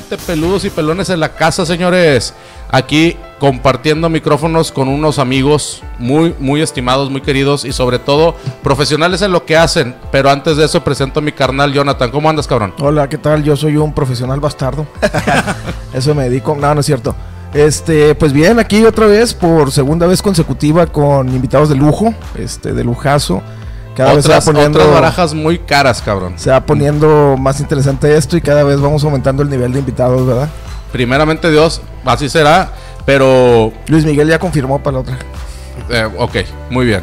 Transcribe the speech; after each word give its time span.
peludos 0.00 0.64
y 0.64 0.70
pelones 0.70 1.10
en 1.10 1.20
la 1.20 1.34
casa, 1.34 1.66
señores. 1.66 2.34
Aquí 2.70 3.16
compartiendo 3.38 4.08
micrófonos 4.08 4.72
con 4.72 4.88
unos 4.88 5.18
amigos 5.18 5.82
muy, 5.98 6.34
muy 6.38 6.62
estimados, 6.62 7.10
muy 7.10 7.20
queridos 7.20 7.64
y 7.64 7.72
sobre 7.72 7.98
todo 7.98 8.34
profesionales 8.62 9.22
en 9.22 9.32
lo 9.32 9.44
que 9.44 9.56
hacen. 9.56 9.94
Pero 10.10 10.30
antes 10.30 10.56
de 10.56 10.64
eso 10.64 10.82
presento 10.82 11.20
a 11.20 11.22
mi 11.22 11.32
carnal 11.32 11.72
Jonathan. 11.72 12.10
¿Cómo 12.10 12.28
andas, 12.28 12.46
cabrón? 12.46 12.74
Hola, 12.78 13.08
¿qué 13.08 13.18
tal? 13.18 13.42
Yo 13.42 13.56
soy 13.56 13.76
un 13.76 13.92
profesional 13.92 14.40
bastardo. 14.40 14.86
eso 15.92 16.14
me 16.14 16.24
dedico. 16.24 16.56
No, 16.56 16.74
no 16.74 16.80
es 16.80 16.86
cierto. 16.86 17.14
Este, 17.54 18.14
pues 18.14 18.32
bien, 18.32 18.58
aquí 18.58 18.84
otra 18.84 19.06
vez 19.06 19.32
por 19.32 19.72
segunda 19.72 20.06
vez 20.06 20.20
consecutiva 20.20 20.86
con 20.86 21.28
invitados 21.28 21.68
de 21.68 21.76
lujo, 21.76 22.14
este, 22.36 22.72
de 22.72 22.84
lujazo. 22.84 23.42
Cada 23.96 24.14
vez 24.14 24.26
se 24.26 24.32
va 24.32 24.40
poniendo 24.40 24.78
otras 24.78 24.94
barajas 24.94 25.34
muy 25.34 25.58
caras, 25.58 26.02
cabrón. 26.02 26.34
Se 26.36 26.50
va 26.50 26.60
poniendo 26.60 27.36
más 27.38 27.60
interesante 27.60 28.14
esto 28.14 28.36
y 28.36 28.42
cada 28.42 28.62
vez 28.62 28.78
vamos 28.78 29.02
aumentando 29.04 29.42
el 29.42 29.48
nivel 29.48 29.72
de 29.72 29.78
invitados, 29.78 30.26
¿verdad? 30.26 30.50
Primeramente 30.92 31.50
Dios, 31.50 31.80
así 32.04 32.28
será, 32.28 32.72
pero 33.06 33.72
Luis 33.86 34.04
Miguel 34.04 34.28
ya 34.28 34.38
confirmó 34.38 34.82
para 34.82 34.94
la 34.94 35.00
otra. 35.00 35.18
Eh, 35.88 36.08
ok, 36.18 36.36
muy 36.70 36.84
bien. 36.84 37.02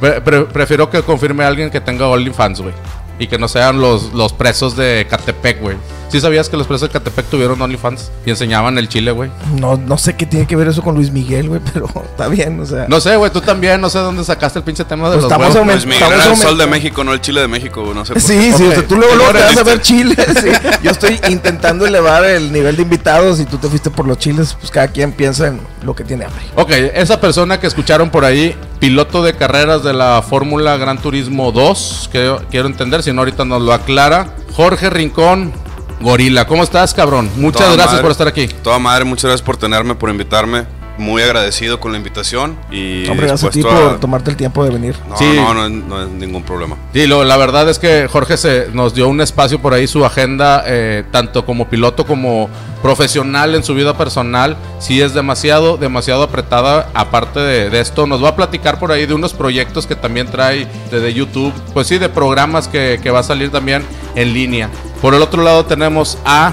prefiero 0.52 0.88
que 0.88 1.02
confirme 1.02 1.44
alguien 1.44 1.70
que 1.70 1.80
tenga 1.80 2.08
OnlyFans, 2.08 2.62
güey. 2.62 2.74
Y 3.18 3.26
que 3.28 3.38
no 3.38 3.48
sean 3.48 3.80
los, 3.80 4.12
los 4.12 4.32
presos 4.32 4.76
de 4.76 5.06
Catepec, 5.08 5.60
güey. 5.60 5.76
¿Sí 6.14 6.20
sabías 6.20 6.48
que 6.48 6.56
los 6.56 6.68
presos 6.68 6.88
de 6.88 6.92
Catepec 6.92 7.26
tuvieron 7.26 7.60
OnlyFans 7.60 8.12
y 8.24 8.30
enseñaban 8.30 8.78
el 8.78 8.88
chile, 8.88 9.10
güey? 9.10 9.30
No, 9.58 9.76
no 9.76 9.98
sé 9.98 10.14
qué 10.14 10.26
tiene 10.26 10.46
que 10.46 10.54
ver 10.54 10.68
eso 10.68 10.82
con 10.82 10.94
Luis 10.94 11.10
Miguel, 11.10 11.48
güey, 11.48 11.60
pero 11.72 11.86
está 12.04 12.28
bien, 12.28 12.60
o 12.60 12.66
sea. 12.66 12.86
No 12.88 13.00
sé, 13.00 13.16
güey, 13.16 13.32
tú 13.32 13.40
también, 13.40 13.80
no 13.80 13.90
sé 13.90 13.98
dónde 13.98 14.22
sacaste 14.24 14.60
el 14.60 14.64
pinche 14.64 14.84
tema 14.84 15.10
de 15.10 15.16
pues 15.16 15.24
los 15.24 15.32
estamos 15.32 15.66
Luis 15.66 15.86
Miguel 15.86 16.12
era 16.12 16.30
el 16.30 16.36
sol 16.36 16.56
de 16.56 16.66
México, 16.66 17.02
no 17.02 17.12
el 17.12 17.20
chile 17.20 17.40
de 17.40 17.48
México, 17.48 17.90
no 17.94 18.04
sé. 18.04 18.20
sí, 18.20 18.52
sí, 18.52 18.64
o 18.64 18.72
sea, 18.72 18.86
tú 18.86 18.96
luego, 18.96 19.14
luego 19.16 19.32
te 19.32 19.40
vas 19.40 19.56
a 19.56 19.62
ver 19.64 19.80
chile. 19.80 20.14
sí. 20.40 20.48
Yo 20.82 20.90
estoy 20.90 21.18
intentando 21.28 21.86
elevar 21.86 22.24
el 22.24 22.52
nivel 22.52 22.76
de 22.76 22.82
invitados 22.82 23.40
y 23.40 23.44
tú 23.44 23.58
te 23.58 23.68
fuiste 23.68 23.90
por 23.90 24.06
los 24.06 24.18
chiles, 24.18 24.56
pues 24.58 24.70
cada 24.70 24.88
quien 24.88 25.12
piensa 25.12 25.48
en 25.48 25.60
lo 25.82 25.94
que 25.94 26.04
tiene 26.04 26.26
hambre. 26.26 26.42
Ok, 26.54 26.70
esa 26.94 27.20
persona 27.20 27.58
que 27.58 27.66
escucharon 27.66 28.10
por 28.10 28.24
ahí, 28.24 28.56
piloto 28.78 29.22
de 29.22 29.34
carreras 29.34 29.82
de 29.82 29.92
la 29.92 30.22
Fórmula 30.22 30.76
Gran 30.76 30.98
Turismo 30.98 31.52
2, 31.52 32.10
que 32.12 32.36
quiero 32.50 32.68
entender, 32.68 33.02
si 33.04 33.12
no 33.12 33.20
ahorita 33.20 33.44
nos 33.44 33.62
lo 33.62 33.72
aclara. 33.72 34.34
Jorge 34.52 34.90
Rincón, 34.90 35.52
Gorila, 36.00 36.46
¿cómo 36.46 36.62
estás, 36.62 36.94
cabrón? 36.94 37.30
Muchas 37.36 37.74
gracias 37.76 38.00
por 38.00 38.10
estar 38.10 38.26
aquí. 38.26 38.48
Toda 38.48 38.78
madre, 38.78 39.04
muchas 39.04 39.24
gracias 39.24 39.42
por 39.42 39.56
tenerme, 39.56 39.94
por 39.94 40.10
invitarme. 40.10 40.64
Muy 40.96 41.22
agradecido 41.22 41.80
con 41.80 41.90
la 41.92 41.98
invitación 41.98 42.56
y 42.70 43.06
Hombre, 43.08 43.26
gracias 43.26 43.48
a 43.48 43.52
ti 43.52 43.62
por 43.62 43.98
tomarte 43.98 44.30
el 44.30 44.36
tiempo 44.36 44.64
de 44.64 44.70
venir. 44.70 44.94
No, 45.08 45.16
sí. 45.16 45.32
no, 45.34 45.52
no, 45.52 45.68
no, 45.68 46.02
es 46.02 46.08
ningún 46.08 46.44
problema. 46.44 46.76
Sí, 46.92 47.06
lo, 47.06 47.24
la 47.24 47.36
verdad 47.36 47.68
es 47.68 47.80
que 47.80 48.06
Jorge 48.08 48.36
se 48.36 48.68
nos 48.72 48.94
dio 48.94 49.08
un 49.08 49.20
espacio 49.20 49.60
por 49.60 49.74
ahí, 49.74 49.88
su 49.88 50.04
agenda, 50.04 50.62
eh, 50.66 51.04
tanto 51.10 51.44
como 51.44 51.68
piloto 51.68 52.06
como 52.06 52.48
profesional 52.80 53.54
en 53.54 53.64
su 53.64 53.74
vida 53.74 53.96
personal, 53.96 54.56
sí 54.78 55.00
es 55.00 55.14
demasiado, 55.14 55.78
demasiado 55.78 56.22
apretada. 56.22 56.90
Aparte 56.94 57.40
de, 57.40 57.80
esto, 57.80 58.06
nos 58.06 58.22
va 58.22 58.28
a 58.28 58.36
platicar 58.36 58.78
por 58.78 58.92
ahí 58.92 59.06
de 59.06 59.14
unos 59.14 59.32
proyectos 59.32 59.86
que 59.86 59.96
también 59.96 60.28
trae 60.28 60.68
de, 60.90 61.14
YouTube, 61.14 61.52
pues 61.72 61.86
sí, 61.88 61.98
de 61.98 62.08
programas 62.08 62.68
que, 62.68 63.00
que 63.02 63.10
va 63.10 63.20
a 63.20 63.22
salir 63.22 63.50
también 63.50 63.82
en 64.14 64.32
línea. 64.32 64.70
Por 65.00 65.14
el 65.14 65.22
otro 65.22 65.42
lado 65.42 65.64
tenemos 65.64 66.18
a 66.24 66.52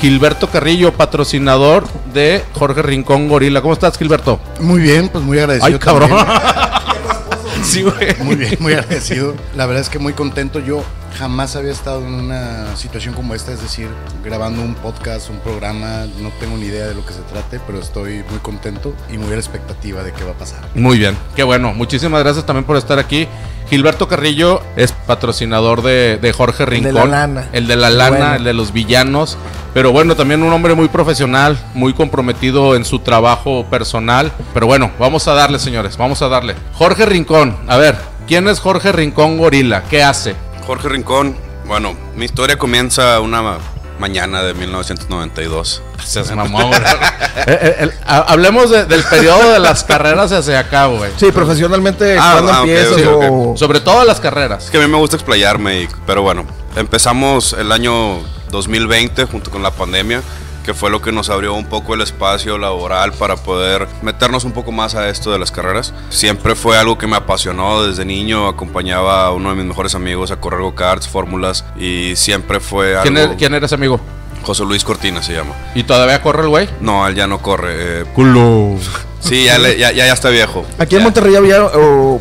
Gilberto 0.00 0.48
Carrillo, 0.48 0.92
patrocinador 0.92 1.86
de 2.12 2.44
Jorge 2.54 2.82
Rincón 2.82 3.28
Gorila. 3.28 3.60
¿Cómo 3.60 3.72
estás, 3.72 3.98
Gilberto? 3.98 4.38
Muy 4.60 4.80
bien, 4.80 5.08
pues 5.08 5.24
muy 5.24 5.38
agradecido. 5.38 5.72
Ay, 5.72 5.78
cabrón. 5.78 6.10
sí, 7.64 7.82
güey. 7.82 8.16
Muy 8.22 8.36
bien, 8.36 8.56
muy 8.60 8.74
agradecido. 8.74 9.34
La 9.56 9.66
verdad 9.66 9.82
es 9.82 9.88
que 9.88 9.98
muy 9.98 10.12
contento. 10.12 10.60
Yo 10.60 10.84
jamás 11.18 11.56
había 11.56 11.72
estado 11.72 12.06
en 12.06 12.14
una 12.14 12.76
situación 12.76 13.12
como 13.12 13.34
esta, 13.34 13.52
es 13.52 13.60
decir, 13.60 13.88
grabando 14.22 14.62
un 14.62 14.74
podcast, 14.76 15.30
un 15.30 15.40
programa, 15.40 16.06
no 16.20 16.30
tengo 16.38 16.56
ni 16.56 16.66
idea 16.66 16.86
de 16.86 16.94
lo 16.94 17.04
que 17.04 17.12
se 17.12 17.22
trate, 17.22 17.58
pero 17.66 17.80
estoy 17.80 18.22
muy 18.30 18.38
contento 18.40 18.94
y 19.12 19.18
muy 19.18 19.28
a 19.28 19.32
la 19.32 19.40
expectativa 19.40 20.04
de 20.04 20.12
qué 20.12 20.22
va 20.22 20.30
a 20.30 20.38
pasar. 20.38 20.60
Muy 20.76 20.98
bien, 20.98 21.16
qué 21.34 21.42
bueno. 21.42 21.74
Muchísimas 21.74 22.22
gracias 22.22 22.46
también 22.46 22.64
por 22.64 22.76
estar 22.76 23.00
aquí. 23.00 23.26
Gilberto 23.70 24.08
Carrillo 24.08 24.62
es 24.76 24.92
patrocinador 24.92 25.82
de, 25.82 26.34
Jorge 26.34 26.64
Rincón. 26.64 26.88
El 26.88 26.94
de 26.94 27.00
la 27.00 27.06
lana. 27.06 27.48
El 27.52 27.66
de 27.66 27.76
la 27.76 27.90
lana, 27.90 28.36
el 28.36 28.44
de 28.44 28.54
los 28.54 28.72
villanos. 28.72 29.36
Pero 29.74 29.92
bueno, 29.92 30.16
también 30.16 30.42
un 30.42 30.52
hombre 30.52 30.74
muy 30.74 30.88
profesional, 30.88 31.58
muy 31.74 31.92
comprometido 31.92 32.74
en 32.74 32.84
su 32.84 33.00
trabajo 33.00 33.66
personal. 33.66 34.32
Pero 34.54 34.66
bueno, 34.66 34.90
vamos 34.98 35.28
a 35.28 35.34
darle, 35.34 35.58
señores, 35.58 35.98
vamos 35.98 36.22
a 36.22 36.28
darle. 36.28 36.54
Jorge 36.74 37.04
Rincón, 37.04 37.56
a 37.68 37.76
ver, 37.76 37.96
¿quién 38.26 38.48
es 38.48 38.58
Jorge 38.58 38.90
Rincón 38.90 39.36
Gorila? 39.36 39.84
¿Qué 39.84 40.02
hace? 40.02 40.34
Jorge 40.66 40.88
Rincón, 40.88 41.36
bueno, 41.66 41.94
mi 42.16 42.24
historia 42.24 42.56
comienza 42.56 43.20
una 43.20 43.58
mañana 43.98 44.42
de 44.42 44.54
1992. 44.54 45.82
Se 46.04 46.34
mamó, 46.34 46.70
eh, 46.72 47.76
eh, 47.80 47.90
Hablemos 48.06 48.70
del 48.70 49.02
periodo 49.04 49.52
de 49.52 49.58
las 49.58 49.84
carreras 49.84 50.32
hacia 50.32 50.60
acá, 50.60 50.86
güey. 50.86 51.10
Sí, 51.16 51.30
profesionalmente, 51.32 52.16
ah, 52.18 52.30
¿cuándo 52.34 52.52
ah, 52.52 52.60
empiezas? 52.60 53.58
Sobre 53.58 53.80
todo 53.80 54.04
las 54.04 54.20
carreras. 54.20 54.64
Es 54.64 54.70
que 54.70 54.78
a 54.78 54.80
mí 54.80 54.86
me 54.88 54.98
gusta 54.98 55.16
explayarme, 55.16 55.88
pero 56.06 56.22
bueno, 56.22 56.46
empezamos 56.76 57.52
el 57.52 57.72
año 57.72 58.20
2020 58.50 59.24
junto 59.26 59.50
con 59.50 59.62
la 59.62 59.70
pandemia 59.70 60.22
que 60.68 60.74
fue 60.74 60.90
lo 60.90 61.00
que 61.00 61.12
nos 61.12 61.30
abrió 61.30 61.54
un 61.54 61.64
poco 61.64 61.94
el 61.94 62.02
espacio 62.02 62.58
laboral 62.58 63.14
para 63.14 63.36
poder 63.36 63.88
meternos 64.02 64.44
un 64.44 64.52
poco 64.52 64.70
más 64.70 64.94
a 64.94 65.08
esto 65.08 65.32
de 65.32 65.38
las 65.38 65.50
carreras. 65.50 65.94
Siempre 66.10 66.54
fue 66.54 66.76
algo 66.76 66.98
que 66.98 67.06
me 67.06 67.16
apasionó 67.16 67.84
desde 67.84 68.04
niño, 68.04 68.46
acompañaba 68.48 69.24
a 69.24 69.32
uno 69.32 69.48
de 69.48 69.54
mis 69.54 69.64
mejores 69.64 69.94
amigos 69.94 70.30
a 70.30 70.36
correr 70.36 70.60
go-karts, 70.60 71.08
fórmulas 71.08 71.64
y 71.78 72.16
siempre 72.16 72.60
fue 72.60 72.98
algo... 72.98 73.04
¿Quién, 73.04 73.16
er-, 73.16 73.36
¿Quién 73.38 73.54
era 73.54 73.64
ese 73.64 73.76
amigo? 73.76 73.98
José 74.42 74.66
Luis 74.66 74.84
Cortina 74.84 75.22
se 75.22 75.32
llama. 75.32 75.54
¿Y 75.74 75.84
todavía 75.84 76.20
corre 76.20 76.42
el 76.42 76.48
güey? 76.50 76.68
No, 76.82 77.08
él 77.08 77.14
ya 77.14 77.26
no 77.26 77.40
corre. 77.40 78.02
Eh. 78.02 78.04
Culo. 78.14 78.76
Sí, 79.20 79.44
ya, 79.44 79.58
ya, 79.58 79.92
ya, 79.92 80.12
está 80.12 80.30
viejo. 80.30 80.64
Aquí 80.78 80.96
en 80.96 81.02
Monterrey 81.02 81.34
había, 81.34 81.60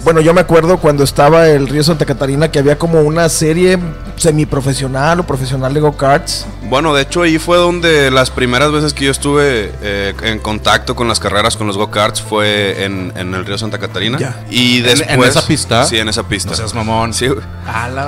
bueno, 0.04 0.22
yo 0.22 0.34
me 0.34 0.42
acuerdo 0.42 0.78
cuando 0.78 1.04
estaba 1.04 1.48
el 1.48 1.68
Río 1.68 1.84
Santa 1.84 2.06
Catarina 2.06 2.50
que 2.50 2.60
había 2.60 2.78
como 2.78 3.02
una 3.02 3.30
serie 3.30 3.78
semiprofesional 4.16 5.20
o 5.20 5.24
profesional 5.24 5.74
de 5.74 5.80
go-karts. 5.80 6.46
Bueno, 6.64 6.94
de 6.94 7.04
hecho 7.04 7.22
ahí 7.22 7.38
fue 7.38 7.58
donde 7.58 8.12
las 8.12 8.32
primeras 8.32 8.72
veces 8.72 8.94
que 8.94 9.06
yo 9.06 9.12
estuve 9.12 9.72
eh, 9.82 10.14
en 10.24 10.40
contacto 10.40 10.96
con 10.96 11.08
las 11.08 11.20
carreras 11.20 11.56
con 11.56 11.68
los 11.68 11.78
go-karts 11.78 12.22
fue 12.22 12.84
en, 12.84 13.14
el 13.16 13.46
Río 13.46 13.58
Santa 13.58 13.78
Catarina. 13.78 14.18
Y 14.50 14.82
después... 14.82 15.10
¿En, 15.10 15.24
esa 15.24 15.46
pista? 15.46 15.86
Sí, 15.86 15.98
en 15.98 16.10
esa 16.10 16.24
pista. 16.24 16.52
No 16.52 16.58
seas 16.58 16.74
mamón. 16.74 17.14
Sí. 17.14 17.28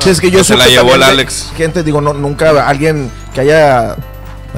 es 0.05 0.19
que 0.19 0.31
yo 0.31 0.43
se 0.43 0.57
la 0.57 0.67
llevó 0.67 0.95
el 0.95 1.03
Alex. 1.03 1.51
Gente, 1.55 1.83
digo, 1.83 2.01
no, 2.01 2.13
nunca 2.13 2.67
alguien 2.67 3.11
que 3.33 3.41
haya 3.41 3.95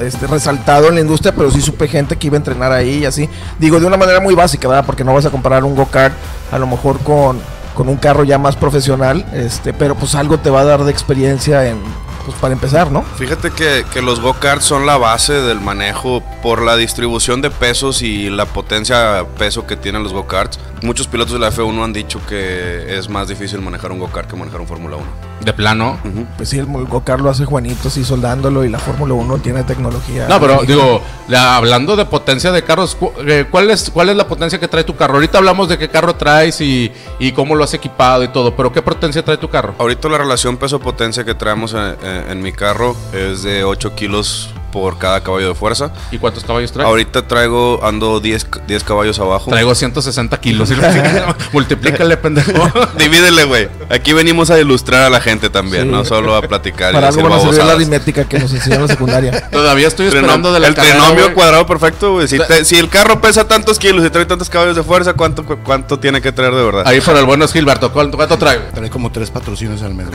este, 0.00 0.26
resaltado 0.26 0.88
en 0.88 0.94
la 0.94 1.00
industria, 1.00 1.34
pero 1.34 1.50
sí 1.50 1.60
supe 1.60 1.88
gente 1.88 2.16
que 2.16 2.26
iba 2.26 2.36
a 2.36 2.38
entrenar 2.38 2.72
ahí 2.72 2.98
y 2.98 3.04
así. 3.04 3.28
Digo, 3.58 3.80
de 3.80 3.86
una 3.86 3.96
manera 3.96 4.20
muy 4.20 4.34
básica, 4.34 4.68
¿verdad? 4.68 4.86
Porque 4.86 5.04
no 5.04 5.14
vas 5.14 5.26
a 5.26 5.30
comparar 5.30 5.64
un 5.64 5.74
go-kart 5.74 6.14
a 6.50 6.58
lo 6.58 6.66
mejor 6.66 6.98
con, 7.00 7.40
con 7.74 7.88
un 7.88 7.96
carro 7.96 8.24
ya 8.24 8.38
más 8.38 8.56
profesional, 8.56 9.24
este, 9.32 9.72
pero 9.72 9.94
pues 9.94 10.14
algo 10.14 10.38
te 10.38 10.50
va 10.50 10.60
a 10.60 10.64
dar 10.64 10.84
de 10.84 10.90
experiencia 10.90 11.66
en, 11.66 11.78
pues 12.24 12.36
para 12.38 12.54
empezar, 12.54 12.90
¿no? 12.90 13.02
Fíjate 13.16 13.50
que, 13.50 13.84
que 13.92 14.02
los 14.02 14.20
go-karts 14.20 14.64
son 14.64 14.86
la 14.86 14.96
base 14.96 15.34
del 15.34 15.60
manejo 15.60 16.22
por 16.42 16.62
la 16.62 16.76
distribución 16.76 17.42
de 17.42 17.50
pesos 17.50 18.02
y 18.02 18.30
la 18.30 18.46
potencia 18.46 19.24
peso 19.38 19.66
que 19.66 19.76
tienen 19.76 20.02
los 20.02 20.12
go-karts. 20.12 20.58
Muchos 20.82 21.06
pilotos 21.06 21.34
de 21.34 21.38
la 21.38 21.50
F1 21.50 21.84
han 21.84 21.92
dicho 21.92 22.20
que 22.26 22.96
es 22.96 23.08
más 23.08 23.28
difícil 23.28 23.60
manejar 23.60 23.92
un 23.92 23.98
go-kart 23.98 24.28
que 24.28 24.36
manejar 24.36 24.60
un 24.60 24.68
Fórmula 24.68 24.96
1. 24.96 25.31
¿De 25.44 25.52
plano? 25.52 25.98
Pues 26.36 26.48
sí, 26.48 26.58
el 26.58 26.66
go-kart 26.66 27.20
lo 27.20 27.30
hace 27.30 27.44
Juanito, 27.44 27.90
sí, 27.90 28.04
soldándolo 28.04 28.64
y 28.64 28.68
la 28.68 28.78
Fórmula 28.78 29.14
1 29.14 29.38
tiene 29.38 29.64
tecnología. 29.64 30.28
No, 30.28 30.40
pero 30.40 30.62
digo, 30.64 31.02
hablando 31.36 31.96
de 31.96 32.04
potencia 32.04 32.52
de 32.52 32.62
carros, 32.62 32.96
eh, 33.26 33.46
¿cuál 33.50 33.70
es, 33.70 33.90
¿cuál 33.90 34.10
es 34.10 34.16
la 34.16 34.26
potencia 34.28 34.60
que 34.60 34.68
trae 34.68 34.84
tu 34.84 34.96
carro? 34.96 35.14
Ahorita 35.14 35.38
hablamos 35.38 35.68
de 35.68 35.78
qué 35.78 35.88
carro 35.88 36.14
traes 36.14 36.60
y, 36.60 36.92
y 37.18 37.32
cómo 37.32 37.54
lo 37.54 37.64
has 37.64 37.74
equipado 37.74 38.22
y 38.22 38.28
todo, 38.28 38.54
pero 38.54 38.72
¿qué 38.72 38.82
potencia 38.82 39.24
trae 39.24 39.36
tu 39.36 39.48
carro? 39.48 39.74
Ahorita 39.78 40.08
la 40.08 40.18
relación 40.18 40.56
peso-potencia 40.56 41.24
que 41.24 41.34
traemos 41.34 41.74
en, 41.74 41.96
en 42.30 42.42
mi 42.42 42.52
carro 42.52 42.96
es 43.12 43.42
de 43.42 43.64
8 43.64 43.94
kilos 43.94 44.50
por 44.72 44.98
cada 44.98 45.22
caballo 45.22 45.48
de 45.48 45.54
fuerza. 45.54 45.92
¿Y 46.10 46.18
cuántos 46.18 46.42
caballos 46.42 46.72
traes? 46.72 46.88
Ahorita 46.88 47.28
traigo, 47.28 47.78
ando 47.84 48.18
10, 48.18 48.48
10 48.66 48.82
caballos 48.82 49.20
abajo. 49.20 49.50
Traigo 49.50 49.72
160 49.74 50.40
kilos. 50.40 50.70
Multiplícale, 51.52 52.16
pendejo. 52.16 52.52
Divídele, 52.98 53.44
güey. 53.44 53.68
Aquí 53.90 54.12
venimos 54.12 54.50
a 54.50 54.58
ilustrar 54.58 55.02
a 55.02 55.10
la 55.10 55.20
gente 55.20 55.50
también, 55.50 55.90
no 55.90 56.04
solo 56.04 56.34
a 56.34 56.42
platicar. 56.42 56.92
Para 56.92 57.08
algo 57.08 57.28
nos 57.28 57.56
la 57.56 57.72
aritmética 57.72 58.24
que 58.24 58.38
nos 58.38 58.52
enseñó 58.52 58.76
en 58.76 58.82
la 58.82 58.88
secundaria. 58.88 59.48
Todavía 59.50 59.86
estoy 59.86 60.06
esperando 60.06 60.52
de 60.52 60.60
la 60.60 60.68
El 60.68 60.74
trinomio 60.74 61.34
cuadrado 61.34 61.66
perfecto, 61.66 62.14
güey. 62.14 62.26
Si, 62.26 62.38
si, 62.64 62.78
el 62.78 62.88
carro 62.88 63.20
pesa 63.20 63.46
tantos 63.46 63.78
kilos 63.78 64.04
y 64.04 64.10
trae 64.10 64.24
tantos 64.24 64.48
caballos 64.48 64.74
de 64.74 64.82
fuerza, 64.82 65.12
¿cuánto, 65.12 65.44
cuánto 65.44 65.98
tiene 65.98 66.20
que 66.20 66.32
traer 66.32 66.54
de 66.54 66.64
verdad? 66.64 66.82
Ahí 66.86 67.00
para 67.00 67.20
el 67.20 67.26
bueno 67.26 67.44
es 67.44 67.52
Gilberto. 67.52 67.92
¿Cuánto, 67.92 68.16
cuánto 68.16 68.38
trae? 68.38 68.58
Trae 68.74 68.90
como 68.90 69.12
tres 69.12 69.30
patrocinios 69.30 69.82
al 69.82 69.94
mes. 69.94 70.06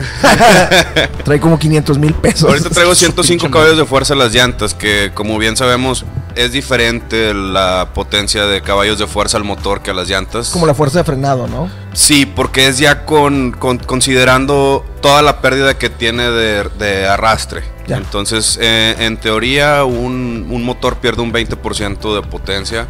trae 1.24 1.40
como 1.40 1.58
500 1.58 1.98
mil 1.98 2.14
pesos. 2.14 2.48
Ahorita 2.48 2.70
traigo 2.70 2.94
105 2.94 3.50
caballos 3.50 3.78
de 3.78 3.84
fuerza 3.84 4.14
las 4.14 4.32
llantas, 4.32 4.47
que 4.74 5.10
como 5.14 5.38
bien 5.38 5.56
sabemos 5.56 6.04
es 6.34 6.52
diferente 6.52 7.34
la 7.34 7.88
potencia 7.94 8.46
de 8.46 8.60
caballos 8.62 8.98
de 8.98 9.06
fuerza 9.06 9.36
al 9.36 9.44
motor 9.44 9.80
que 9.82 9.90
a 9.90 9.94
las 9.94 10.08
llantas. 10.08 10.50
Como 10.50 10.66
la 10.66 10.74
fuerza 10.74 10.98
de 10.98 11.04
frenado, 11.04 11.46
¿no? 11.48 11.68
Sí, 11.92 12.26
porque 12.26 12.68
es 12.68 12.78
ya 12.78 13.04
con, 13.04 13.50
con- 13.52 13.78
considerando 13.78 14.84
toda 15.02 15.22
la 15.22 15.40
pérdida 15.40 15.76
que 15.78 15.90
tiene 15.90 16.30
de, 16.30 16.64
de 16.78 17.06
arrastre. 17.08 17.62
Ya. 17.86 17.96
Entonces, 17.96 18.58
eh, 18.60 18.94
en 19.00 19.16
teoría, 19.16 19.84
un, 19.84 20.46
un 20.50 20.62
motor 20.64 20.96
pierde 20.98 21.22
un 21.22 21.32
20% 21.32 22.14
de 22.14 22.22
potencia 22.28 22.86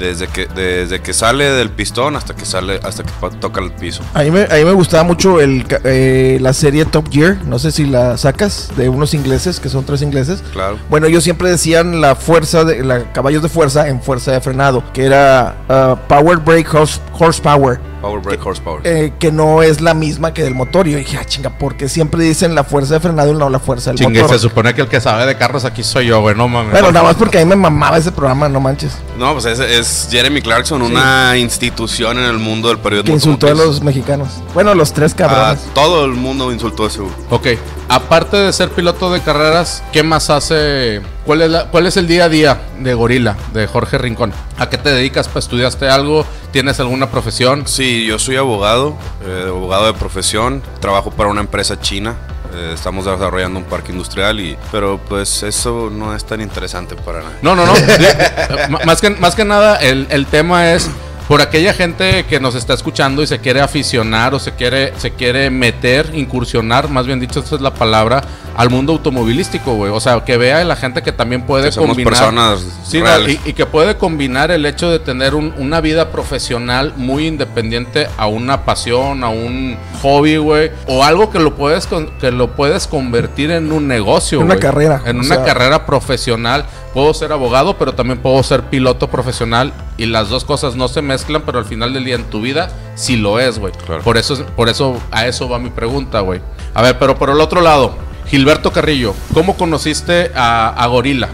desde 0.00 0.26
que, 0.26 0.46
desde 0.46 1.00
que 1.00 1.12
sale 1.12 1.44
del 1.50 1.70
pistón 1.70 2.16
hasta 2.16 2.34
que 2.34 2.44
sale 2.44 2.80
hasta 2.82 3.04
que 3.04 3.10
toca 3.40 3.60
el 3.60 3.70
piso. 3.72 4.02
A 4.14 4.22
mí 4.22 4.30
me, 4.30 4.42
a 4.42 4.54
mí 4.56 4.64
me 4.64 4.72
gustaba 4.72 5.04
mucho 5.04 5.40
el, 5.40 5.64
eh, 5.84 6.38
la 6.40 6.52
serie 6.52 6.84
Top 6.86 7.08
Gear, 7.12 7.36
no 7.44 7.58
sé 7.58 7.70
si 7.70 7.84
la 7.86 8.16
sacas, 8.16 8.70
de 8.76 8.88
unos 8.88 9.14
ingleses, 9.14 9.60
que 9.60 9.68
son 9.68 9.84
tres 9.84 10.02
ingleses. 10.02 10.42
Claro. 10.52 10.78
Bueno, 10.88 11.06
ellos 11.06 11.22
siempre 11.22 11.50
decían 11.50 12.00
la 12.00 12.16
fuerza, 12.16 12.64
de 12.64 12.82
la 12.82 13.12
caballos 13.12 13.42
de 13.42 13.48
fuerza 13.48 13.88
en 13.88 14.00
fuerza 14.02 14.32
de 14.32 14.40
frenado, 14.40 14.82
que 14.92 15.04
era 15.04 15.56
ah, 15.68 15.96
Power 16.08 16.38
Brake 16.38 16.68
horse- 16.70 17.00
Horsepower. 17.18 17.78
Power 18.00 18.20
brake 18.20 18.40
horsepower. 18.42 18.80
eh, 18.84 19.12
que 19.18 19.30
no 19.32 19.62
es 19.62 19.80
la 19.80 19.94
misma 19.94 20.32
que 20.34 20.42
del 20.42 20.54
motor. 20.54 20.86
Y 20.88 20.92
yo 20.92 20.98
dije, 20.98 21.18
ah, 21.18 21.24
chinga, 21.24 21.50
porque 21.58 21.88
siempre 21.88 22.22
dicen 22.24 22.54
la 22.54 22.64
fuerza 22.64 22.94
de 22.94 23.00
frenado 23.00 23.30
y 23.32 23.34
no 23.36 23.48
la 23.50 23.58
fuerza 23.58 23.90
del 23.90 23.98
Chingue, 23.98 24.22
motor. 24.22 24.36
se 24.36 24.42
supone 24.42 24.74
que 24.74 24.82
el 24.82 24.88
que 24.88 25.00
sabe 25.00 25.26
de 25.26 25.36
carros 25.36 25.64
aquí 25.64 25.82
soy 25.82 26.06
yo, 26.06 26.20
güey, 26.20 26.34
no 26.36 26.48
mames. 26.48 26.72
Bueno, 26.72 26.92
nada 26.92 27.04
más 27.06 27.16
porque 27.16 27.38
a 27.38 27.44
mí 27.44 27.48
me 27.48 27.56
mamaba 27.56 27.98
ese 27.98 28.12
programa, 28.12 28.48
no 28.48 28.60
manches. 28.60 28.92
No, 29.18 29.32
pues 29.32 29.44
es, 29.44 29.58
es 29.60 30.08
Jeremy 30.10 30.40
Clarkson, 30.42 30.80
una 30.82 31.36
institución 31.36 32.18
en 32.18 32.24
el 32.24 32.38
mundo 32.38 32.68
del 32.68 32.78
periodismo. 32.78 33.06
Que 33.06 33.12
insultó 33.12 33.46
a 33.48 33.54
los 33.54 33.82
mexicanos. 33.82 34.28
Bueno, 34.54 34.74
los 34.74 34.92
tres 34.92 35.12
A 35.12 35.16
cabrones. 35.16 35.60
todo 35.74 36.04
el 36.04 36.12
mundo 36.12 36.52
insultó 36.52 36.84
a 36.84 36.88
ese 36.88 37.00
güey. 37.00 37.12
Ok, 37.30 37.46
aparte 37.88 38.36
de 38.36 38.52
ser 38.52 38.70
piloto 38.70 39.12
de 39.12 39.20
carreras, 39.20 39.82
¿qué 39.92 40.02
más 40.02 40.30
hace? 40.30 41.00
¿Cuál 41.30 41.42
es, 41.42 41.50
la- 41.52 41.66
cuál 41.66 41.86
es 41.86 41.96
el 41.96 42.08
día 42.08 42.24
a 42.24 42.28
día 42.28 42.58
de 42.80 42.92
Gorila, 42.92 43.36
de 43.52 43.68
Jorge 43.68 43.98
Rincón? 43.98 44.32
¿A 44.58 44.68
qué 44.68 44.78
te 44.78 44.88
dedicas? 44.90 45.28
Pues, 45.28 45.44
¿Estudiaste 45.44 45.88
algo? 45.88 46.26
¿Tienes 46.50 46.80
alguna 46.80 47.08
profesión? 47.08 47.68
Sí, 47.68 48.04
yo 48.04 48.18
soy 48.18 48.34
abogado, 48.34 48.96
eh, 49.24 49.44
abogado 49.46 49.86
de 49.86 49.94
profesión, 49.94 50.60
trabajo 50.80 51.12
para 51.12 51.28
una 51.28 51.40
empresa 51.40 51.80
china. 51.80 52.16
eh, 52.52 52.72
estamos 52.74 53.04
desarrollando 53.04 53.60
un 53.60 53.64
parque 53.66 53.92
industrial 53.92 54.40
y 54.40 54.56
pero 54.72 54.98
pues 55.08 55.44
eso 55.44 55.88
no 55.88 56.16
es 56.16 56.24
tan 56.24 56.40
interesante 56.40 56.96
para 56.96 57.20
nadie. 57.22 57.36
No, 57.42 57.54
no, 57.54 57.64
no. 57.64 57.74
Más, 58.84 59.00
que, 59.00 59.10
más 59.10 59.36
que 59.36 59.44
nada, 59.44 59.76
el, 59.76 60.08
el 60.10 60.26
tema 60.26 60.72
es 60.72 60.90
por 61.30 61.40
aquella 61.40 61.72
gente 61.72 62.24
que 62.28 62.40
nos 62.40 62.56
está 62.56 62.74
escuchando 62.74 63.22
y 63.22 63.26
se 63.28 63.38
quiere 63.38 63.60
aficionar 63.60 64.34
o 64.34 64.40
se 64.40 64.50
quiere, 64.50 64.92
se 64.98 65.12
quiere 65.12 65.48
meter, 65.48 66.10
incursionar, 66.12 66.88
más 66.90 67.06
bien 67.06 67.20
dicho, 67.20 67.38
esa 67.38 67.54
es 67.54 67.60
la 67.60 67.72
palabra, 67.72 68.20
al 68.56 68.68
mundo 68.68 68.94
automovilístico, 68.94 69.74
güey. 69.76 69.92
O 69.92 70.00
sea, 70.00 70.24
que 70.24 70.36
vea 70.36 70.64
la 70.64 70.74
gente 70.74 71.02
que 71.02 71.12
también 71.12 71.42
puede 71.42 71.66
Que 71.66 71.72
somos 71.72 71.90
combinar. 71.90 72.12
personas 72.14 72.66
Sí, 72.84 73.00
reales. 73.00 73.38
y, 73.46 73.50
y 73.50 73.52
que 73.52 73.64
puede 73.64 73.96
combinar 73.96 74.50
el 74.50 74.66
hecho 74.66 74.90
de 74.90 74.98
tener 74.98 75.36
un- 75.36 75.54
una 75.56 75.80
vida 75.80 76.10
profesional 76.10 76.94
muy 76.96 77.28
independiente 77.28 78.08
a 78.18 78.26
una 78.26 78.64
pasión, 78.64 79.22
a 79.22 79.28
un 79.28 79.76
hobby, 80.02 80.36
güey, 80.38 80.72
o 80.88 81.04
algo 81.04 81.30
que 81.30 81.38
lo 81.38 81.54
puedes 81.54 81.86
con- 81.86 82.10
que 82.18 82.32
lo 82.32 82.56
puedes 82.56 82.88
convertir 82.88 83.52
en 83.52 83.70
un 83.70 83.86
negocio, 83.86 84.40
En 84.40 84.46
una 84.46 84.56
carrera, 84.58 85.00
en 85.06 85.18
o 85.18 85.20
una 85.20 85.36
sea- 85.36 85.44
carrera 85.44 85.86
profesional. 85.86 86.64
Puedo 86.92 87.14
ser 87.14 87.32
abogado, 87.32 87.76
pero 87.78 87.94
también 87.94 88.18
puedo 88.20 88.42
ser 88.42 88.64
piloto 88.64 89.08
profesional 89.08 89.72
y 89.96 90.06
las 90.06 90.28
dos 90.28 90.44
cosas 90.44 90.74
no 90.74 90.88
se 90.88 91.02
mezclan, 91.02 91.42
pero 91.42 91.58
al 91.58 91.64
final 91.64 91.92
del 91.94 92.04
día 92.04 92.16
en 92.16 92.24
tu 92.24 92.40
vida 92.40 92.68
sí 92.96 93.16
lo 93.16 93.38
es, 93.38 93.58
güey. 93.60 93.72
Claro. 93.86 94.02
Por 94.02 94.16
eso 94.18 94.34
es- 94.34 94.40
por 94.40 94.68
eso 94.68 94.96
a 95.12 95.26
eso 95.26 95.48
va 95.48 95.58
mi 95.60 95.70
pregunta, 95.70 96.20
güey. 96.20 96.40
A 96.74 96.82
ver, 96.82 96.98
pero 96.98 97.16
por 97.16 97.30
el 97.30 97.40
otro 97.40 97.60
lado, 97.60 97.94
Gilberto 98.26 98.72
Carrillo, 98.72 99.14
¿cómo 99.34 99.56
conociste 99.56 100.32
a, 100.34 100.68
a 100.68 100.86
Gorila? 100.88 101.28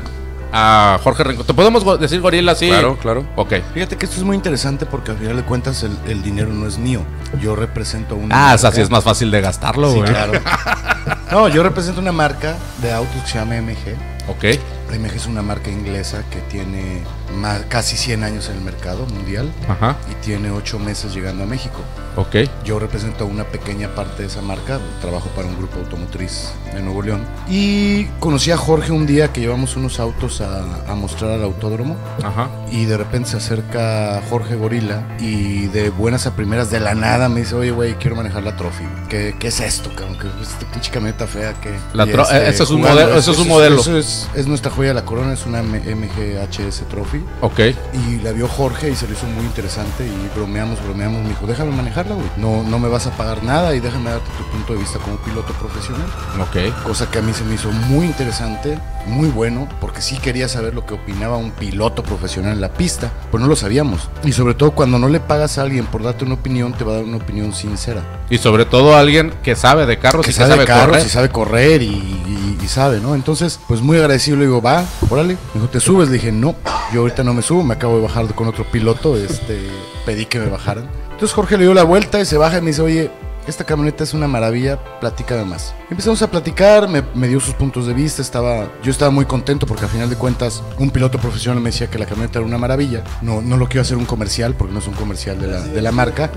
A 0.52 0.98
Jorge 1.02 1.24
Rincón. 1.24 1.44
¿Te 1.46 1.52
podemos 1.54 2.00
decir 2.00 2.20
Gorila 2.20 2.52
así? 2.52 2.68
Claro, 2.68 2.96
claro. 2.98 3.26
Ok. 3.36 3.54
Fíjate 3.74 3.96
que 3.96 4.06
esto 4.06 4.16
es 4.18 4.22
muy 4.22 4.36
interesante 4.36 4.86
porque 4.86 5.10
al 5.10 5.18
final 5.18 5.36
de 5.36 5.42
cuentas 5.42 5.82
el, 5.82 5.96
el 6.06 6.22
dinero 6.22 6.48
no 6.50 6.66
es 6.66 6.78
mío. 6.78 7.00
Yo 7.42 7.56
represento 7.56 8.14
una 8.14 8.52
Ah, 8.52 8.54
o 8.54 8.58
sea, 8.58 8.68
marca. 8.68 8.76
sí 8.76 8.82
es 8.82 8.90
más 8.90 9.04
fácil 9.04 9.30
de 9.30 9.40
gastarlo, 9.40 9.90
Sí, 9.90 9.98
güey. 9.98 10.08
claro. 10.10 10.32
No, 11.32 11.48
yo 11.48 11.62
represento 11.62 12.00
una 12.00 12.12
marca 12.12 12.56
de 12.80 12.92
autos 12.92 13.20
que 13.22 13.28
se 13.28 13.38
llama 13.38 13.56
MG. 13.60 13.96
Ok. 14.28 14.58
MG 14.90 15.16
es 15.16 15.26
una 15.26 15.42
marca 15.42 15.70
inglesa 15.70 16.22
que 16.30 16.40
tiene 16.42 17.02
más, 17.34 17.62
casi 17.68 17.96
100 17.96 18.24
años 18.24 18.48
en 18.48 18.56
el 18.56 18.62
mercado 18.62 19.06
mundial 19.06 19.52
Ajá. 19.68 19.96
y 20.10 20.14
tiene 20.24 20.50
8 20.50 20.78
meses 20.78 21.14
llegando 21.14 21.44
a 21.44 21.46
México. 21.46 21.80
Ok. 22.16 22.36
Yo 22.64 22.78
represento 22.78 23.26
una 23.26 23.44
pequeña 23.44 23.94
parte 23.94 24.22
de 24.22 24.28
esa 24.28 24.40
marca, 24.40 24.78
trabajo 25.02 25.28
para 25.36 25.46
un 25.48 25.56
grupo 25.58 25.78
automotriz 25.80 26.50
de 26.72 26.80
Nuevo 26.80 27.02
León. 27.02 27.26
Y 27.48 28.06
conocí 28.20 28.50
a 28.50 28.56
Jorge 28.56 28.90
un 28.92 29.06
día 29.06 29.32
que 29.32 29.40
llevamos 29.42 29.76
unos 29.76 30.00
autos 30.00 30.40
a, 30.40 30.62
a 30.90 30.94
mostrar 30.94 31.32
al 31.32 31.42
autódromo 31.42 31.96
Ajá. 32.22 32.48
y 32.70 32.86
de 32.86 32.96
repente 32.96 33.30
se 33.30 33.36
acerca 33.36 34.22
Jorge 34.30 34.54
Gorila 34.54 35.16
y 35.20 35.66
de 35.66 35.90
buenas 35.90 36.26
a 36.26 36.34
primeras 36.34 36.70
de 36.70 36.80
la 36.80 36.94
nada 36.94 37.28
me 37.28 37.40
dice, 37.40 37.54
oye 37.54 37.70
güey, 37.70 37.94
quiero 37.96 38.16
manejar 38.16 38.42
la 38.44 38.56
Trophy. 38.56 38.84
¿Qué, 39.10 39.36
qué 39.38 39.48
es 39.48 39.60
esto, 39.60 39.90
cabrón? 39.94 40.16
¿Qué 40.18 40.28
es 40.42 40.48
esta 40.48 40.66
pinche 40.72 40.90
camioneta 40.90 41.26
fea? 41.26 41.52
que 41.60 41.74
La 41.92 42.06
tro- 42.06 42.26
eh, 42.32 42.48
ese 42.48 42.62
es 42.62 42.70
un 42.70 42.80
modelo- 42.80 43.14
ese 43.16 43.30
es 43.30 43.38
un 43.38 43.48
modelo. 43.48 43.80
Eso 43.80 43.98
es, 43.98 44.26
es 44.34 44.46
nuestra 44.46 44.70
joya 44.70 44.88
de 44.88 44.94
la 44.94 45.04
corona, 45.04 45.34
es 45.34 45.44
una 45.44 45.62
MGHS 45.62 46.88
Trophy. 46.88 47.15
Ok. 47.40 47.60
Y 47.94 48.16
la 48.22 48.32
vio 48.32 48.48
Jorge 48.48 48.90
y 48.90 48.96
se 48.96 49.06
le 49.06 49.14
hizo 49.14 49.26
muy 49.26 49.44
interesante 49.44 50.04
y 50.06 50.30
bromeamos, 50.36 50.82
bromeamos. 50.84 51.22
Me 51.22 51.28
dijo, 51.30 51.46
déjame 51.46 51.70
manejarla, 51.72 52.14
güey. 52.14 52.26
No, 52.36 52.62
no 52.62 52.78
me 52.78 52.88
vas 52.88 53.06
a 53.06 53.10
pagar 53.16 53.42
nada 53.42 53.74
y 53.74 53.80
déjame 53.80 54.10
darte 54.10 54.26
tu 54.38 54.44
punto 54.50 54.72
de 54.72 54.78
vista 54.80 54.98
como 54.98 55.16
piloto 55.18 55.52
profesional. 55.54 56.06
Ok. 56.40 56.84
Cosa 56.84 57.10
que 57.10 57.18
a 57.18 57.22
mí 57.22 57.32
se 57.32 57.44
me 57.44 57.54
hizo 57.54 57.70
muy 57.70 58.06
interesante, 58.06 58.78
muy 59.06 59.28
bueno, 59.28 59.68
porque 59.80 60.00
sí 60.02 60.16
quería 60.18 60.48
saber 60.48 60.74
lo 60.74 60.84
que 60.86 60.94
opinaba 60.94 61.36
un 61.36 61.50
piloto 61.52 62.02
profesional 62.02 62.52
en 62.52 62.60
la 62.60 62.70
pista. 62.70 63.10
Pues 63.30 63.40
no 63.42 63.48
lo 63.48 63.56
sabíamos. 63.56 64.08
Y 64.24 64.32
sobre 64.32 64.54
todo 64.54 64.72
cuando 64.72 64.98
no 64.98 65.08
le 65.08 65.20
pagas 65.20 65.58
a 65.58 65.62
alguien 65.62 65.86
por 65.86 66.02
darte 66.02 66.24
una 66.24 66.34
opinión, 66.34 66.72
te 66.72 66.84
va 66.84 66.92
a 66.92 66.94
dar 66.96 67.04
una 67.04 67.16
opinión 67.18 67.52
sincera. 67.52 68.02
Y 68.30 68.38
sobre 68.38 68.64
todo 68.64 68.96
alguien 68.96 69.32
que 69.42 69.54
sabe 69.54 69.86
de 69.86 69.98
carros 69.98 70.24
que 70.24 70.30
y 70.30 70.34
que 70.34 70.40
sabe, 70.40 70.66
sabe 70.66 70.66
correr. 70.86 71.06
y 71.06 71.08
sabe 71.08 71.28
correr 71.28 71.82
y, 71.82 71.86
y- 71.86 72.35
sabe, 72.68 73.00
¿no? 73.00 73.14
Entonces, 73.14 73.60
pues 73.68 73.80
muy 73.80 73.98
agradecido, 73.98 74.36
le 74.36 74.44
digo, 74.44 74.62
va, 74.62 74.84
órale. 75.10 75.34
Me 75.34 75.60
dijo, 75.60 75.68
¿te 75.68 75.80
subes? 75.80 76.08
Le 76.08 76.14
dije, 76.14 76.32
no, 76.32 76.54
yo 76.92 77.00
ahorita 77.00 77.22
no 77.24 77.34
me 77.34 77.42
subo, 77.42 77.62
me 77.62 77.74
acabo 77.74 77.96
de 77.96 78.02
bajar 78.02 78.26
con 78.34 78.48
otro 78.48 78.64
piloto, 78.70 79.16
este, 79.16 79.68
pedí 80.04 80.26
que 80.26 80.38
me 80.38 80.46
bajaran. 80.46 80.88
Entonces 81.04 81.32
Jorge 81.32 81.56
le 81.56 81.64
dio 81.64 81.74
la 81.74 81.84
vuelta 81.84 82.20
y 82.20 82.24
se 82.24 82.36
baja 82.36 82.58
y 82.58 82.60
me 82.60 82.68
dice, 82.68 82.82
oye, 82.82 83.10
esta 83.46 83.64
camioneta 83.64 84.02
es 84.02 84.12
una 84.12 84.26
maravilla, 84.26 84.78
platícame 85.00 85.44
más. 85.44 85.72
Empezamos 85.88 86.20
a 86.20 86.30
platicar, 86.30 86.88
me, 86.88 87.02
me 87.14 87.28
dio 87.28 87.38
sus 87.38 87.54
puntos 87.54 87.86
de 87.86 87.94
vista, 87.94 88.20
estaba, 88.20 88.68
yo 88.82 88.90
estaba 88.90 89.10
muy 89.10 89.24
contento 89.24 89.66
porque 89.66 89.84
al 89.84 89.90
final 89.90 90.10
de 90.10 90.16
cuentas 90.16 90.62
un 90.78 90.90
piloto 90.90 91.18
profesional 91.18 91.62
me 91.62 91.70
decía 91.70 91.88
que 91.88 91.98
la 91.98 92.06
camioneta 92.06 92.40
era 92.40 92.46
una 92.46 92.58
maravilla. 92.58 93.04
No, 93.22 93.40
no 93.40 93.56
lo 93.56 93.68
quiero 93.68 93.82
hacer 93.82 93.96
un 93.96 94.04
comercial 94.04 94.54
porque 94.54 94.72
no 94.72 94.80
es 94.80 94.88
un 94.88 94.94
comercial 94.94 95.40
de 95.40 95.46
la, 95.46 95.60
de 95.60 95.80
la 95.80 95.92
marca. 95.92 96.30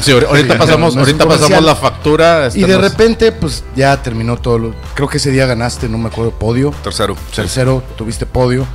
Sí, 0.00 0.10
ahorita 0.12 0.54
Sí, 0.54 0.58
pasamos, 0.58 0.94
no 0.94 1.00
ahorita 1.00 1.26
pasamos 1.26 1.64
la 1.64 1.74
factura. 1.76 2.48
Y 2.54 2.62
de 2.64 2.78
repente, 2.78 3.32
pues 3.32 3.64
ya 3.74 4.02
terminó 4.02 4.36
todo. 4.36 4.58
Lo, 4.58 4.74
creo 4.94 5.08
que 5.08 5.18
ese 5.18 5.30
día 5.30 5.46
ganaste, 5.46 5.88
no 5.88 5.98
me 5.98 6.08
acuerdo, 6.08 6.32
podio. 6.32 6.72
Tercero. 6.82 7.16
Tercero, 7.34 7.82
tuviste 7.96 8.26
podio. 8.26 8.66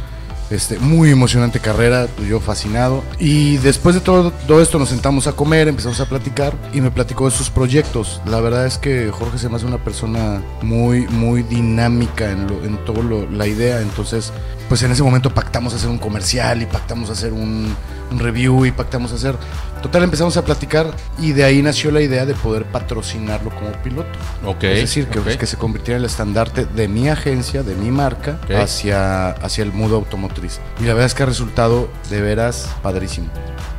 Este, 0.50 0.78
muy 0.80 1.10
emocionante 1.12 1.62
carrera, 1.62 2.08
yo 2.28 2.42
fascinado. 2.42 3.06
Y 3.20 3.56
después 3.58 3.96
de 3.96 4.02
todo, 4.02 4.32
todo 4.48 4.62
esto 4.62 4.78
nos 4.80 4.90
sentamos 4.90 5.26
a 5.28 5.32
comer, 5.32 5.70
empezamos 5.70 6.02
a 6.02 6.06
platicar 6.10 6.54
y 6.74 6.82
me 6.82 6.92
platicó 6.92 7.30
de 7.30 7.32
sus 7.34 7.50
proyectos. 7.50 8.20
La 8.26 8.42
verdad 8.42 8.66
es 8.66 8.78
que 8.78 9.10
Jorge 9.12 9.38
se 9.38 9.48
me 9.48 9.56
hace 9.56 9.66
una 9.66 9.78
persona 9.78 10.42
muy, 10.62 11.08
muy 11.08 11.44
dinámica 11.44 12.30
en, 12.32 12.48
lo, 12.48 12.64
en 12.66 12.78
todo 12.84 13.02
lo- 13.02 13.30
la 13.32 13.48
idea. 13.48 13.80
Entonces, 13.80 14.34
pues 14.68 14.84
en 14.84 14.92
ese 14.92 15.04
momento 15.04 15.30
pactamos 15.34 15.74
hacer 15.74 15.88
un 15.90 15.98
comercial 16.00 16.62
y 16.62 16.66
pactamos 16.66 17.10
hacer 17.10 17.32
un, 17.32 17.74
un 18.12 18.20
review 18.20 18.66
y 18.66 18.72
pactamos 18.72 19.12
hacer... 19.14 19.36
Total, 19.82 20.04
empezamos 20.04 20.38
a 20.38 20.46
platicar 20.46 20.92
y 21.18 21.32
de 21.32 21.44
ahí 21.44 21.64
nació 21.64 21.90
la 21.90 22.02
idea 22.02 22.28
de 22.28 22.36
poder 22.36 22.66
patrocinarlo 22.66 23.50
como 23.50 23.72
piloto. 23.82 24.10
Ok. 24.46 24.64
Es 24.66 24.82
decir, 24.82 25.08
que, 25.08 25.48
se 25.48 25.58
convirtiera 25.58 25.98
en 25.98 26.04
el 26.04 26.10
estandarte 26.10 26.66
de 26.66 26.88
mi 26.88 27.10
agencia, 27.10 27.64
de 27.64 27.74
mi 27.74 27.90
marca, 27.90 28.40
hacia, 28.56 29.30
hacia 29.30 29.64
el 29.64 29.72
mundo 29.72 29.96
automotriz. 29.96 30.60
Y 30.80 30.84
la 30.84 30.94
verdad 30.94 31.08
es 31.08 31.16
que 31.16 31.24
ha 31.24 31.26
resultado 31.26 31.90
de 32.12 32.22
veras 32.22 32.70
padrísimo. 32.84 33.30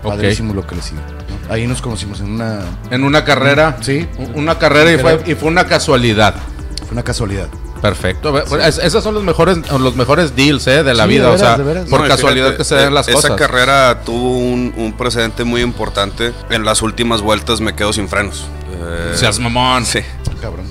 Padrísimo 0.02 0.54
lo 0.54 0.66
que 0.66 0.74
le 0.74 0.82
sigue. 0.82 1.00
¿no? 1.00 1.54
Ahí 1.54 1.68
nos 1.68 1.80
conocimos 1.80 2.20
en 2.20 2.32
una... 2.32 2.62
En 2.90 3.04
una 3.04 3.24
carrera. 3.24 3.76
Sí. 3.80 4.08
Una 4.34 4.58
carrera 4.58 4.92
y 4.92 4.98
fue, 4.98 5.22
y 5.24 5.34
fue 5.36 5.48
una 5.50 5.66
casualidad. 5.66 6.34
Fue 6.80 6.92
una 6.92 7.04
casualidad. 7.04 7.48
Perfecto. 7.82 8.38
Es- 8.60 8.78
esos 8.78 9.02
son 9.04 9.12
los 9.14 9.24
mejores, 9.24 9.58
los 9.70 9.96
mejores 9.96 10.34
deals 10.36 10.66
eh, 10.68 10.82
de 10.84 10.94
la 10.94 11.02
Sí, 11.04 11.08
vida. 11.10 11.28
de 11.28 11.34
o 11.34 11.38
sea, 11.38 11.56
por 11.56 12.00
No, 12.00 12.08
casualidad 12.08 12.46
fíjate, 12.46 12.58
que 12.58 12.64
se 12.64 12.74
den 12.76 12.94
las 12.94 13.08
esa 13.08 13.14
cosas. 13.16 13.32
carrera 13.32 14.02
tuvo 14.04 14.38
un, 14.38 14.72
un 14.76 14.92
precedente 14.96 15.42
muy 15.44 15.60
importante. 15.62 16.32
En 16.48 16.64
las 16.64 16.80
últimas 16.80 17.20
vueltas 17.22 17.60
me 17.60 17.74
quedo 17.74 17.92
sin 17.92 18.08
frenos. 18.08 18.46
Eh, 18.72 19.12
Seas 19.16 19.38
mamón. 19.40 19.84
Sí. 19.84 19.98
Cabrón. 20.40 20.64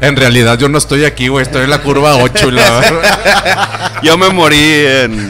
En 0.00 0.14
realidad 0.16 0.58
yo 0.58 0.68
no 0.68 0.76
estoy 0.76 1.04
aquí, 1.04 1.28
güey. 1.28 1.44
Estoy 1.44 1.62
en 1.62 1.70
la 1.70 1.78
curva 1.78 2.16
8 2.16 2.48
y 2.48 2.50
la... 2.50 3.98
Yo 4.02 4.18
me 4.18 4.28
morí 4.28 4.58
en... 4.86 5.28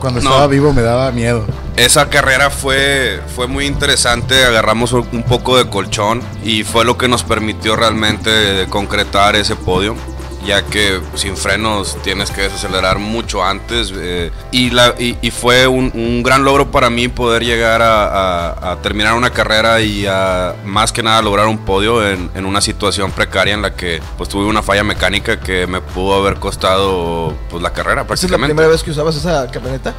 Cuando 0.00 0.20
No. 0.20 0.30
estaba 0.30 0.46
vivo 0.46 0.72
me 0.72 0.82
daba 0.82 1.10
miedo. 1.12 1.44
Esa 1.76 2.08
carrera 2.08 2.50
fue, 2.50 3.20
fue 3.36 3.46
muy 3.46 3.66
interesante, 3.66 4.44
agarramos 4.44 4.92
un 4.92 5.22
poco 5.24 5.56
de 5.58 5.68
colchón 5.68 6.22
y 6.44 6.64
fue 6.64 6.84
lo 6.84 6.96
que 6.98 7.06
nos 7.06 7.22
permitió 7.22 7.76
realmente 7.76 8.66
concretar 8.68 9.36
ese 9.36 9.54
podio. 9.56 9.94
Ya 10.46 10.62
que 10.62 11.00
sin 11.14 11.36
frenos 11.36 11.96
tienes 12.02 12.30
que 12.30 12.42
desacelerar 12.42 12.98
mucho 12.98 13.44
antes. 13.44 13.92
eh, 13.94 14.30
y, 14.50 14.70
la, 14.70 14.94
y, 14.98 15.16
y 15.20 15.30
fue 15.30 15.66
un, 15.66 15.90
un 15.94 16.22
gran 16.22 16.44
logro 16.44 16.70
para 16.70 16.90
mí 16.90 17.08
poder 17.08 17.44
llegar 17.44 17.82
a, 17.82 18.06
a- 18.52 18.72
a 18.72 18.76
terminar 18.82 19.14
una 19.14 19.30
carrera 19.30 19.80
y 19.80 20.06
a 20.06 20.54
más 20.64 20.92
que 20.92 21.02
nada 21.02 21.20
lograr 21.22 21.46
un 21.48 21.58
podio 21.58 22.06
en, 22.08 22.30
en 22.34 22.46
una 22.46 22.60
situación 22.60 23.10
precaria 23.12 23.54
en 23.54 23.62
la 23.62 23.74
que 23.74 24.00
pues 24.16 24.28
tuve 24.28 24.46
una 24.46 24.62
falla 24.62 24.84
mecánica 24.84 25.40
que 25.40 25.66
me 25.66 25.80
pudo 25.80 26.14
haber 26.14 26.38
costado 26.38 27.34
pues 27.50 27.62
la 27.62 27.72
carrera 27.72 28.02
¿Esa 28.02 28.02
es 28.02 28.08
la 28.08 28.38
prácticamente. 28.38 28.54
primera 28.54 28.68
vez 28.68 28.82
que 28.82 28.90
usabas 28.90 29.16
esa 29.16 29.50
camioneta? 29.50 29.94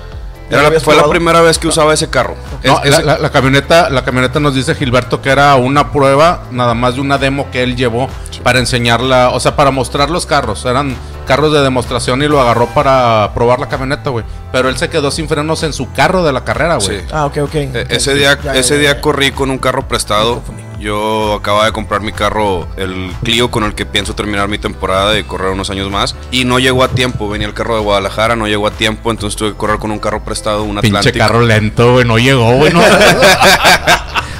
¿Ya 0.50 0.60
Era 0.62 0.70
la 0.70 0.80
fue 0.80 0.96
la 0.96 1.08
primera 1.10 1.42
vez 1.42 1.60
que 1.60 1.68
usaba 1.68 1.94
ese 1.94 2.10
carro. 2.10 2.36
No, 2.64 2.78
Es- 2.84 2.90
la, 2.92 2.98
ese- 2.98 3.04
la- 3.04 3.18
la 3.20 3.30
camioneta, 3.30 3.90
la 3.90 4.04
camioneta 4.04 4.40
nos 4.40 4.56
dice 4.56 4.74
Gilberto 4.76 5.22
que 5.22 5.30
era 5.30 5.56
una 5.56 5.92
prueba, 5.92 6.44
nada 6.52 6.74
más 6.74 6.96
de 6.96 7.02
una 7.02 7.18
demo 7.18 7.52
que 7.52 7.62
él 7.64 7.76
llevó 7.76 8.10
para 8.44 8.60
enseñarla, 8.60 9.30
o 9.30 9.40
sea, 9.40 9.56
para 9.56 9.70
mostrar 9.72 10.10
los 10.10 10.26
carros. 10.26 10.66
Eran 10.66 10.96
carros 11.30 11.54
de 11.54 11.62
demostración 11.62 12.24
y 12.24 12.28
lo 12.28 12.42
agarró 12.42 12.66
para 12.74 13.32
probar 13.36 13.60
la 13.60 13.70
camioneta, 13.70 14.10
güey. 14.10 14.26
Pero 14.52 14.68
él 14.68 14.78
se 14.78 14.90
quedó 14.90 15.12
sin 15.12 15.30
frenos 15.30 15.62
en 15.62 15.74
su 15.74 15.92
carro 15.94 16.24
de 16.24 16.34
la 16.34 16.44
carrera, 16.44 16.78
güey. 16.78 17.00
Sí. 17.02 17.06
Ah, 17.12 17.26
ok, 17.28 17.38
ok. 17.44 17.56
E- 17.56 17.68
Ok, 17.86 17.92
Ese 17.92 18.16
día, 18.16 18.36
Ya, 18.44 18.54
ya, 18.54 18.60
ese 18.60 18.74
ya, 18.76 18.80
día 18.82 18.94
ya. 18.96 19.02
corrí 19.02 19.32
con 19.32 19.52
un 19.52 19.60
carro 19.60 19.88
prestado. 19.88 20.42
Yo 20.80 21.34
acababa 21.36 21.66
de 21.66 21.72
comprar 21.74 22.00
mi 22.02 22.14
carro, 22.14 22.66
el 22.78 23.12
Clio, 23.24 23.52
con 23.52 23.66
el 23.66 23.76
que 23.76 23.86
pienso 23.86 24.16
terminar 24.16 24.48
mi 24.48 24.58
temporada 24.58 25.20
y 25.20 25.24
correr 25.24 25.52
unos 25.52 25.70
años 25.70 25.92
más. 25.92 26.16
Y 26.32 26.46
no 26.46 26.58
llegó 26.58 26.84
a 26.84 26.88
tiempo. 26.88 27.30
Venía 27.30 27.48
el 27.48 27.54
carro 27.54 27.76
de 27.76 27.82
Guadalajara, 27.82 28.36
no 28.38 28.48
llegó 28.48 28.66
a 28.66 28.72
tiempo. 28.72 29.12
Entonces 29.12 29.38
tuve 29.38 29.52
que 29.52 29.58
correr 29.58 29.78
con 29.78 29.92
un 29.92 30.00
carro 30.00 30.24
prestado, 30.24 30.64
un 30.64 30.80
Pinche 30.80 30.98
Atlántico. 30.98 31.18
carro 31.20 31.42
lento, 31.42 31.92
güey, 31.94 32.06
no 32.06 32.18
llegó, 32.18 32.56
güey. 32.56 32.72
no. 32.74 32.82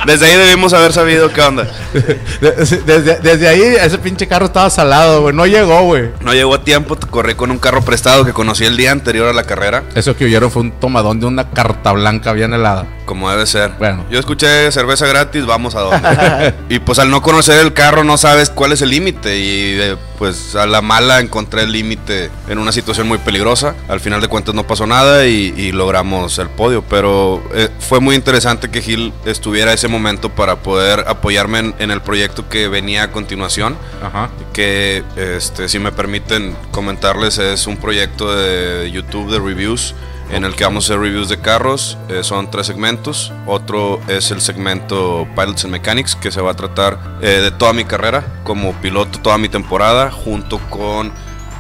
Desde 0.10 0.26
ahí 0.26 0.36
debimos 0.38 0.74
haber 0.74 0.92
sabido 0.92 1.32
qué 1.32 1.40
onda. 1.40 1.68
desde, 2.42 3.20
desde 3.20 3.48
ahí 3.48 3.62
ese 3.62 4.00
pinche 4.00 4.28
carro 4.28 4.48
estaba 4.48 4.68
salado, 4.72 5.22
güey, 5.22 5.36
no 5.36 5.46
llegó, 5.46 5.84
güey. 5.84 6.10
No 6.22 6.34
llegó 6.34 6.56
a 6.56 6.64
tiempo. 6.64 6.98
Corrí 7.12 7.36
con 7.36 7.52
un 7.52 7.60
carro 7.60 7.84
prestado 7.84 8.26
que 8.26 8.34
conocí 8.34 8.66
el 8.66 8.76
día 8.76 8.92
anterior 8.92 9.28
a 9.28 9.34
la 9.34 9.44
carrera. 9.44 9.84
Eso 9.94 10.16
que 10.16 10.26
oyeron 10.26 10.50
fue 10.50 10.64
un 10.64 10.72
tomadón 10.72 11.20
de 11.20 11.28
una 11.28 11.52
carta 11.52 11.92
blanca 11.92 12.34
bien 12.34 12.56
helada. 12.56 12.88
Como 13.10 13.28
debe 13.32 13.48
ser. 13.48 13.72
Bueno. 13.80 14.06
Yo 14.12 14.20
escuché 14.20 14.72
cerveza 14.72 15.08
gratis, 15.08 15.44
vamos 15.44 15.74
a 15.74 15.80
dónde. 15.80 16.54
y 16.70 16.78
pues 16.78 17.00
al 17.00 17.10
no 17.10 17.24
conocer 17.24 17.60
el 17.60 17.74
carro 17.74 18.04
no 18.04 18.18
sabes 18.20 18.52
cuál 18.52 18.72
es 18.72 18.84
el 18.84 18.92
límite. 18.92 19.36
Y 19.36 19.80
eh, 19.82 19.98
pues 20.20 20.56
a 20.56 20.68
la 20.68 20.84
mala 20.84 21.20
encontré 21.20 21.64
el 21.64 21.72
límite 21.72 22.30
en 22.48 22.60
una 22.60 22.72
situación 22.72 23.08
muy 23.08 23.18
peligrosa. 23.18 23.74
Al 23.88 24.00
final 24.00 24.22
de 24.22 24.28
cuentas 24.28 24.54
no 24.54 24.68
pasó 24.68 24.86
nada 24.86 25.26
y, 25.26 25.56
y 25.58 25.72
logramos 25.72 26.38
el 26.38 26.50
podio. 26.50 26.84
Pero 26.88 27.42
eh, 27.56 27.70
fue 27.80 28.00
muy 28.00 28.14
interesante 28.14 28.70
que 28.70 28.80
Gil 28.80 29.12
estuviera 29.26 29.74
ese 29.74 29.88
momento 29.88 30.30
para 30.30 30.58
poder 30.58 31.06
apoyarme 31.08 31.58
en, 31.58 31.76
en 31.80 31.90
el 31.90 32.04
proyecto 32.04 32.48
que 32.48 32.68
venía 32.68 33.06
a 33.06 33.12
continuación 33.12 33.76
Ajá. 34.04 34.30
que 34.54 35.04
este, 35.16 35.68
si 35.68 35.80
me 35.80 35.92
permiten 35.92 36.56
comentarles 36.70 37.40
es 37.40 37.66
un 37.66 37.78
proyecto 37.78 38.36
de 38.36 38.92
YouTube 38.92 39.32
de 39.32 39.40
reviews 39.40 39.96
en 40.32 40.44
el 40.44 40.56
que 40.56 40.64
vamos 40.64 40.86
a 40.86 40.94
hacer 40.94 41.02
reviews 41.02 41.30
de 41.30 41.40
carros. 41.40 41.98
Eh, 42.10 42.24
son 42.24 42.50
tres 42.52 42.68
segmentos. 42.68 43.32
Otro 43.46 44.00
es 44.08 44.32
el 44.32 44.42
segmento 44.42 45.28
Pilots 45.36 45.66
and 45.66 45.72
Mechanics 45.72 46.16
que 46.16 46.32
se 46.32 46.42
va 46.42 46.52
a 46.52 46.56
tratar 46.56 47.00
eh, 47.22 47.42
de 47.42 47.52
toda 47.52 47.74
mi 47.74 47.86
carrera 47.86 48.42
como 48.44 48.74
piloto, 48.74 49.20
toda 49.20 49.38
mi 49.38 49.50
temporada, 49.50 50.12
junto 50.12 50.60
con 50.70 51.12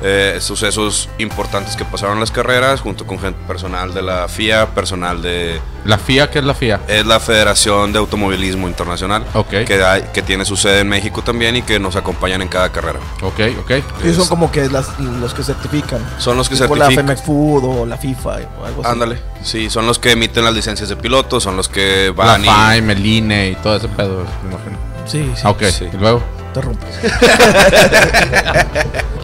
eh, 0.02 0.38
sucesos 0.40 1.10
importantes 1.18 1.76
que 1.76 1.86
pasaron 1.86 2.16
en 2.16 2.20
las 2.22 2.32
carreras, 2.32 2.82
junto 2.82 3.06
con 3.06 3.20
gente 3.20 3.40
personal 3.48 3.94
de 3.94 4.02
la 4.02 4.28
FIA, 4.28 4.68
personal 4.68 5.22
de 5.22 5.60
La 5.86 5.98
FIA, 5.98 6.30
¿qué 6.30 6.40
es 6.40 6.46
la 6.46 6.54
FIA? 6.54 6.80
es 6.88 7.06
la 7.06 7.20
Federación 7.20 7.92
de 7.94 8.00
Automovilismo 8.00 8.68
Internacional, 8.68 9.26
Ok. 9.34 9.50
que, 9.66 9.84
hay- 9.84 10.04
que 10.14 10.22
tiene 10.22 10.46
su 10.46 10.56
sede 10.58 10.80
en 10.82 10.90
México 10.90 11.22
también 11.22 11.56
y 11.58 11.62
que 11.62 11.80
nos 11.80 11.96
acompañan 11.96 12.42
en 12.42 12.48
cada 12.48 12.70
carrera. 12.72 13.00
Ok, 13.22 13.40
ok. 13.62 13.72
Sí, 14.04 14.14
son 14.14 14.28
como 14.28 14.52
que 14.52 14.68
las- 14.70 14.98
los 15.00 15.34
que 15.34 15.44
certifican. 15.44 16.00
Son 16.18 16.38
los 16.38 16.48
que 16.50 16.56
Tipo 16.56 16.76
la 16.76 16.86
certifican. 16.86 17.08
Femex 17.08 17.26
Food 17.26 17.64
o 17.66 17.86
la 17.86 17.98
FIFA 17.98 18.30
o 18.62 18.66
algo 18.66 18.82
así. 18.84 18.92
Ándale, 18.92 19.20
sí, 19.44 19.70
son 19.70 19.86
los 19.86 20.00
que 20.00 20.12
emiten 20.12 20.44
las 20.44 20.54
licencias 20.54 20.88
de 20.90 20.96
piloto, 20.96 21.40
son 21.40 21.58
los 21.58 21.68
que 21.70 22.14
La 22.16 22.24
van 22.24 22.46
y... 22.46 22.48
FIME, 22.76 22.94
el 22.94 23.06
INE 23.06 23.50
y 23.52 23.56
todo 23.56 23.76
ese 23.76 23.88
pedo, 23.90 24.24
me 24.44 24.52
imagino. 24.54 24.78
Sí, 25.06 25.32
sí. 25.36 25.42
Ah, 25.44 25.50
ok, 25.50 25.64
sí. 25.66 25.88
y 25.92 25.98
luego. 25.98 26.22
Te 26.54 26.62
rompes. 26.62 26.90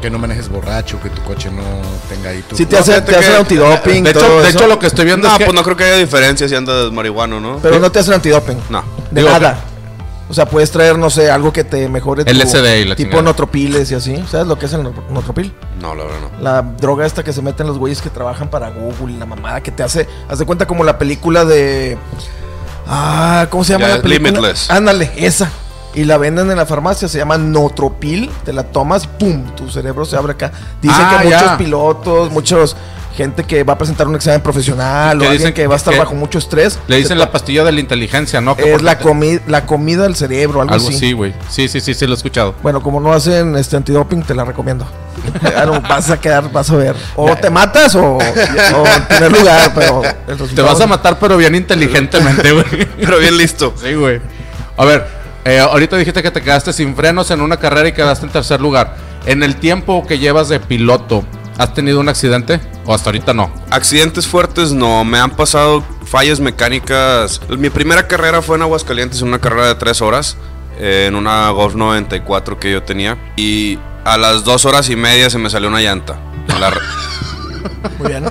Que 0.02 0.10
no 0.12 0.20
manejes 0.20 0.50
borracho, 0.50 1.02
que 1.02 1.10
tu 1.10 1.20
coche 1.24 1.50
no 1.50 1.64
tenga 2.08 2.30
ahí 2.30 2.44
tu. 2.44 2.56
Sí, 2.56 2.68
te 2.68 2.76
No, 2.76 2.82
hace, 2.82 2.94
hacen 2.96 3.06
que- 3.20 3.36
antidoping. 3.38 4.04
De 4.04 4.12
hecho, 4.12 4.42
de 4.60 4.68
lo 4.68 4.78
que 4.78 4.86
estoy 4.86 5.06
viendo 5.06 5.28
No, 5.28 5.34
es 5.34 5.40
que. 5.40 5.46
pues 5.46 5.56
no 5.56 5.64
creo 5.64 5.76
que 5.76 5.84
haya 5.86 5.96
diferencia 5.96 6.48
si 6.48 6.54
andas 6.54 6.92
marihuano, 6.92 7.40
¿no? 7.40 7.58
Pero 7.58 7.80
no 7.80 7.92
te 7.92 8.00
hacen 8.00 8.14
antidoping. 8.14 8.58
No. 8.70 8.84
De 9.10 9.22
Digo, 9.22 9.34
nada. 9.34 9.58
O 10.30 10.34
sea, 10.36 10.46
puedes 10.48 10.70
traer, 10.70 11.00
no 11.00 11.10
sé, 11.10 11.32
algo 11.32 11.52
que 11.54 11.64
te 11.64 11.88
mejore 11.90 12.24
tu 12.26 12.32
LSD 12.32 12.82
y 12.82 12.86
la 12.86 12.96
tipo 12.96 13.10
chingada. 13.10 13.22
notropiles 13.24 13.90
y 13.92 13.96
así. 13.96 14.24
¿Sabes 14.30 14.46
lo 14.46 14.60
que 14.60 14.68
es 14.68 14.74
el 14.74 14.84
notro- 14.84 15.04
notropil? 15.10 15.52
No, 15.82 15.96
la 15.96 16.04
verdad 16.04 16.18
no. 16.22 16.44
La 16.44 16.62
droga 16.62 17.06
esta 17.08 17.24
que 17.24 17.34
se 17.34 17.42
meten 17.42 17.66
los 17.66 17.80
güeyes 17.80 18.00
que 18.02 18.10
trabajan 18.12 18.50
para 18.50 18.70
Google, 18.70 19.18
la 19.18 19.26
mamada 19.26 19.62
que 19.62 19.72
te 19.72 19.82
hace. 19.82 20.08
Haz 20.30 20.38
de 20.38 20.46
cuenta 20.46 20.68
como 20.68 20.84
la 20.84 21.00
película 21.00 21.46
de. 21.46 21.98
Ah, 22.88 23.48
¿cómo 23.50 23.64
se 23.64 23.74
llama 23.74 23.88
Ya, 23.88 23.96
la 23.96 24.02
película? 24.04 24.30
Limitless. 24.30 24.70
Ándale, 24.70 25.12
esa. 25.16 25.50
Y 25.96 26.04
la 26.04 26.18
venden 26.18 26.52
en 26.52 26.58
la 26.58 26.66
farmacia, 26.66 27.08
se 27.08 27.18
llama 27.18 27.38
Notropil, 27.38 28.30
te 28.44 28.52
la 28.54 28.64
tomas, 28.64 29.08
¡pum! 29.08 29.44
Tu 29.56 29.70
cerebro 29.70 30.04
se 30.06 30.18
abre 30.18 30.34
acá. 30.34 30.52
Dicen 30.82 30.98
Ah, 31.02 31.20
que 31.24 31.30
ya. 31.30 31.40
muchos 31.40 31.58
pilotos, 31.58 32.32
muchos 32.32 32.76
gente 33.16 33.46
que 33.46 33.64
va 33.64 33.74
a 33.74 33.78
presentar 33.78 34.06
un 34.10 34.16
examen 34.16 34.42
profesional 34.42 35.12
o 35.18 35.22
alguien 35.22 35.32
dicen 35.32 35.54
que 35.54 35.66
va 35.68 35.76
a 35.76 35.78
estar 35.78 35.96
bajo 35.98 36.14
mucho 36.16 36.38
estrés. 36.38 36.78
Le 36.88 36.98
dicen 36.98 37.18
la 37.18 37.32
pastilla 37.32 37.64
de 37.64 37.72
la 37.72 37.80
inteligencia, 37.80 38.42
¿no? 38.42 38.58
Que 38.58 38.74
Es 38.74 38.82
la, 38.82 39.00
comi 39.00 39.40
la 39.48 39.66
comida 39.66 40.04
del 40.04 40.18
cerebro, 40.18 40.60
algo, 40.60 40.74
Algo 40.74 40.90
así. 40.90 41.14
güey. 41.14 41.34
Sí, 41.50 41.70
sí, 41.70 41.80
sí, 41.80 41.94
sí, 41.94 42.06
lo 42.08 42.12
he 42.12 42.18
escuchado. 42.18 42.56
Bueno, 42.62 42.84
como 42.84 43.00
no 43.00 43.14
hacen 43.14 43.56
este 43.56 43.78
antidoping, 43.78 44.22
te 44.24 44.36
la 44.36 44.44
recomiendo. 44.44 44.86
Claro, 45.40 45.82
vas 45.82 46.10
a 46.12 46.20
quedar, 46.20 46.52
vas 46.52 46.70
a 46.70 46.76
ver. 46.76 46.96
O 47.16 47.34
te 47.38 47.50
matas 47.50 47.96
o, 47.96 48.18
o 48.18 48.22
en 48.22 49.06
primer 49.08 49.32
lugar, 49.32 49.72
pero 49.74 50.02
el 50.28 50.38
Te 50.54 50.62
vas 50.62 50.80
a 50.82 50.86
matar, 50.88 51.18
pero 51.18 51.38
bien 51.38 51.56
inteligentemente, 51.56 52.52
güey. 52.52 52.66
Pero 53.00 53.18
bien 53.20 53.38
listo. 53.38 53.74
Sí, 53.82 53.94
güey. 53.96 54.20
A 54.78 54.84
ver, 54.86 55.08
eh, 55.46 55.60
ahorita 55.60 55.96
dijiste 55.98 56.24
que 56.24 56.32
te 56.32 56.42
quedaste 56.42 56.74
sin 56.74 56.96
frenos 56.96 57.30
en 57.32 57.40
una 57.42 57.58
carrera 57.58 57.88
y 57.88 57.94
quedaste 57.94 58.26
en 58.26 58.32
tercer 58.32 58.60
lugar. 58.60 58.98
En 59.26 59.44
el 59.44 59.56
tiempo 59.56 60.06
que 60.06 60.20
llevas 60.20 60.50
de 60.50 60.60
piloto, 60.60 61.24
¿has 61.58 61.74
tenido 61.74 62.00
un 62.00 62.10
accidente? 62.10 62.60
¿O 62.86 62.94
hasta 62.94 63.10
ahorita 63.10 63.34
no? 63.34 63.52
Accidentes 63.70 64.28
fuertes 64.28 64.74
no, 64.74 65.06
me 65.06 65.20
han 65.20 65.32
pasado 65.32 65.84
fallas 66.06 66.40
mecánicas. 66.40 67.42
Mi 67.50 67.70
primera 67.70 68.08
carrera 68.08 68.42
fue 68.42 68.58
en 68.58 68.64
Aguascalientes, 68.64 69.22
en 69.22 69.28
una 69.28 69.40
carrera 69.40 69.68
de 69.68 69.76
tres 69.76 70.02
horas, 70.02 70.36
eh, 70.80 71.06
en 71.08 71.16
una 71.16 71.50
Golf 71.52 71.76
94 71.76 72.60
que 72.60 72.72
yo 72.72 72.84
tenía. 72.84 73.18
Y 73.36 73.80
a 74.04 74.18
las 74.18 74.44
dos 74.44 74.66
horas 74.66 74.90
y 74.90 74.96
media 74.96 75.30
se 75.30 75.38
me 75.38 75.50
salió 75.50 75.70
una 75.70 75.82
llanta. 75.82 76.20
En 76.48 76.60
la 76.60 76.72
Muy 78.00 78.10
bien. 78.10 78.26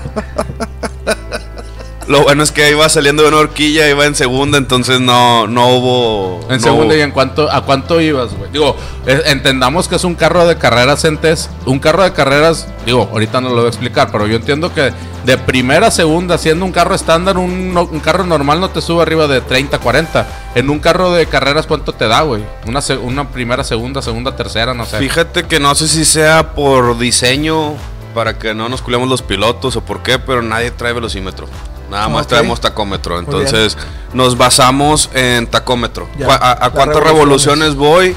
Lo 2.06 2.22
bueno 2.22 2.42
es 2.42 2.52
que 2.52 2.70
iba 2.70 2.86
saliendo 2.88 3.22
de 3.22 3.30
una 3.30 3.38
horquilla, 3.38 3.88
iba 3.88 4.04
en 4.04 4.14
segunda, 4.14 4.58
entonces 4.58 5.00
no, 5.00 5.46
no 5.46 5.68
hubo... 5.68 6.40
En 6.50 6.56
no 6.56 6.60
segunda 6.62 6.94
hubo- 6.94 6.98
y 6.98 7.00
en 7.00 7.10
cuánto, 7.12 7.50
¿a 7.50 7.62
cuánto 7.64 8.00
ibas, 8.00 8.34
güey? 8.34 8.50
Digo, 8.50 8.76
eh, 9.06 9.22
entendamos 9.26 9.88
que 9.88 9.96
es 9.96 10.04
un 10.04 10.14
carro 10.14 10.46
de 10.46 10.56
carreras 10.58 11.04
entes. 11.04 11.48
Un 11.64 11.78
carro 11.78 12.02
de 12.02 12.12
carreras, 12.12 12.68
digo, 12.84 13.08
ahorita 13.10 13.40
no 13.40 13.48
lo 13.48 13.56
voy 13.56 13.64
a 13.66 13.68
explicar, 13.68 14.10
pero 14.12 14.26
yo 14.26 14.36
entiendo 14.36 14.72
que 14.74 14.92
de 15.24 15.38
primera 15.38 15.86
a 15.86 15.90
segunda, 15.90 16.36
siendo 16.36 16.66
un 16.66 16.72
carro 16.72 16.94
estándar, 16.94 17.38
un, 17.38 18.00
carro 18.04 18.24
normal 18.24 18.60
no 18.60 18.68
te 18.68 18.82
sube 18.82 19.00
arriba 19.00 19.26
de 19.26 19.40
30, 19.40 19.78
40. 19.78 20.26
En 20.54 20.68
un 20.68 20.80
carro 20.80 21.10
de 21.12 21.24
carreras, 21.26 21.66
¿cuánto 21.66 21.94
te 21.94 22.06
da, 22.06 22.20
güey? 22.20 22.44
Una, 22.66 22.80
una 23.02 23.30
primera, 23.30 23.64
segunda, 23.64 24.02
segunda, 24.02 24.36
tercera, 24.36 24.74
no 24.74 24.84
sé. 24.84 24.98
Fíjate 24.98 25.44
que 25.44 25.58
no 25.58 25.74
sé 25.74 25.88
si 25.88 26.04
sea 26.04 26.54
por 26.54 26.98
diseño, 26.98 27.74
para 28.14 28.38
que 28.38 28.54
no 28.54 28.68
nos 28.68 28.82
culemos 28.82 29.08
los 29.08 29.22
pilotos 29.22 29.74
o 29.76 29.80
por 29.80 30.02
qué, 30.02 30.18
pero 30.18 30.42
nadie 30.42 30.70
trae 30.70 30.92
velocímetro. 30.92 31.46
Nada 31.94 32.08
más 32.08 32.22
Ok. 32.22 32.28
traemos 32.30 32.60
tacómetro. 32.60 33.20
Entonces 33.20 33.78
nos 34.12 34.36
basamos 34.36 35.08
en 35.14 35.46
tacómetro. 35.46 36.08
Ya, 36.18 36.26
¿A, 36.28 36.70
cuántas 36.70 37.00
revoluciones 37.00 37.76
voy? 37.76 38.16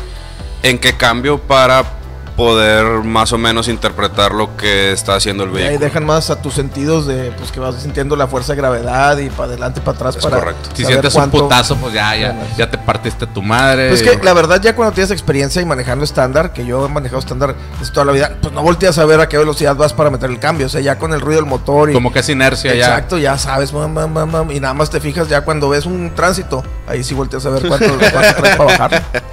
¿En 0.63 0.79
qué 0.79 0.97
cambio 0.97 1.37
para 1.37 1.83
poder 2.37 2.85
más 3.03 3.33
o 3.33 3.37
menos 3.39 3.67
interpretar 3.67 4.31
lo 4.31 4.55
que 4.55 4.91
está 4.93 5.15
haciendo 5.15 5.43
el 5.43 5.49
Y 5.49 5.53
ahí 5.57 5.63
vehículo? 5.63 5.79
dejan 5.85 6.05
más 6.05 6.29
a 6.29 6.39
tus 6.41 6.53
sentidos 6.53 7.05
de 7.07 7.31
pues 7.31 7.51
que 7.51 7.59
vas 7.59 7.75
sintiendo 7.81 8.15
la 8.15 8.27
fuerza 8.27 8.53
de 8.53 8.57
gravedad 8.57 9.17
y 9.17 9.29
para 9.29 9.45
adelante 9.49 9.81
para 9.81 9.95
atrás 9.97 10.15
Es 10.17 10.23
para 10.23 10.37
correcto. 10.37 10.69
si 10.73 10.85
sientes 10.85 11.13
cuánto- 11.13 11.37
un 11.37 11.43
putazo, 11.43 11.75
pues 11.77 11.93
ya, 11.93 12.15
ya, 12.15 12.27
ganas. 12.27 12.55
ya 12.55 12.69
te 12.69 12.77
partiste 12.77 13.25
tu 13.27 13.41
madre. 13.41 13.89
Pues 13.89 14.03
que 14.03 14.17
la 14.23 14.33
verdad 14.33 14.61
ya 14.61 14.75
cuando 14.75 14.93
tienes 14.93 15.09
experiencia 15.11 15.61
y 15.61 15.65
manejando 15.65 16.05
estándar, 16.05 16.53
que 16.53 16.63
yo 16.65 16.85
he 16.85 16.89
manejado 16.89 17.19
estándar 17.19 17.55
desde 17.79 17.91
toda 17.91 18.05
la 18.05 18.11
vida, 18.11 18.37
pues 18.39 18.53
no 18.53 18.61
volteas 18.61 18.97
a 18.99 19.05
ver 19.05 19.19
a 19.19 19.27
qué 19.27 19.37
velocidad 19.39 19.75
vas 19.75 19.93
para 19.93 20.09
meter 20.11 20.29
el 20.29 20.39
cambio, 20.39 20.67
o 20.67 20.69
sea, 20.69 20.79
ya 20.79 20.97
con 20.99 21.13
el 21.13 21.21
ruido 21.21 21.41
del 21.41 21.49
motor 21.49 21.89
y 21.89 21.93
Como 21.93 22.13
que 22.13 22.19
es 22.19 22.29
inercia 22.29 22.73
ya. 22.75 22.85
Exacto, 22.85 23.17
ya 23.17 23.35
sabes, 23.39 23.73
mam, 23.73 23.91
mam, 23.91 24.13
mam, 24.13 24.29
mam, 24.31 24.51
y 24.51 24.59
nada 24.59 24.75
más 24.75 24.91
te 24.91 24.99
fijas 24.99 25.27
ya 25.27 25.41
cuando 25.41 25.69
ves 25.69 25.87
un 25.87 26.11
tránsito, 26.13 26.63
ahí 26.87 27.03
sí 27.03 27.15
volteas 27.15 27.43
a 27.47 27.49
ver 27.49 27.67
cuánto, 27.67 27.87
cuánto 27.97 28.35
traes 28.35 28.55
para 28.55 28.63
bajar. 28.77 29.03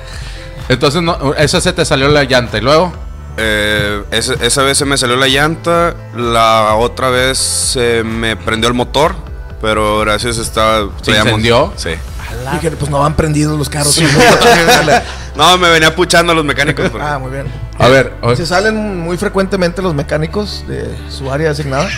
Entonces, 0.69 1.03
no, 1.03 1.35
esa 1.35 1.61
se 1.61 1.73
te 1.73 1.85
salió 1.85 2.09
la 2.09 2.25
llanta. 2.25 2.59
Y 2.59 2.61
luego, 2.61 2.93
Eh, 3.37 4.03
esa 4.13 4.63
vez 4.63 4.79
se 4.79 4.85
me 4.85 4.97
salió 4.97 5.17
la 5.17 5.27
llanta, 5.27 5.95
la 6.17 6.75
otra 6.77 7.09
vez 7.11 7.37
se 7.37 8.05
me 8.05 8.37
prendió 8.37 8.69
el 8.69 8.75
motor, 8.75 9.17
pero 9.61 9.99
gracias 10.01 10.39
estaba... 10.39 10.89
¿Se 11.03 11.11
incendió? 11.19 11.73
Sí. 11.77 11.91
Dije, 12.53 12.71
pues 12.73 12.91
no 12.93 13.01
van 13.01 13.15
prendidos 13.15 13.59
los 13.59 13.69
carros. 13.69 13.99
No, 15.37 15.59
me 15.59 15.69
venía 15.69 15.93
puchando 15.97 16.31
a 16.31 16.35
los 16.37 16.45
mecánicos. 16.45 16.91
porque- 16.91 17.05
ah, 17.05 17.19
muy 17.19 17.33
bien. 17.33 17.47
A 17.79 17.89
ver, 17.89 18.13
a- 18.23 18.37
¿Se 18.37 18.47
salen 18.47 19.01
muy 19.01 19.17
frecuentemente 19.17 19.83
los 19.83 19.95
mecánicos 19.95 20.65
de 20.69 20.97
su 21.11 21.33
área 21.33 21.51
asignada? 21.51 21.89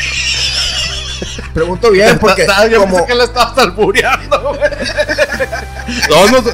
Pregunto 1.55 1.91
bien, 1.91 2.19
porque 2.19 2.47
yo 2.71 2.81
como... 2.81 2.93
pensé 2.97 3.07
que 3.09 3.15
le 3.15 3.25
estabas 3.25 3.57
albureando, 3.59 4.55
güey. 4.55 4.71
Todos 6.09 6.33
nos- 6.33 6.45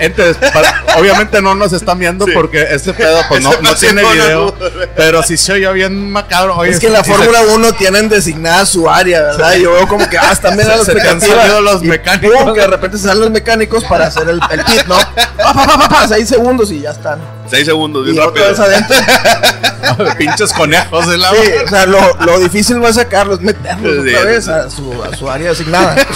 Entes, 0.00 0.36
pa- 0.36 0.98
obviamente 0.98 1.40
no 1.42 1.54
nos 1.54 1.72
están 1.72 1.98
viendo 1.98 2.26
porque 2.34 2.66
este 2.70 2.92
pedo 2.94 3.20
pues, 3.28 3.42
no, 3.42 3.52
no 3.60 3.74
tiene 3.74 4.02
video. 4.02 4.54
Pero 4.96 5.22
si 5.22 5.36
se 5.36 5.52
oye 5.52 5.72
bien 5.72 6.10
macabro. 6.10 6.56
Oye, 6.56 6.70
Es 6.72 6.80
que 6.80 6.86
en 6.88 6.94
la 6.94 7.04
Fórmula 7.04 7.40
1 7.54 7.72
tienen 7.74 8.08
designada 8.08 8.64
su 8.66 8.88
área, 8.88 9.22
¿verdad? 9.22 9.54
Yo 9.54 9.72
veo 9.72 9.86
como 9.86 10.08
que, 10.08 10.18
ah, 10.18 10.32
están 10.32 10.56
bien 10.56 10.66
Se- 10.68 10.76
las 10.76 10.86
se 10.86 10.94
te 10.94 11.00
han 11.02 11.06
expectativas. 11.18 11.38
salido 11.40 11.60
los 11.60 11.82
Y 11.82 11.86
mecánicos. 11.86 12.54
que 12.54 12.60
de 12.60 12.66
repente 12.66 12.96
se 12.98 13.04
salen 13.04 13.20
los 13.20 13.30
mecánicos 13.30 13.84
para 13.84 14.06
hacer 14.06 14.28
el, 14.28 14.40
el 14.50 14.64
pit, 14.64 14.84
¿no? 14.86 14.96
Pa, 14.96 15.52
pa, 15.54 15.66
pa, 15.66 15.78
pa, 15.78 15.88
pa, 15.88 16.08
seis 16.08 16.28
segundos 16.28 16.70
y 16.72 16.80
ya 16.80 16.90
están. 16.90 17.20
Seis 17.52 17.66
segundos, 17.66 18.04
bien 18.04 18.16
Y 18.16 18.18
otra 18.18 18.46
rápido. 18.46 18.48
vez 18.48 18.58
adentro. 18.60 20.14
Pinches 20.18 20.52
conejos 20.54 21.06
de 21.06 21.18
la 21.18 21.30
Sí, 21.30 21.36
o 21.64 21.68
sea, 21.68 21.84
lo, 21.86 21.98
lo 22.24 22.38
difícil 22.40 22.80
no 22.80 22.88
es 22.88 22.94
sacarlos, 22.96 23.40
es 23.40 23.44
meterlos 23.44 23.92
Sí, 24.04 24.08
otra 24.14 24.20
sí, 24.20 24.26
vez 24.26 24.44
sí. 24.46 24.50
a 24.50 24.70
su, 24.70 25.02
a 25.04 25.14
su 25.16 25.30
área 25.30 25.50
asignada. 25.50 25.96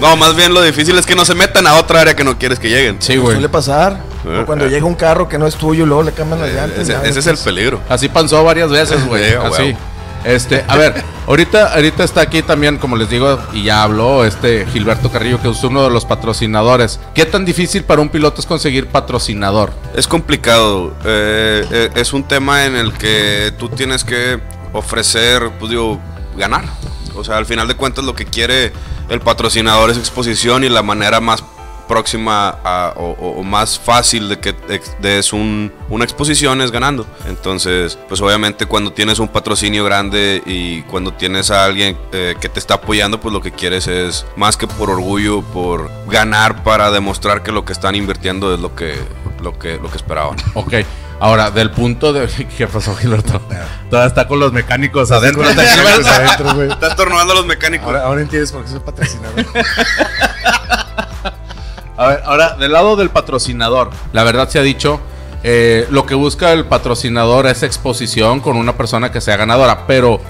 No, 0.00 0.16
más 0.16 0.34
bien 0.36 0.52
lo 0.54 0.62
difícil 0.62 0.96
es 0.98 1.06
que 1.06 1.14
no 1.14 1.24
se 1.24 1.34
metan 1.34 1.66
a 1.66 1.74
otra 1.74 2.00
área 2.00 2.14
que 2.14 2.24
no 2.24 2.38
quieres 2.38 2.58
que 2.58 2.68
lleguen. 2.68 2.96
Sí, 3.00 3.16
güey. 3.16 3.34
Suele 3.34 3.48
pasar. 3.48 3.98
O 4.42 4.46
cuando 4.46 4.66
llega 4.66 4.84
un 4.86 4.94
carro 4.94 5.28
que 5.28 5.36
no 5.38 5.46
es 5.46 5.56
tuyo 5.56 5.84
y 5.84 5.86
luego 5.86 6.02
le 6.02 6.12
cambian 6.12 6.40
las 6.40 6.50
llantas. 6.50 6.88
Eh, 6.88 6.92
Ese, 6.92 7.08
ese 7.10 7.18
es 7.20 7.26
el 7.26 7.32
después- 7.36 7.44
peligro. 7.44 7.80
Así 7.88 8.08
pasó 8.08 8.42
varias 8.44 8.70
veces, 8.70 9.04
güey. 9.06 9.24
Sí, 9.30 9.34
a 9.34 9.46
así. 9.46 9.62
huevo. 9.62 9.78
Este, 10.24 10.64
a 10.66 10.76
ver, 10.76 11.04
ahorita, 11.26 11.74
ahorita 11.74 12.02
está 12.02 12.22
aquí 12.22 12.42
también, 12.42 12.78
como 12.78 12.96
les 12.96 13.10
digo, 13.10 13.38
y 13.52 13.64
ya 13.64 13.82
habló 13.82 14.24
este 14.24 14.66
Gilberto 14.66 15.10
Carrillo, 15.10 15.40
que 15.40 15.50
es 15.50 15.62
uno 15.62 15.84
de 15.84 15.90
los 15.90 16.04
patrocinadores. 16.06 16.98
¿Qué 17.14 17.26
tan 17.26 17.44
difícil 17.44 17.84
para 17.84 18.00
un 18.00 18.08
piloto 18.08 18.40
es 18.40 18.46
conseguir 18.46 18.86
patrocinador? 18.86 19.72
Es 19.94 20.08
complicado. 20.08 20.94
eh, 21.04 21.66
eh, 21.70 21.90
es 21.94 22.12
un 22.12 22.24
tema 22.24 22.64
en 22.64 22.74
el 22.74 22.92
que 22.94 23.52
tú 23.58 23.68
tienes 23.68 24.02
que 24.02 24.40
ofrecer, 24.72 25.50
pues 25.58 25.70
digo, 25.70 26.00
ganar. 26.36 26.64
O 27.14 27.22
sea, 27.22 27.36
al 27.36 27.46
final 27.46 27.68
de 27.68 27.76
cuentas 27.76 28.04
lo 28.04 28.14
que 28.14 28.24
quiere 28.24 28.72
el 29.08 29.20
patrocinador 29.20 29.90
es 29.90 29.98
exposición 29.98 30.64
y 30.64 30.68
la 30.68 30.82
manera 30.82 31.20
más 31.20 31.44
próxima 31.86 32.56
a- 32.64 32.92
o, 32.96 33.42
más 33.42 33.78
fácil 33.78 34.28
de 34.28 34.38
que 34.40 34.54
des 35.00 35.32
un- 35.32 35.72
una 35.88 36.04
exposición 36.04 36.60
es 36.60 36.70
ganando. 36.70 37.06
Entonces, 37.26 37.98
pues 38.08 38.20
obviamente 38.20 38.66
cuando 38.66 38.92
tienes 38.92 39.18
un 39.18 39.28
patrocinio 39.28 39.84
grande 39.84 40.42
y 40.46 40.82
cuando 40.82 41.12
tienes 41.12 41.50
a 41.50 41.64
alguien 41.64 41.96
eh, 42.12 42.34
que 42.40 42.48
te 42.48 42.58
está 42.58 42.74
apoyando, 42.74 43.20
pues 43.20 43.32
lo 43.32 43.40
que 43.40 43.52
quieres 43.52 43.86
es 43.86 44.26
más 44.36 44.56
que 44.56 44.66
por 44.66 44.90
orgullo, 44.90 45.42
por 45.42 45.90
ganar 46.08 46.62
para 46.62 46.90
demostrar 46.90 47.42
que 47.42 47.52
lo 47.52 47.64
que 47.64 47.72
están 47.72 47.94
invirtiendo 47.94 48.52
es 48.54 48.60
lo 48.60 48.74
que, 48.74 48.94
lo 49.42 49.58
que, 49.58 49.76
lo 49.78 49.90
que 49.90 49.96
esperaban. 49.96 50.36
Ok. 50.54 50.74
Ahora, 51.20 51.50
del 51.52 51.70
punto 51.70 52.12
de. 52.12 52.26
¿Qué 52.58 52.66
pasó, 52.66 52.94
Gilberto? 52.96 53.40
Todavía 53.88 54.08
está 54.08 54.26
con 54.26 54.40
los 54.40 54.52
mecánicos 54.52 55.12
adentro. 55.12 55.44
Los 55.44 55.54
mecánicos 55.54 56.06
adentro, 56.06 56.54
güey. 56.54 56.70
Estás 56.70 56.96
tornando 56.96 57.32
a 57.32 57.36
los 57.36 57.46
mecánicos. 57.46 57.86
Ahora, 57.86 58.02
ahora 58.04 58.20
entiendes 58.22 58.50
por 58.50 58.64
qué 58.64 58.70
soy 58.70 58.80
patrocinador. 58.80 59.46
A 61.96 62.08
ver, 62.08 62.22
ahora, 62.24 62.56
del 62.56 62.72
lado 62.72 62.96
del 62.96 63.10
patrocinador, 63.10 63.90
la 64.12 64.24
verdad 64.24 64.48
se 64.48 64.58
ha 64.58 64.62
dicho, 64.62 65.00
eh, 65.44 65.86
lo 65.90 66.06
que 66.06 66.14
busca 66.14 66.52
el 66.52 66.64
patrocinador 66.64 67.46
es 67.46 67.62
exposición 67.62 68.40
con 68.40 68.56
una 68.56 68.76
persona 68.76 69.12
que 69.12 69.20
sea 69.20 69.36
ganadora, 69.36 69.86
pero 69.86 70.20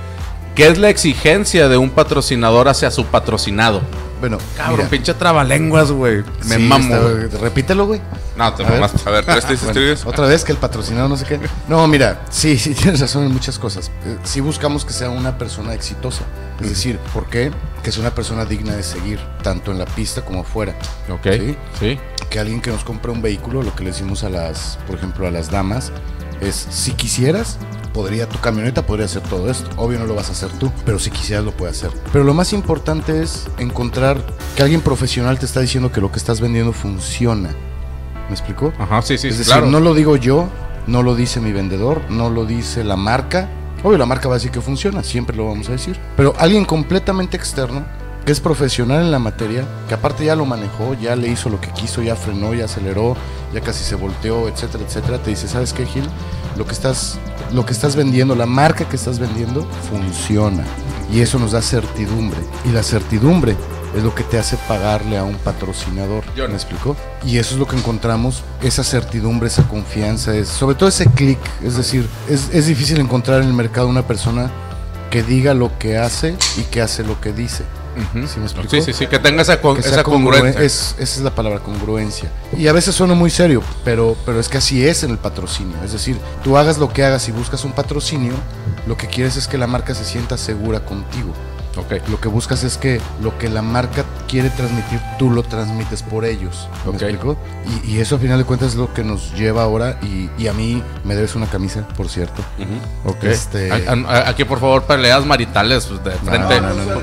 ¿qué 0.55 0.67
es 0.67 0.79
la 0.79 0.91
exigencia 0.91 1.69
de 1.69 1.79
un 1.79 1.91
patrocinador 1.91 2.69
hacia 2.69 2.91
su 2.91 3.07
patrocinado? 3.07 3.81
Bueno, 4.21 4.39
Cabrón, 4.57 4.77
mira, 4.79 4.89
pinche 4.91 5.15
trabalenguas, 5.15 5.91
güey. 5.91 6.23
Me 6.47 6.57
sí, 6.57 6.63
mamo. 6.63 6.95
está- 6.95 7.39
repítelo, 7.39 7.87
güey. 7.87 8.01
No, 8.37 8.53
te 8.55 8.65
A 8.65 8.71
ver. 8.71 8.83
A 8.83 9.11
ver, 9.11 9.25
tres 9.25 9.45
Bueno, 9.65 9.97
otra 10.07 10.27
vez 10.27 10.45
que 10.45 10.53
el 10.53 10.59
patrocinador 10.59 11.11
no 11.11 11.17
sé 11.17 11.25
qué. 11.25 11.41
No, 11.69 11.87
mira, 11.87 12.23
sí, 12.31 12.59
sí 12.59 12.75
tienes 12.75 13.01
razón 13.01 13.25
en 13.25 13.33
muchas 13.33 13.59
cosas. 13.59 13.91
Eh, 14.07 14.17
Sí 14.25 14.41
buscamos 14.41 14.85
que 14.85 14.93
sea 14.93 15.11
una 15.11 15.37
persona 15.39 15.75
exitosa. 15.75 16.25
Es 16.61 16.69
decir, 16.71 16.99
¿por 17.13 17.27
qué? 17.27 17.51
Que 17.83 17.93
sea 17.93 18.01
una 18.01 18.15
persona 18.15 18.45
digna 18.45 18.75
de 18.75 18.83
seguir, 18.83 19.21
tanto 19.43 19.71
en 19.73 19.79
la 19.79 19.85
pista 19.87 20.23
como 20.23 20.45
fuera. 20.45 20.75
Ok, 21.11 21.27
Sí. 21.33 21.57
sí. 21.79 21.99
Que 22.31 22.39
alguien 22.41 22.61
que 22.61 22.71
nos 22.71 22.83
compre 22.85 23.11
un 23.13 23.21
vehículo, 23.23 23.63
lo 23.63 23.75
que 23.75 23.85
le 23.85 23.91
decimos 23.91 24.25
a 24.25 24.31
las, 24.31 24.79
por 24.87 24.97
ejemplo, 24.97 25.27
a 25.27 25.31
las 25.31 25.51
damas, 25.51 25.93
es 26.45 26.67
si 26.71 26.93
quisieras, 26.93 27.59
podría 27.93 28.29
tu 28.29 28.39
camioneta 28.41 28.85
podría 28.85 29.07
hacer 29.07 29.23
todo 29.23 29.51
esto. 29.51 29.71
Obvio 29.77 29.99
no 29.99 30.07
lo 30.07 30.15
vas 30.15 30.29
a 30.29 30.33
hacer 30.33 30.51
tú, 30.59 30.71
pero 30.85 30.99
si 30.99 31.11
quisieras 31.11 31.45
lo 31.45 31.53
puede 31.53 31.71
hacer. 31.71 31.91
Pero 32.13 32.25
lo 32.25 32.35
más 32.35 32.53
importante 32.53 33.23
es 33.23 33.47
encontrar 33.59 34.19
que 34.57 34.63
alguien 34.63 34.81
profesional 34.81 35.39
te 35.39 35.47
está 35.47 35.61
diciendo 35.61 35.93
que 35.93 36.01
lo 36.01 36.11
que 36.11 36.19
estás 36.19 36.41
vendiendo 36.41 36.73
funciona. 36.73 37.51
¿Me 38.29 38.35
explicó? 38.35 38.73
Ajá, 38.79 39.01
sí, 39.03 39.17
sí, 39.17 39.29
es 39.29 39.39
decir, 39.39 39.53
claro. 39.53 39.71
no 39.71 39.81
lo 39.81 39.95
digo 39.95 40.17
yo, 40.17 40.49
no 40.87 41.03
lo 41.03 41.15
dice 41.15 41.41
mi 41.41 41.53
vendedor, 41.53 42.03
no 42.11 42.31
lo 42.31 42.45
dice 42.45 42.85
la 42.85 42.97
marca. 42.97 43.49
Obvio, 43.83 43.99
la 43.99 44.07
marca 44.07 44.29
va 44.29 44.35
a 44.35 44.39
decir 44.39 44.51
que 44.51 44.61
funciona, 44.61 45.03
siempre 45.03 45.37
lo 45.37 45.47
vamos 45.47 45.69
a 45.69 45.73
decir. 45.73 45.99
Pero 46.17 46.35
alguien 46.39 46.65
completamente 46.65 47.37
externo, 47.37 47.85
que 48.25 48.33
es 48.33 48.41
profesional 48.41 49.03
en 49.03 49.11
la 49.11 49.19
materia, 49.19 49.65
que 49.89 49.95
aparte 49.95 50.25
ya 50.25 50.35
lo 50.35 50.47
manejó, 50.47 50.95
ya 50.95 51.15
le 51.15 51.29
hizo 51.29 51.51
lo 51.51 51.61
que 51.61 51.71
quiso, 51.71 52.03
ya 52.03 52.17
frenó, 52.17 52.55
ya 52.55 52.65
aceleró, 52.65 53.17
ya 53.53 53.61
casi 53.61 53.85
se 53.85 53.97
volteó, 53.97 54.49
etcétera, 54.49 54.85
etcétera, 54.85 55.19
te 55.23 55.31
dice, 55.31 55.47
¿sabes 55.47 55.73
qué, 55.73 55.85
Gil? 55.85 56.05
Lo 56.57 56.67
que 56.67 56.73
estás, 56.73 57.19
lo 57.53 57.67
que 57.67 57.73
estás 57.73 57.97
vendiendo, 57.97 58.35
la 58.35 58.47
marca 58.47 58.89
que 58.89 58.97
estás 58.97 59.19
vendiendo, 59.19 59.67
funciona. 59.91 60.65
Y 61.13 61.21
eso 61.21 61.39
nos 61.39 61.53
da 61.53 61.61
certidumbre. 61.61 62.39
Y 62.65 62.71
la 62.71 62.83
certidumbre 62.83 63.57
es 63.95 64.03
lo 64.03 64.15
que 64.15 64.25
te 64.25 64.39
hace 64.39 64.57
pagarle 64.69 65.19
a 65.19 65.25
un 65.25 65.37
patrocinador. 65.37 66.25
Yo. 66.35 66.49
¿Me 66.49 66.55
explicó? 66.55 66.97
Y 67.25 67.39
eso 67.39 67.55
es 67.55 67.61
lo 67.61 67.69
que 67.69 67.77
encontramos, 67.77 68.43
esa 68.63 68.83
certidumbre, 68.85 69.49
esa 69.49 69.69
confianza, 69.69 70.35
es, 70.35 70.49
sobre 70.49 70.77
todo 70.77 70.89
ese 70.89 71.07
clic. 71.07 71.39
Es 71.63 71.77
decir, 71.77 72.09
es, 72.29 72.49
es 72.53 72.67
difícil 72.67 72.99
encontrar 73.01 73.43
en 73.43 73.49
el 73.49 73.55
mercado 73.55 73.87
una 73.87 74.07
persona 74.07 74.51
que 75.11 75.23
diga 75.23 75.53
lo 75.53 75.79
que 75.79 75.99
hace 75.99 76.37
y 76.57 76.63
que 76.63 76.81
hace 76.81 77.05
lo 77.05 77.21
que 77.21 77.33
dice. 77.33 77.65
¿Sí 78.27 78.41
me? 78.41 78.49
Sí, 78.49 78.83
sí, 78.83 78.93
sí, 78.93 79.07
que 79.07 79.19
tenga 79.19 79.43
esa, 79.43 79.61
con- 79.61 79.77
que 79.77 79.83
sea 79.83 79.93
esa 79.93 80.03
congruencia. 80.03 80.53
congruen- 80.53 80.65
es- 80.65 80.95
esa 80.99 81.17
es 81.17 81.21
la 81.21 81.35
palabra, 81.35 81.61
congruencia. 81.61 82.31
Y 82.57 82.67
a 82.69 82.73
veces 82.73 82.95
suena 82.95 83.15
muy 83.15 83.31
serio, 83.31 83.63
pero, 83.85 84.17
pero 84.27 84.41
es 84.41 84.49
que 84.49 84.59
así 84.59 84.87
es 84.87 85.03
en 85.05 85.11
el 85.11 85.19
patrocinio. 85.19 85.77
Es 85.85 85.93
decir, 85.93 86.19
tú 86.43 86.57
hagas 86.57 86.79
lo 86.79 86.93
que 86.93 87.05
hagas 87.05 87.29
y 87.29 87.33
buscas 87.33 87.65
un 87.65 87.73
patrocinio, 87.73 88.35
lo 88.87 88.97
que 88.97 89.07
quieres 89.07 89.37
es 89.37 89.47
que 89.49 89.59
la 89.59 89.67
marca 89.67 89.95
se 89.95 90.05
sienta 90.05 90.37
segura 90.37 90.85
contigo. 90.85 91.33
Lo 92.09 92.21
que 92.21 92.29
buscas 92.29 92.63
es 92.65 92.77
que 92.79 93.01
lo 93.21 93.37
que 93.39 93.49
la 93.49 93.63
marca 93.63 94.05
quiere 94.29 94.51
transmitir, 94.51 95.01
tú 95.19 95.31
lo 95.31 95.43
transmites 95.43 96.03
por 96.03 96.25
ellos. 96.25 96.69
¿Me 96.87 96.93
explico? 96.93 97.37
Y, 97.85 97.93
y 97.93 98.01
eso 98.01 98.17
a 98.17 98.19
final 98.19 98.39
de 98.39 98.45
cuentas 98.45 98.71
es 98.71 98.75
lo 98.77 98.93
que 98.95 99.03
nos 99.05 99.33
lleva 99.35 99.63
ahora. 99.63 99.99
Y, 100.03 100.31
y 100.39 100.47
a 100.49 100.53
mí 100.53 100.83
me 101.05 101.15
debes 101.15 101.35
una 101.35 101.47
camisa, 101.47 101.87
por 101.97 102.09
cierto. 102.09 102.43
Este- 103.23 103.71
A- 103.73 103.93
a- 103.93 104.29
Aquí, 104.29 104.45
por 104.45 104.61
favor, 104.61 104.85
peleas 104.85 105.25
maritales 105.27 105.87
pues, 105.87 106.03
de 106.05 106.11
frente. 106.13 106.61
no, 106.61 106.69
no, 106.75 106.85
no. 106.85 107.01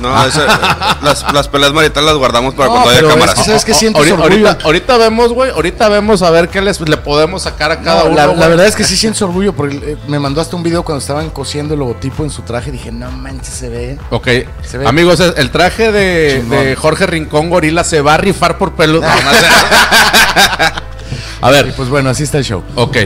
No, 0.00 0.14
las, 1.02 1.32
las 1.32 1.48
peleas 1.48 1.72
maritales 1.72 2.06
las 2.08 2.16
guardamos 2.18 2.54
para 2.54 2.68
No, 2.68 2.72
cuando 2.74 2.90
haya 2.90 3.00
es 3.00 3.06
cámaras. 3.14 3.34
que 3.34 3.42
¿Sabes 3.42 3.64
qué 3.64 3.74
sientes 3.74 3.98
ahorita, 4.00 4.22
orgullo? 4.22 4.46
ahorita, 4.48 4.64
ahorita 4.64 4.96
vemos, 4.96 5.32
güey. 5.32 5.50
Ahorita 5.50 5.88
vemos 5.88 6.22
a 6.22 6.30
ver 6.30 6.48
qué 6.48 6.60
les, 6.62 6.80
le 6.80 6.96
podemos 6.98 7.42
sacar 7.42 7.72
a 7.72 7.80
cada 7.80 8.04
No, 8.04 8.10
uno. 8.10 8.14
la, 8.16 8.26
la 8.28 8.48
verdad 8.48 8.66
es 8.66 8.76
que 8.76 8.84
sí 8.84 8.96
siento 8.96 9.24
orgullo 9.24 9.52
porque 9.54 9.76
eh, 9.76 9.96
me 10.06 10.20
mandó 10.20 10.40
hasta 10.40 10.54
un 10.54 10.62
video 10.62 10.84
cuando 10.84 11.00
estaban 11.00 11.30
cosiendo 11.30 11.74
el 11.74 11.80
logotipo 11.80 12.22
en 12.22 12.30
su 12.30 12.42
traje. 12.42 12.70
Dije, 12.70 12.92
no 12.92 13.10
manches, 13.10 13.57
se 13.58 13.68
ve. 13.68 13.98
Ok, 14.10 14.28
Se 14.62 14.78
ve- 14.78 14.86
amigos, 14.86 15.20
el 15.20 15.50
traje 15.50 15.90
de, 15.92 16.76
Jorge 16.78 17.06
Rincón 17.06 17.50
Gorila 17.50 17.84
se 17.84 18.00
va 18.00 18.14
a 18.14 18.16
rifar 18.18 18.56
por 18.58 18.72
pelos. 18.74 19.04
A 21.40 21.50
Y 21.50 21.52
ver, 21.52 21.72
pues 21.76 21.88
bueno, 21.88 22.10
así 22.10 22.24
está 22.24 22.38
el 22.38 22.44
show. 22.44 22.62
ok. 22.74 22.96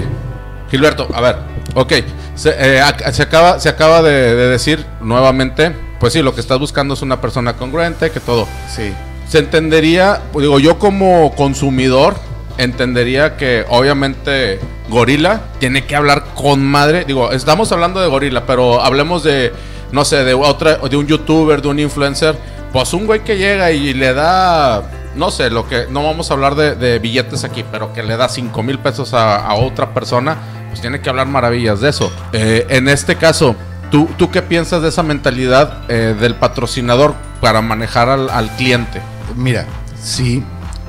Gilberto, 0.70 1.06
a 1.14 1.20
ver, 1.20 1.36
ok. 1.74 1.92
Se, 2.34 2.54
eh, 2.56 2.82
se 3.12 3.22
acaba, 3.22 3.60
se 3.60 3.68
acaba 3.68 4.00
de, 4.00 4.34
de 4.34 4.48
decir 4.48 4.86
nuevamente, 5.02 5.70
pues 6.00 6.14
sí, 6.14 6.22
lo 6.22 6.34
que 6.34 6.40
estás 6.40 6.58
buscando 6.58 6.94
es 6.94 7.02
una 7.02 7.20
persona 7.20 7.52
congruente, 7.58 8.10
que 8.10 8.20
todo. 8.20 8.48
Sí. 8.74 8.94
Se 9.28 9.38
entendería, 9.38 10.22
digo, 10.34 10.58
yo 10.60 10.78
como 10.78 11.34
consumidor, 11.36 12.14
entendería 12.56 13.36
que 13.36 13.66
obviamente 13.68 14.60
Gorila 14.88 15.42
tiene 15.58 15.84
que 15.84 15.94
hablar 15.94 16.24
con 16.34 16.64
madre. 16.64 17.04
Digo, 17.04 17.32
estamos 17.32 17.70
hablando 17.70 18.00
de 18.00 18.08
Gorila, 18.08 18.46
pero 18.46 18.80
hablemos 18.82 19.22
de, 19.22 19.52
no 19.92 20.04
sé, 20.04 20.24
de 20.24 20.34
otra, 20.34 20.78
de 20.78 20.96
un 20.96 21.06
youtuber, 21.06 21.62
de 21.62 21.68
un 21.68 21.78
influencer. 21.78 22.36
Pues 22.72 22.92
un 22.94 23.06
güey 23.06 23.22
que 23.22 23.36
llega 23.36 23.70
y 23.70 23.92
le 23.92 24.14
da, 24.14 24.82
no 25.14 25.30
sé, 25.30 25.50
lo 25.50 25.68
que, 25.68 25.86
no 25.90 26.02
vamos 26.02 26.30
a 26.30 26.34
hablar 26.34 26.54
de, 26.54 26.74
de 26.74 26.98
billetes 26.98 27.44
aquí, 27.44 27.64
pero 27.70 27.92
que 27.92 28.02
le 28.02 28.16
da 28.16 28.28
5 28.28 28.62
mil 28.62 28.78
pesos 28.78 29.12
a, 29.12 29.36
a 29.36 29.54
otra 29.54 29.92
persona, 29.92 30.38
pues 30.68 30.80
tiene 30.80 31.00
que 31.02 31.10
hablar 31.10 31.26
maravillas 31.26 31.80
de 31.80 31.90
eso. 31.90 32.10
Eh, 32.32 32.66
en 32.70 32.88
este 32.88 33.16
caso, 33.16 33.54
¿tú, 33.90 34.08
¿tú 34.16 34.30
qué 34.30 34.40
piensas 34.40 34.80
de 34.80 34.88
esa 34.88 35.02
mentalidad 35.02 35.84
eh, 35.88 36.16
del 36.18 36.34
patrocinador 36.34 37.14
para 37.42 37.60
manejar 37.60 38.08
al, 38.08 38.30
al 38.30 38.48
cliente? 38.56 39.02
Mira, 39.36 39.66
sí, 40.00 40.42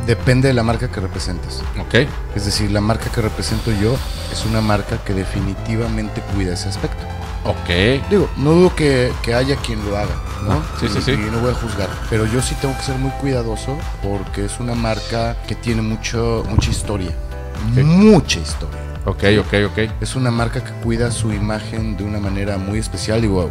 depende 0.07 0.47
de 0.47 0.53
la 0.53 0.63
marca 0.63 0.89
que 0.89 1.01
representes. 1.01 1.61
Ok. 1.79 2.07
Es 2.35 2.45
decir, 2.45 2.71
la 2.71 2.79
marca 2.79 3.09
que 3.09 3.21
represento 3.21 3.71
yo 3.71 3.97
es 4.31 4.45
una 4.45 4.61
marca 4.61 4.97
que 5.03 5.13
definitivamente 5.13 6.21
cuida 6.33 6.53
ese 6.53 6.69
aspecto. 6.69 7.03
Ok. 7.45 8.09
Digo, 8.09 8.29
no 8.37 8.51
dudo 8.51 8.75
que, 8.75 9.11
que 9.21 9.33
haya 9.33 9.55
quien 9.57 9.83
lo 9.85 9.97
haga, 9.97 10.15
¿no? 10.47 10.53
Ah, 10.53 10.61
sí, 10.79 10.87
sí, 10.87 10.99
Y- 10.99 11.01
sí. 11.01 11.11
Y 11.11 11.17
no 11.31 11.39
voy 11.39 11.51
a 11.51 11.55
juzgar. 11.55 11.89
Pero 12.09 12.25
yo 12.25 12.41
sí 12.41 12.55
tengo 12.61 12.75
que 12.77 12.83
ser 12.83 12.97
muy 12.97 13.11
cuidadoso 13.11 13.77
porque 14.01 14.45
es 14.45 14.59
una 14.59 14.75
marca 14.75 15.35
que 15.47 15.55
tiene 15.55 15.81
mucho, 15.81 16.43
mucha 16.49 16.69
historia. 16.71 17.11
mucha 17.75 18.39
historia. 18.39 18.79
Ok, 19.05 19.23
ok, 19.39 19.53
ok. 19.71 19.91
Es 20.01 20.15
una 20.15 20.31
marca 20.31 20.63
que 20.63 20.71
cuida 20.81 21.11
su 21.11 21.33
imagen 21.33 21.97
de 21.97 22.03
una 22.05 22.19
manera 22.19 22.57
muy 22.57 22.79
especial. 22.79 23.21
Digo, 23.21 23.49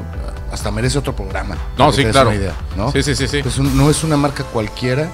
hasta 0.50 0.70
merece 0.70 0.98
otro 0.98 1.14
programa. 1.14 1.56
No, 1.76 1.92
sí, 1.92 2.04
claro. 2.06 2.30
una 2.30 2.38
idea, 2.38 2.54
¿no? 2.76 2.90
Sí, 2.92 3.02
sí, 3.02 3.14
sí, 3.14 3.28
sí. 3.28 3.42
No 3.74 3.90
es 3.90 4.02
una 4.04 4.16
marca 4.16 4.44
cualquiera, 4.44 5.08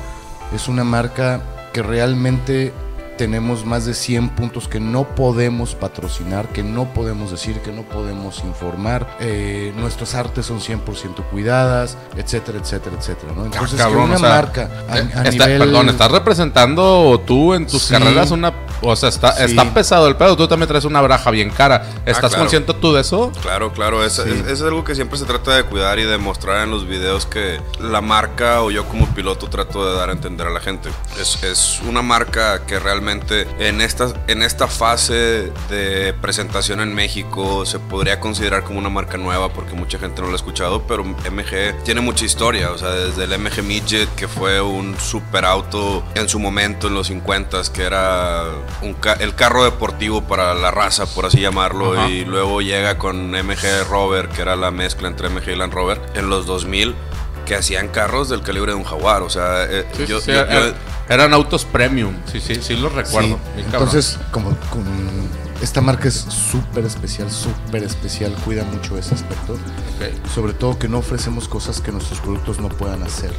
es 0.54 0.68
una 0.68 0.84
marca 0.84 1.40
que 1.72 1.82
realmente 1.82 2.72
tenemos 3.18 3.66
más 3.66 3.84
de 3.84 3.92
100 3.92 4.30
puntos 4.30 4.66
que 4.68 4.80
no 4.80 5.14
podemos 5.14 5.74
patrocinar, 5.74 6.48
que 6.48 6.62
no 6.62 6.86
podemos 6.94 7.30
decir, 7.30 7.60
que 7.60 7.70
no 7.72 7.82
podemos 7.82 8.42
informar. 8.44 9.06
Eh, 9.20 9.74
nuestras 9.76 10.14
artes 10.14 10.46
son 10.46 10.60
100% 10.60 11.22
cuidadas, 11.30 11.98
etcétera, 12.16 12.58
etcétera, 12.58 12.96
etcétera. 12.98 13.32
¿no? 13.36 13.44
Entonces, 13.44 13.78
Ah, 13.78 13.82
cabrón, 13.84 14.04
que 14.04 14.06
una 14.06 14.16
o 14.16 14.20
sea, 14.20 14.28
marca 14.30 14.70
a, 14.88 14.98
Eh, 14.98 15.10
a 15.14 15.22
está- 15.24 15.44
nivel... 15.46 15.58
Perdón, 15.58 15.88
estás 15.90 16.10
representando 16.10 17.20
tú 17.26 17.52
en 17.52 17.66
tus 17.66 17.82
Sí. 17.82 17.92
carreras 17.92 18.30
una... 18.30 18.52
O 18.80 18.94
sea, 18.96 19.08
está, 19.08 19.32
Sí. 19.32 19.44
está 19.44 19.72
pesado 19.74 20.06
el 20.08 20.16
pedo. 20.16 20.36
Tú 20.36 20.46
también 20.48 20.68
traes 20.68 20.84
una 20.84 21.00
braja 21.00 21.30
bien 21.30 21.50
cara. 21.50 21.84
¿Estás 22.06 22.30
claro. 22.30 22.36
consciente 22.38 22.74
tú 22.74 22.92
de 22.92 23.00
eso? 23.00 23.32
Claro, 23.42 23.72
claro, 23.72 24.04
es, 24.04 24.14
Sí. 24.14 24.22
es, 24.26 24.46
es 24.52 24.62
algo 24.62 24.84
que 24.84 24.94
siempre 24.94 25.18
se 25.18 25.24
trata 25.24 25.54
de 25.56 25.64
cuidar 25.64 25.98
y 25.98 26.04
demostrar 26.04 26.62
en 26.62 26.70
los 26.70 26.86
videos 26.86 27.26
que 27.26 27.60
la 27.80 28.00
marca 28.00 28.62
o 28.62 28.70
yo 28.70 28.84
como 28.86 29.06
piloto 29.14 29.48
trato 29.48 29.88
de 29.88 29.96
dar 29.96 30.10
a 30.10 30.12
entender 30.12 30.46
a 30.46 30.50
la 30.50 30.60
gente. 30.60 30.88
Es, 31.20 31.42
es 31.42 31.80
una 31.86 32.02
marca 32.02 32.64
que 32.66 32.78
realmente 32.78 33.46
en 33.58 33.80
esta, 33.80 34.12
en 34.26 34.42
esta 34.42 34.66
fase 34.68 35.52
de 35.68 36.14
presentación 36.20 36.80
en 36.80 36.94
México 36.94 37.64
se 37.66 37.78
podría 37.78 38.20
considerar 38.20 38.64
como 38.64 38.78
una 38.78 38.88
marca 38.90 39.16
nueva 39.16 39.48
porque 39.50 39.74
mucha 39.74 39.98
gente 39.98 40.20
no 40.22 40.28
la 40.28 40.34
ha 40.34 40.36
escuchado, 40.36 40.82
pero 40.82 41.04
MG 41.04 41.82
tiene 41.84 42.00
mucha 42.00 42.24
historia, 42.24 42.70
o 42.70 42.78
sea, 42.78 42.90
desde 42.90 43.24
el 43.24 43.38
MG 43.38 43.62
Midget 43.62 44.08
que 44.14 44.28
fue 44.28 44.60
un 44.60 44.98
super 44.98 45.44
auto 45.44 46.02
en 46.14 46.28
su 46.28 46.38
momento 46.38 46.86
en 46.88 46.94
los 46.94 47.10
50s 47.10 47.70
que 47.70 47.82
era 47.84 48.44
un 48.82 48.94
ca- 48.94 49.14
el 49.14 49.34
carro 49.34 49.64
deportivo 49.64 50.22
para 50.22 50.54
la 50.54 50.70
raza, 50.70 51.06
por 51.06 51.26
así 51.26 51.40
llamarlo, 51.40 52.08
y 52.08 52.24
luego 52.24 52.60
llega 52.60 52.98
con 52.98 53.30
MG 53.34 53.84
Rover, 53.90 54.28
que 54.28 54.42
era 54.42 54.56
la 54.56 54.70
mezcla 54.70 55.08
entre 55.08 55.28
MG 55.28 55.48
y 55.52 55.56
Land 55.56 55.72
Rover, 55.72 56.00
en 56.14 56.28
los 56.30 56.46
2000, 56.46 56.94
que 57.46 57.54
hacían 57.54 57.88
carros 57.88 58.28
del 58.28 58.42
calibre 58.42 58.72
de 58.72 58.76
un 58.78 58.84
jaguar. 58.84 59.22
O 59.22 59.30
sea, 59.30 59.64
eh, 59.64 59.86
Sí, 59.96 60.06
yo, 60.06 60.20
sí, 60.20 60.32
yo- 60.32 60.44
er- 60.46 60.70
yo- 60.70 60.74
eran 61.08 61.32
autos 61.32 61.64
premium. 61.64 62.14
Sí, 62.30 62.40
sí, 62.40 62.56
sí 62.56 62.76
los 62.76 62.92
recuerdo. 62.92 63.38
Sí. 63.56 63.62
Entonces, 63.64 64.18
como, 64.30 64.50
con- 64.70 65.28
esta 65.62 65.80
marca 65.80 66.08
es 66.08 66.14
súper 66.14 66.84
especial, 66.84 67.30
súper 67.30 67.82
especial, 67.82 68.32
cuida 68.44 68.64
mucho 68.64 68.96
ese 68.96 69.14
aspecto. 69.14 69.54
Ok, 69.54 70.28
Sobre 70.34 70.52
todo 70.52 70.78
que 70.78 70.88
no 70.88 70.98
ofrecemos 70.98 71.48
cosas 71.48 71.80
que 71.80 71.90
nuestros 71.92 72.20
productos 72.20 72.60
no 72.60 72.68
puedan 72.68 73.02
hacer. 73.02 73.32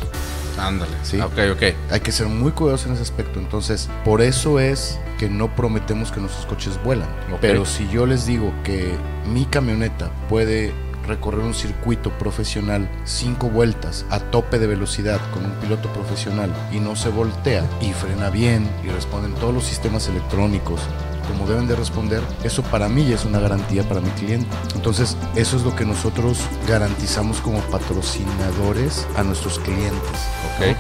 ándale. 0.58 0.92
Sí. 1.04 1.20
Ok, 1.22 1.38
ok. 1.54 1.64
Hay 1.92 2.00
que 2.02 2.12
ser 2.12 2.28
muy 2.28 2.52
cuidadosos 2.52 2.88
en 2.88 2.94
ese 2.94 3.04
aspecto. 3.04 3.40
Entonces, 3.40 3.90
por 4.04 4.22
eso 4.22 4.60
es 4.60 5.00
que 5.18 5.30
no 5.30 5.56
prometemos 5.56 6.12
que 6.12 6.20
nuestros 6.20 6.46
coches 6.46 6.82
vuelan. 6.84 7.08
Ok. 7.32 7.40
Pero 7.40 7.66
si 7.66 7.88
yo 7.90 8.06
les 8.06 8.26
digo 8.26 8.54
que 8.64 8.94
mi 9.32 9.46
camioneta 9.46 10.12
puede 10.28 10.74
recorrer 11.08 11.40
un 11.40 11.56
circuito 11.56 12.12
profesional 12.20 12.88
cinco 13.04 13.50
vueltas 13.50 14.06
a 14.12 14.20
tope 14.20 14.60
de 14.60 14.68
velocidad 14.68 15.20
con 15.34 15.44
un 15.44 15.52
piloto 15.54 15.92
profesional 15.92 16.54
y 16.72 16.80
no 16.80 16.96
se 16.96 17.10
voltea 17.10 17.64
y 17.82 17.94
frena 17.94 18.30
bien 18.30 18.70
y 18.86 18.90
responden 18.90 19.34
todos 19.36 19.52
los 19.54 19.64
sistemas 19.64 20.08
electrónicos 20.08 20.82
como 21.30 21.48
deben 21.48 21.68
de 21.68 21.76
responder, 21.76 22.22
eso 22.44 22.62
para 22.64 22.90
mí 22.90 23.06
ya 23.08 23.16
es 23.16 23.26
una 23.26 23.40
garantía 23.40 23.84
para 23.84 24.02
mi 24.02 24.10
cliente. 24.12 24.48
Entonces, 24.76 25.16
eso 25.36 25.56
es 25.58 25.64
lo 25.64 25.76
que 25.76 25.86
nosotros 25.86 26.38
garantizamos 26.68 27.38
como 27.40 27.60
patrocinadores 27.72 29.08
a 29.16 29.24
nuestros 29.24 29.60
clientes. 29.60 30.00
¿no? 30.60 30.66
Ok. 30.72 30.76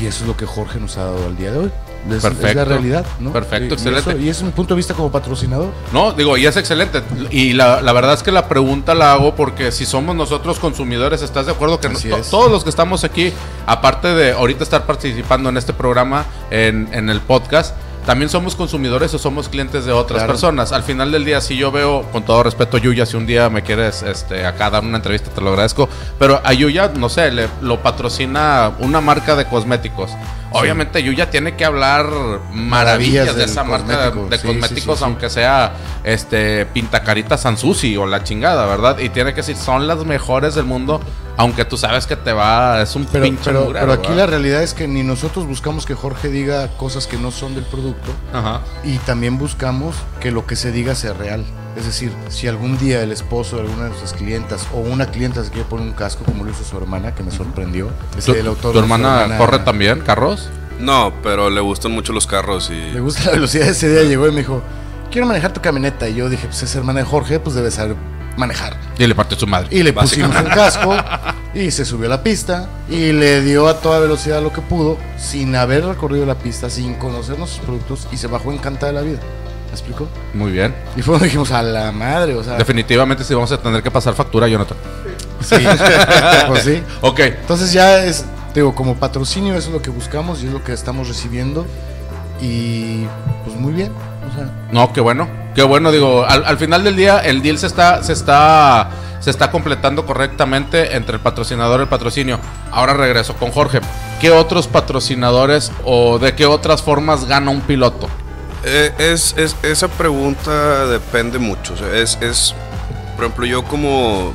Y 0.00 0.06
eso 0.06 0.22
es 0.22 0.28
lo 0.28 0.36
que 0.36 0.46
Jorge 0.46 0.78
nos 0.78 0.96
ha 0.96 1.04
dado 1.04 1.26
al 1.26 1.36
día 1.36 1.50
de 1.52 1.58
hoy. 1.58 1.70
Es, 2.12 2.22
la 2.54 2.64
realidad, 2.64 3.04
¿no? 3.18 3.32
Perfecto, 3.32 3.64
Y- 3.64 3.68
y 3.70 3.72
excelente. 3.72 4.10
eso- 4.10 4.18
Y, 4.18 4.28
ese 4.28 4.40
es 4.40 4.42
mi 4.44 4.50
punto 4.52 4.74
de 4.74 4.76
vista 4.76 4.94
como 4.94 5.10
patrocinador. 5.10 5.70
No, 5.92 6.12
digo, 6.12 6.36
y 6.36 6.46
es 6.46 6.56
excelente. 6.56 7.02
Y 7.30 7.54
la, 7.54 7.82
la 7.82 7.92
verdad 7.92 8.14
es 8.14 8.22
que 8.22 8.30
la 8.30 8.48
pregunta 8.48 8.94
la 8.94 9.12
hago 9.12 9.34
porque 9.34 9.72
si 9.72 9.84
somos 9.84 10.14
nosotros 10.14 10.58
consumidores, 10.60 11.22
¿estás 11.22 11.46
de 11.46 11.52
acuerdo 11.52 11.80
que 11.80 11.88
no- 11.88 11.98
todos 12.30 12.50
los 12.52 12.62
que 12.62 12.70
estamos 12.70 13.02
aquí, 13.02 13.32
aparte 13.66 14.08
de 14.14 14.32
ahorita 14.32 14.62
estar 14.62 14.86
participando 14.86 15.48
en 15.48 15.56
este 15.56 15.72
programa, 15.72 16.24
en, 16.50 16.88
en 16.92 17.10
el 17.10 17.20
podcast, 17.20 17.74
también 18.08 18.30
somos 18.30 18.56
consumidores 18.56 19.12
o 19.12 19.18
somos 19.18 19.50
clientes 19.50 19.84
de 19.84 19.92
otras 19.92 20.20
Claro. 20.20 20.32
personas? 20.32 20.72
Al 20.72 20.82
final 20.82 21.12
del 21.12 21.26
día, 21.26 21.42
si 21.42 21.58
yo 21.58 21.70
veo, 21.70 22.04
con 22.10 22.22
todo 22.22 22.42
respeto, 22.42 22.78
Yuya, 22.78 23.04
si 23.04 23.18
un 23.18 23.26
día 23.26 23.50
me 23.50 23.62
quieres 23.62 24.02
este, 24.02 24.46
acá 24.46 24.70
dar 24.70 24.82
una 24.82 24.96
entrevista, 24.96 25.28
te 25.30 25.42
lo 25.42 25.50
agradezco, 25.50 25.90
pero 26.18 26.40
a 26.42 26.54
Yuya, 26.54 26.90
no 26.96 27.10
sé, 27.10 27.30
le, 27.30 27.48
lo 27.60 27.82
patrocina 27.82 28.72
una 28.78 29.02
marca 29.02 29.36
de 29.36 29.44
cosméticos. 29.44 30.10
Obviamente 30.52 31.02
Yuya 31.02 31.28
tiene 31.28 31.54
que 31.54 31.66
hablar 31.66 32.06
maravillas, 32.50 33.26
Maravillas 33.26 33.36
de 33.36 33.44
esa 33.44 33.62
marca 33.62 34.06
de, 34.06 34.10
cosmético. 34.12 34.30
de 34.30 34.36
Sí, 34.38 34.40
sí, 34.40 34.46
cosméticos, 34.54 34.94
sí, 34.96 34.98
sí. 35.00 35.04
aunque 35.04 35.28
sea 35.28 35.72
este 36.02 36.64
pintacarita 36.64 37.36
Sansusi 37.36 37.94
o 37.98 38.06
la 38.06 38.24
chingada, 38.24 38.64
¿verdad? 38.64 39.00
Y 39.00 39.10
tiene 39.10 39.32
que 39.32 39.42
decir, 39.42 39.56
son 39.56 39.86
las 39.86 40.06
mejores 40.06 40.54
del 40.54 40.64
mundo, 40.64 41.02
aunque 41.38 41.64
tú 41.64 41.78
sabes 41.78 42.06
que 42.06 42.16
te 42.16 42.32
va, 42.32 42.82
es 42.82 42.94
un 42.96 43.06
Pero, 43.06 43.24
pinche 43.24 43.44
pero, 43.44 43.64
mugrero, 43.64 43.86
pero 43.86 43.92
aquí 44.00 44.12
la 44.12 44.26
realidad 44.26 44.62
es 44.62 44.74
que 44.74 44.86
ni 44.88 45.02
nosotros 45.02 45.46
buscamos 45.46 45.86
que 45.86 45.94
Jorge 45.94 46.28
diga 46.28 46.68
cosas 46.76 47.06
que 47.06 47.16
no 47.16 47.30
son 47.30 47.54
del 47.54 47.64
producto 47.64 48.10
Ajá. 48.34 48.60
y 48.84 48.98
también 48.98 49.38
buscamos 49.38 49.94
que 50.20 50.30
lo 50.32 50.46
que 50.46 50.56
se 50.56 50.72
diga 50.72 50.94
sea 50.94 51.14
real. 51.14 51.44
Es 51.76 51.86
decir, 51.86 52.12
si 52.28 52.48
algún 52.48 52.76
día 52.76 53.02
el 53.02 53.12
esposo 53.12 53.56
de 53.56 53.62
alguna 53.62 53.84
de 53.84 53.90
nuestras 53.90 54.12
clientas 54.12 54.66
o 54.74 54.78
una 54.78 55.06
clienta 55.06 55.44
se 55.44 55.50
quiere 55.50 55.68
poner 55.68 55.86
un 55.86 55.92
casco 55.94 56.24
como 56.24 56.42
lo 56.44 56.50
hizo 56.50 56.64
su 56.64 56.76
hermana, 56.76 57.14
que 57.14 57.22
me 57.22 57.30
sorprendió. 57.30 57.88
¿Tu, 58.12 58.18
Ese, 58.18 58.40
el 58.40 58.48
autor 58.48 58.72
tu 58.72 58.80
de 58.80 58.86
su 58.86 58.92
hermana 58.92 59.38
corre 59.38 59.60
también 59.60 60.00
carros? 60.00 60.50
no, 60.80 61.12
pero 61.22 61.50
le 61.50 61.60
gustan 61.60 61.92
mucho 61.92 62.12
los 62.12 62.26
carros 62.26 62.70
y... 62.70 62.74
Le 62.92 63.00
gusta 63.00 63.26
la 63.26 63.30
velocidad. 63.32 63.68
Ese 63.68 63.88
día 63.88 64.02
llegó 64.02 64.26
y 64.26 64.32
me 64.32 64.38
dijo, 64.38 64.60
quiero 65.12 65.26
manejar 65.28 65.52
tu 65.52 65.60
camioneta. 65.60 66.08
Y 66.08 66.14
yo 66.16 66.28
dije, 66.28 66.46
pues 66.48 66.62
es 66.64 66.74
hermana 66.74 67.00
de 67.00 67.06
Jorge, 67.06 67.38
pues 67.38 67.54
debe 67.54 67.70
saber 67.70 67.94
manejar. 68.38 68.76
Y 68.98 69.06
le 69.06 69.14
partió 69.14 69.38
su 69.38 69.46
madre. 69.46 69.68
Y 69.70 69.82
le 69.82 69.92
pusimos 69.92 70.34
un 70.34 70.46
casco 70.46 70.94
y 71.54 71.70
se 71.70 71.84
subió 71.84 72.06
a 72.06 72.10
la 72.10 72.22
pista 72.22 72.68
y 72.88 73.12
le 73.12 73.42
dio 73.42 73.68
a 73.68 73.80
toda 73.80 73.98
velocidad 74.00 74.42
lo 74.42 74.52
que 74.52 74.60
pudo 74.60 74.96
sin 75.18 75.54
haber 75.56 75.84
recorrido 75.84 76.24
la 76.24 76.36
pista, 76.36 76.70
sin 76.70 76.94
conocer 76.94 77.38
nuestros 77.38 77.64
productos 77.64 78.08
y 78.12 78.16
se 78.16 78.26
bajó 78.26 78.52
encantada 78.52 78.92
de 78.92 78.92
la 78.92 79.02
vida. 79.02 79.18
¿Me 79.66 79.72
explico? 79.72 80.08
Muy 80.32 80.52
bien. 80.52 80.74
Y 80.96 81.02
fue 81.02 81.12
donde 81.12 81.26
dijimos 81.26 81.50
a 81.52 81.62
la 81.62 81.92
madre, 81.92 82.34
o 82.34 82.42
sea. 82.42 82.56
Definitivamente 82.56 83.22
sí 83.22 83.34
vamos 83.34 83.52
a 83.52 83.58
tener 83.60 83.82
que 83.82 83.90
pasar 83.90 84.14
factura, 84.14 84.48
Jonathan. 84.48 84.78
Sí, 85.42 85.56
pues 86.48 86.62
sí. 86.62 86.82
Ok. 87.02 87.20
Entonces 87.20 87.72
ya 87.72 88.02
es, 88.04 88.24
digo, 88.54 88.74
como 88.74 88.96
patrocinio 88.96 89.54
eso 89.54 89.68
es 89.68 89.74
lo 89.74 89.82
que 89.82 89.90
buscamos 89.90 90.42
y 90.42 90.46
es 90.46 90.52
lo 90.52 90.64
que 90.64 90.72
estamos 90.72 91.08
recibiendo. 91.08 91.66
Y 92.40 93.04
pues 93.44 93.56
muy 93.56 93.72
bien. 93.72 93.92
O 94.30 94.34
sea, 94.34 94.50
No, 94.72 94.92
qué 94.92 95.00
bueno. 95.00 95.28
Qué 95.58 95.64
bueno, 95.64 95.90
digo, 95.90 96.24
al, 96.24 96.44
al 96.44 96.56
final 96.56 96.84
del 96.84 96.94
día 96.94 97.18
el 97.18 97.42
deal 97.42 97.58
se 97.58 97.66
está, 97.66 98.00
se 98.04 98.12
está, 98.12 98.90
se 99.18 99.28
está 99.28 99.50
completando 99.50 100.06
correctamente 100.06 100.94
entre 100.94 101.16
el 101.16 101.20
patrocinador 101.20 101.80
y 101.80 101.82
el 101.82 101.88
patrocinio. 101.88 102.38
Ahora 102.70 102.94
regreso 102.94 103.34
con 103.34 103.50
Jorge. 103.50 103.80
¿Qué 104.20 104.30
otros 104.30 104.68
patrocinadores 104.68 105.72
o 105.84 106.20
de 106.20 106.36
qué 106.36 106.46
otras 106.46 106.80
formas 106.80 107.24
gana 107.24 107.50
un 107.50 107.60
piloto? 107.62 108.08
Eh, 108.62 108.92
es, 108.98 109.34
es- 109.36 109.56
esa 109.64 109.88
pregunta 109.88 110.86
depende 110.86 111.40
mucho. 111.40 111.74
es, 111.92 112.18
es, 112.20 112.54
por 113.16 113.24
ejemplo, 113.24 113.44
yo 113.44 113.64
como 113.64 114.26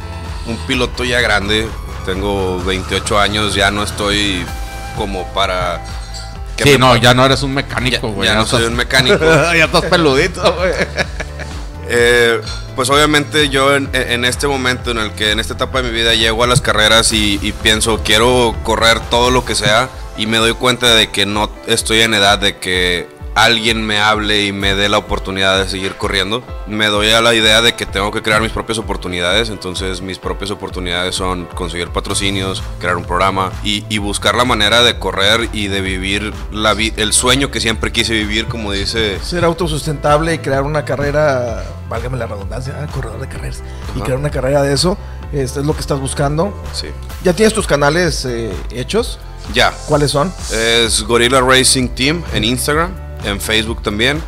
un 0.45 0.57
piloto 0.67 1.05
ya 1.05 1.21
grande, 1.21 1.69
tengo 2.05 2.61
28 2.65 3.17
años, 3.17 3.55
ya 3.55 3.71
no 3.71 3.83
estoy 3.83 4.43
como 4.97 5.23
para... 5.27 5.81
Sí, 6.57 6.71
me 6.73 6.77
no, 6.77 6.95
ya 6.97 7.13
no 7.13 7.25
eres 7.25 7.41
un 7.43 7.53
mecánico, 7.53 8.09
güey. 8.11 8.27
ya 8.29 8.35
no 8.35 8.45
soy 8.45 8.59
estás- 8.63 8.71
un 8.71 8.75
mecánico. 8.77 9.17
ya 9.57 9.65
estás 9.65 9.85
peludito, 9.85 10.53
güey. 10.55 10.71
Eh, 11.89 12.41
pues 12.75 12.89
obviamente 12.89 13.49
yo 13.49 13.75
en, 13.75 13.89
en 13.93 14.23
este 14.25 14.47
momento 14.47 14.91
en 14.91 14.97
el 14.99 15.11
que 15.11 15.31
en 15.31 15.39
esta 15.39 15.53
etapa 15.53 15.81
de 15.81 15.89
mi 15.89 15.93
vida 15.95 16.13
llego 16.15 16.43
a 16.43 16.47
las 16.47 16.61
carreras 16.61 17.11
y, 17.11 17.39
y 17.41 17.51
pienso 17.51 18.01
quiero 18.03 18.55
correr 18.63 18.99
todo 19.09 19.31
lo 19.31 19.43
que 19.45 19.53
sea 19.53 19.89
y 20.17 20.25
me 20.25 20.37
doy 20.37 20.53
cuenta 20.53 20.95
de 20.95 21.09
que 21.09 21.25
no 21.25 21.49
estoy 21.67 22.01
en 22.01 22.13
edad 22.13 22.39
de 22.39 22.57
que 22.57 23.09
alguien 23.35 23.85
me 23.85 23.99
hable 23.99 24.45
y 24.45 24.51
me 24.51 24.75
dé 24.75 24.89
la 24.89 24.97
oportunidad 24.97 25.57
de 25.63 25.69
seguir 25.69 25.95
corriendo. 25.95 26.43
Me 26.67 26.87
doy 26.87 27.09
a 27.11 27.21
la 27.21 27.33
idea 27.33 27.61
de 27.61 27.73
que 27.75 27.85
tengo 27.85 28.11
que 28.11 28.21
crear 28.21 28.41
mis 28.41 28.51
propias 28.51 28.77
oportunidades, 28.77 29.49
entonces 29.49 30.01
mis 30.01 30.19
propias 30.19 30.51
oportunidades 30.51 31.15
son 31.15 31.45
conseguir 31.45 31.89
patrocinios, 31.89 32.61
crear 32.79 32.95
un 32.95 33.05
programa 33.05 33.51
y, 33.63 33.85
y 33.89 33.97
buscar 33.97 34.35
la 34.35 34.45
manera 34.45 34.83
de 34.83 34.97
correr 34.99 35.49
y 35.53 35.67
de 35.67 35.81
vivir 35.81 36.33
la 36.51 36.73
vi- 36.73 36.93
el 36.97 37.11
sueño 37.13 37.49
que 37.51 37.59
siempre 37.59 37.91
quise 37.91 38.13
vivir, 38.13 38.47
como 38.47 38.71
dice 38.71 39.19
Ser 39.21 39.43
autosustentable 39.45 40.33
y 40.35 40.37
crear 40.39 40.63
una 40.63 40.85
carrera, 40.85 41.63
válgame 41.89 42.17
la 42.17 42.27
redundancia, 42.27 42.75
ah, 42.81 42.87
corredor 42.93 43.19
de 43.19 43.27
carreras, 43.27 43.61
y 43.95 43.99
crear 44.01 44.17
una 44.19 44.29
carrera 44.29 44.61
de 44.61 44.73
eso, 44.73 44.97
este 45.33 45.59
es 45.61 45.65
lo 45.65 45.73
que 45.73 45.81
estás 45.81 45.99
buscando. 45.99 46.53
sí. 46.73 46.87
¿Ya 47.23 47.33
tienes 47.33 47.53
tus 47.53 47.65
canales 47.65 48.25
eh, 48.25 48.51
hechos? 48.71 49.17
Ya, 49.53 49.73
¿Cuáles 49.87 50.11
son? 50.11 50.31
Es 50.53 51.01
Gorilla 51.03 51.41
Racing 51.41 51.89
Team 51.89 52.21
en 52.33 52.43
Instagram, 52.45 52.91
en 53.23 53.39
Facebook 53.41 53.81
también. 53.81 54.21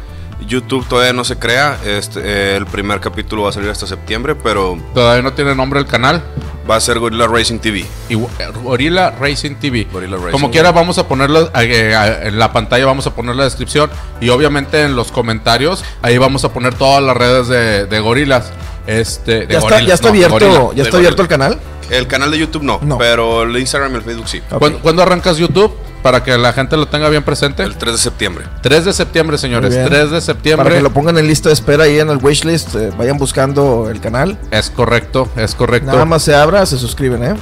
YouTube 0.47 0.85
todavía 0.87 1.13
no 1.13 1.23
se 1.23 1.37
crea. 1.37 1.77
Este, 1.85 2.19
eh, 2.23 2.55
el 2.57 2.65
primer 2.65 2.99
capítulo 2.99 3.43
va 3.43 3.49
a 3.49 3.53
salir 3.53 3.69
hasta 3.69 3.87
septiembre, 3.87 4.35
pero 4.35 4.77
Todavía 4.93 5.21
no 5.23 5.33
tiene 5.33 5.55
nombre 5.55 5.79
el 5.79 5.85
canal. 5.85 6.21
va 6.69 6.75
a 6.75 6.81
ser 6.81 6.99
Gorilla 6.99 7.27
Racing 7.27 7.59
TV. 7.59 7.85
Y, 8.09 8.15
eh, 8.15 8.27
Gorilla 8.63 9.11
Racing 9.11 9.55
TV. 9.55 9.87
Gorilla 9.91 10.17
Racing. 10.17 10.31
Como 10.31 10.51
quiera, 10.51 10.71
vamos 10.71 10.97
a 10.97 11.07
ponerlo 11.07 11.49
eh, 11.55 12.19
en 12.23 12.37
la 12.37 12.51
pantalla, 12.51 12.85
vamos 12.85 13.07
a 13.07 13.15
poner 13.15 13.35
la 13.35 13.45
descripción. 13.45 13.89
Y 14.19 14.29
obviamente 14.29 14.81
en 14.81 14.95
los 14.95 15.11
comentarios, 15.11 15.83
ahí 16.01 16.17
vamos 16.17 16.43
a 16.43 16.51
poner 16.51 16.73
todas 16.75 17.01
las 17.01 17.15
redes 17.15 17.47
de, 17.47 17.85
de 17.85 17.99
Gorilas. 17.99 18.51
Este, 18.87 19.47
de 19.47 19.53
¿Ya 19.53 19.59
está, 19.59 19.79
ya 19.81 19.93
está 19.93 20.07
no, 20.07 20.13
abierto, 20.13 20.73
ya 20.75 20.83
está 20.83 20.97
abierto 20.97 21.21
el 21.21 21.27
canal? 21.27 21.59
El 21.89 22.07
canal 22.07 22.29
de 22.31 22.39
YouTube 22.39 22.63
no, 22.63 22.79
No. 22.83 22.97
pero 22.97 23.43
el 23.43 23.57
Instagram 23.57 23.93
y 23.93 23.95
el 23.97 24.01
Facebook 24.01 24.27
sí. 24.27 24.41
Ok. 24.51 24.59
¿Cuándo, 24.59 24.79
cuándo 24.79 25.01
arrancas 25.03 25.37
YouTube? 25.37 25.71
Para 26.05 26.23
que 26.23 26.37
la 26.37 26.53
gente 26.53 26.77
lo 26.77 26.85
tenga 26.87 27.09
bien 27.09 27.23
presente. 27.23 27.63
El 27.63 27.77
3 27.77 27.93
de 27.93 27.97
septiembre. 27.97 28.45
3 28.61 28.85
de 28.85 28.93
septiembre, 28.93 29.39
señores. 29.39 29.71
Muy 29.71 29.77
bien. 29.79 29.89
3 29.89 30.01
de 30.03 30.07
Para 30.09 30.21
septiembre. 30.21 30.75
que 30.75 30.81
lo 30.81 30.91
pongan 30.93 31.17
en 31.17 31.25
lista 31.25 31.49
de 31.49 31.53
espera 31.53 31.85
ahí 31.85 31.97
en 31.97 32.11
el 32.11 32.17
wishlist, 32.23 32.75
eh, 32.75 32.91
vayan 32.95 33.17
buscando 33.17 33.89
el 33.89 33.99
canal. 33.99 34.37
Es 34.51 34.69
correcto, 34.69 35.27
es 35.35 35.55
correcto. 35.55 35.91
Nada 35.91 36.05
más 36.05 36.21
se 36.21 36.35
abra, 36.35 36.63
se 36.67 36.77
suscriben, 36.77 37.23
¿eh? 37.23 37.33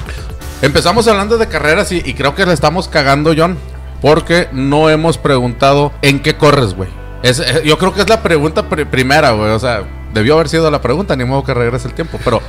Empezamos 0.62 1.06
hablando 1.08 1.36
de 1.36 1.46
carreras 1.46 1.92
y, 1.92 1.98
y 2.06 2.14
creo 2.14 2.34
que 2.34 2.46
le 2.46 2.54
estamos 2.54 2.88
cagando, 2.88 3.34
John, 3.36 3.58
porque 4.00 4.48
no 4.52 4.88
hemos 4.88 5.18
preguntado 5.18 5.92
en 6.00 6.20
qué 6.20 6.36
corres, 6.38 6.72
güey. 6.74 6.88
Es, 7.22 7.40
eh, 7.40 7.60
yo 7.66 7.76
creo 7.76 7.92
que 7.92 8.00
es 8.00 8.08
la 8.08 8.22
pregunta 8.22 8.66
pri- 8.70 8.86
primera, 8.86 9.32
güey. 9.32 9.50
O 9.50 9.58
sea, 9.58 9.82
debió 10.14 10.36
haber 10.36 10.48
sido 10.48 10.70
la 10.70 10.80
pregunta, 10.80 11.14
ni 11.16 11.24
modo 11.24 11.44
que 11.44 11.52
regrese 11.52 11.86
el 11.88 11.92
tiempo. 11.92 12.18
Pero, 12.24 12.40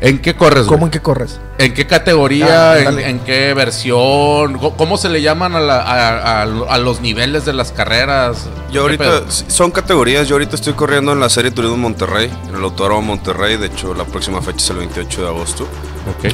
¿en 0.00 0.18
qué 0.20 0.34
corres, 0.36 0.64
¿Cómo 0.64 0.78
güey? 0.78 0.84
en 0.86 0.90
qué 0.90 1.00
corres? 1.00 1.38
¿En 1.58 1.72
qué 1.74 1.86
categoría? 1.86 2.72
Ah, 2.72 2.78
en, 2.80 3.18
qué 3.20 3.54
versión? 3.54 4.58
¿Cómo 4.58 4.96
se 4.98 5.08
le 5.08 5.22
llaman 5.22 5.54
a, 5.56 5.60
la- 5.60 5.80
a- 5.80 6.42
a- 6.42 6.42
a 6.42 6.78
los 6.78 7.00
niveles 7.00 7.44
de 7.44 7.52
las 7.52 7.72
carreras? 7.72 8.46
Yo 8.70 8.82
ahorita, 8.82 9.22
son 9.48 9.70
categorías, 9.70 10.28
yo 10.28 10.34
ahorita 10.34 10.56
estoy 10.56 10.74
corriendo 10.74 11.12
en 11.12 11.20
la 11.20 11.28
serie 11.30 11.50
Turismo 11.50 11.76
Monterrey, 11.76 12.30
en 12.48 12.54
el 12.54 12.62
Autódromo 12.62 13.02
Monterrey, 13.02 13.56
de 13.56 13.66
hecho 13.66 13.94
la 13.94 14.04
próxima 14.04 14.42
fecha 14.42 14.58
es 14.64 14.70
el 14.70 14.76
28 14.78 15.22
de 15.22 15.28
agosto. 15.28 15.66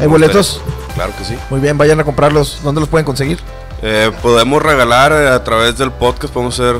¿Hay 0.01 0.07
boletos? 0.07 0.61
Claro 0.95 1.13
que 1.17 1.25
sí. 1.25 1.35
Muy 1.51 1.61
bien, 1.61 1.79
vayan 1.79 1.99
a 2.01 2.05
comprarlos. 2.05 2.59
¿Dónde 2.63 2.81
los 2.81 2.89
pueden 2.89 3.05
conseguir? 3.07 3.39
Eh, 3.83 4.11
podemos 4.23 4.63
regalar 4.63 5.13
eh, 5.13 5.29
a 5.29 5.43
través 5.45 5.79
del 5.79 5.91
podcast, 5.93 6.33
podemos 6.33 6.59
hacer 6.61 6.77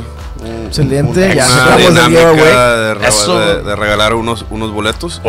Excelente, 0.67 1.35
ya 1.35 1.47
una 1.47 1.77
dinámica 1.77 2.33
de, 2.77 2.95
de- 2.95 3.63
de 3.63 3.77
regalar 3.77 4.15
unos, 4.15 4.45
unos 4.51 4.73
boletos. 4.73 5.21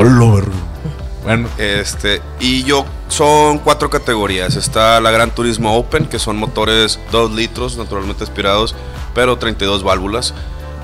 Bueno, 1.23 1.47
Este, 1.57 2.21
y 2.39 2.63
yo 2.63 2.85
son 3.07 3.59
cuatro 3.59 3.89
categorías. 3.89 4.55
Está 4.55 4.99
la 4.99 5.11
Gran 5.11 5.31
Turismo 5.31 5.75
Open, 5.77 6.05
que 6.07 6.19
son 6.19 6.37
motores 6.37 6.99
2 7.11 7.31
litros, 7.31 7.77
naturalmente 7.77 8.23
aspirados, 8.23 8.75
pero 9.13 9.37
32 9.37 9.83
válvulas. 9.83 10.33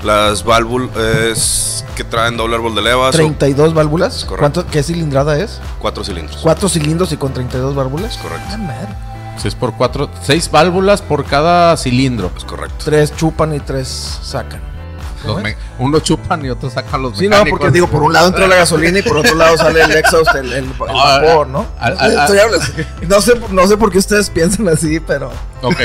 Las 0.02 0.44
válvulas 0.44 1.84
que 1.94 2.04
traen 2.04 2.38
doble 2.38 2.56
árbol 2.56 2.74
de 2.74 2.80
levas 2.80 3.14
o 3.14 3.18
32 3.18 3.74
válvulas. 3.74 4.24
Correcto. 4.24 4.38
¿Cuánto, 4.38 4.66
¿Qué 4.66 4.82
cilindrada 4.82 5.38
es? 5.38 5.60
cuatro 5.78 6.04
cilindros. 6.04 6.40
Cuatro 6.42 6.70
cilindros 6.70 7.12
y 7.12 7.18
con 7.18 7.34
32 7.34 7.74
válvulas. 7.74 8.16
Correcto. 8.16 8.46
Ah, 8.50 8.56
madre. 8.56 8.88
6 9.36 9.54
por 9.54 9.74
4 9.74 10.10
6 10.22 10.50
válvulas 10.50 11.02
por 11.02 11.24
cada 11.24 11.76
cilindro. 11.76 12.30
Es 12.36 12.44
correcto. 12.44 12.76
Tres 12.84 13.14
chupan 13.16 13.54
y 13.54 13.60
tres 13.60 14.18
sacan. 14.22 14.60
Los 15.24 15.42
me- 15.42 15.56
uno 15.78 16.00
chupan 16.00 16.44
y 16.44 16.50
otro 16.50 16.70
sacan 16.70 17.02
los 17.02 17.18
Sí, 17.18 17.28
no, 17.28 17.44
porque 17.50 17.70
digo, 17.70 17.86
por 17.88 18.02
un 18.02 18.12
lado 18.12 18.28
entra 18.28 18.46
la 18.48 18.56
gasolina 18.56 18.98
y 18.98 19.02
por 19.02 19.18
otro 19.18 19.34
lado 19.34 19.56
sale 19.58 19.82
el 19.82 19.92
exhaust, 19.92 20.34
el, 20.34 20.52
el- 20.52 20.64
el 20.64 20.72
vapor, 20.78 21.46
¿no? 21.48 21.66
al- 21.78 21.98
al- 21.98 22.18
hablando- 22.20 22.58
no, 23.08 23.20
sé, 23.20 23.32
no 23.50 23.66
sé 23.66 23.76
por 23.76 23.90
qué 23.92 23.98
ustedes 23.98 24.30
piensan 24.30 24.68
así, 24.68 24.98
pero 25.00 25.30
Ok. 25.62 25.76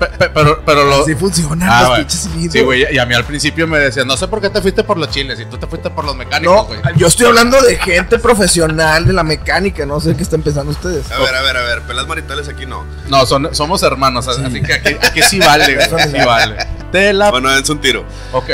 Pe- 0.00 0.06
pe- 0.18 0.30
pero, 0.30 0.62
pero 0.64 0.84
lo. 0.84 1.02
así 1.02 1.14
funcionan 1.14 1.68
Ah, 1.70 1.82
los 1.90 1.98
pinches 1.98 2.20
cilindros. 2.22 2.52
Sí, 2.54 2.60
güey. 2.62 2.86
Y 2.92 2.98
a 2.98 3.06
mí 3.06 3.14
al 3.14 3.24
principio 3.24 3.66
me 3.68 3.78
decían, 3.78 4.06
no 4.08 4.16
sé 4.16 4.26
por 4.26 4.40
qué 4.40 4.48
te 4.50 4.60
fuiste 4.62 4.82
por 4.82 4.96
los 4.98 5.10
chiles 5.10 5.38
y 5.38 5.44
tú 5.44 5.58
te 5.58 5.66
fuiste 5.68 5.90
por 5.90 6.04
los 6.06 6.16
mecánicos, 6.16 6.56
No, 6.56 6.64
güey. 6.64 6.80
yo 6.96 7.06
estoy 7.06 7.26
hablando 7.26 7.60
de 7.62 7.76
gente 7.76 8.18
profesional 8.18 9.04
de 9.06 9.12
la 9.12 9.22
mecánica, 9.22 9.84
no 9.86 10.00
sé 10.00 10.16
qué 10.16 10.22
están 10.22 10.42
pensando 10.42 10.72
ustedes. 10.72 11.10
A 11.12 11.18
ver, 11.20 11.34
a 11.34 11.42
ver, 11.42 11.56
a 11.56 11.62
ver, 11.62 11.82
pelas 11.82 12.06
maritales 12.08 12.48
aquí 12.48 12.64
no. 12.66 12.84
No, 13.08 13.26
son, 13.26 13.54
somos 13.54 13.82
hermanos, 13.82 14.26
así 14.26 14.60
que 14.62 14.72
aquí, 14.72 14.96
aquí 15.02 15.22
sí 15.22 15.38
vale, 15.38 15.74
güey. 15.74 15.86
Aquí 15.86 16.08
sí 16.18 16.24
vale. 16.24 16.56
Te 16.90 17.12
la. 17.12 17.30
Bueno, 17.30 17.52
es 17.54 17.68
un 17.68 17.80
tiro. 17.80 18.04
Ok. 18.32 18.48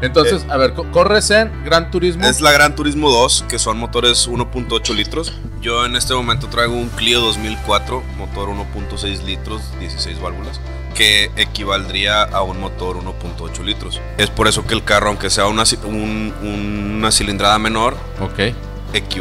Entonces, 0.00 0.46
a 0.48 0.56
ver, 0.56 0.74
co- 0.74 0.88
corres 0.92 1.28
en 1.30 1.64
Gran 1.64 1.90
Turismo. 1.90 2.24
Es 2.24 2.40
la 2.40 2.52
Gran 2.52 2.76
Turismo 2.76 3.10
2, 3.10 3.46
que 3.48 3.58
son 3.58 3.78
motores 3.78 4.28
1.8 4.28 4.94
litros. 4.94 5.32
Yo 5.60 5.84
en 5.86 5.96
este 5.96 6.14
momento 6.14 6.46
traigo 6.48 6.74
un 6.74 6.88
Clio 6.90 7.20
2004, 7.20 8.02
motor 8.16 8.48
1.6 8.48 9.24
litros, 9.24 9.60
16 9.80 10.20
válvulas, 10.20 10.60
que 10.98 11.30
equivaldría 11.36 12.24
a 12.24 12.42
un 12.42 12.60
motor 12.60 12.96
1.8 12.96 13.64
litros. 13.64 14.00
Es 14.18 14.30
por 14.30 14.48
eso 14.48 14.66
que 14.66 14.74
el 14.74 14.82
carro, 14.82 15.08
aunque 15.10 15.30
sea 15.30 15.46
una, 15.46 15.62
un- 15.84 16.34
una 16.98 17.12
cilindrada 17.12 17.56
menor, 17.60 17.96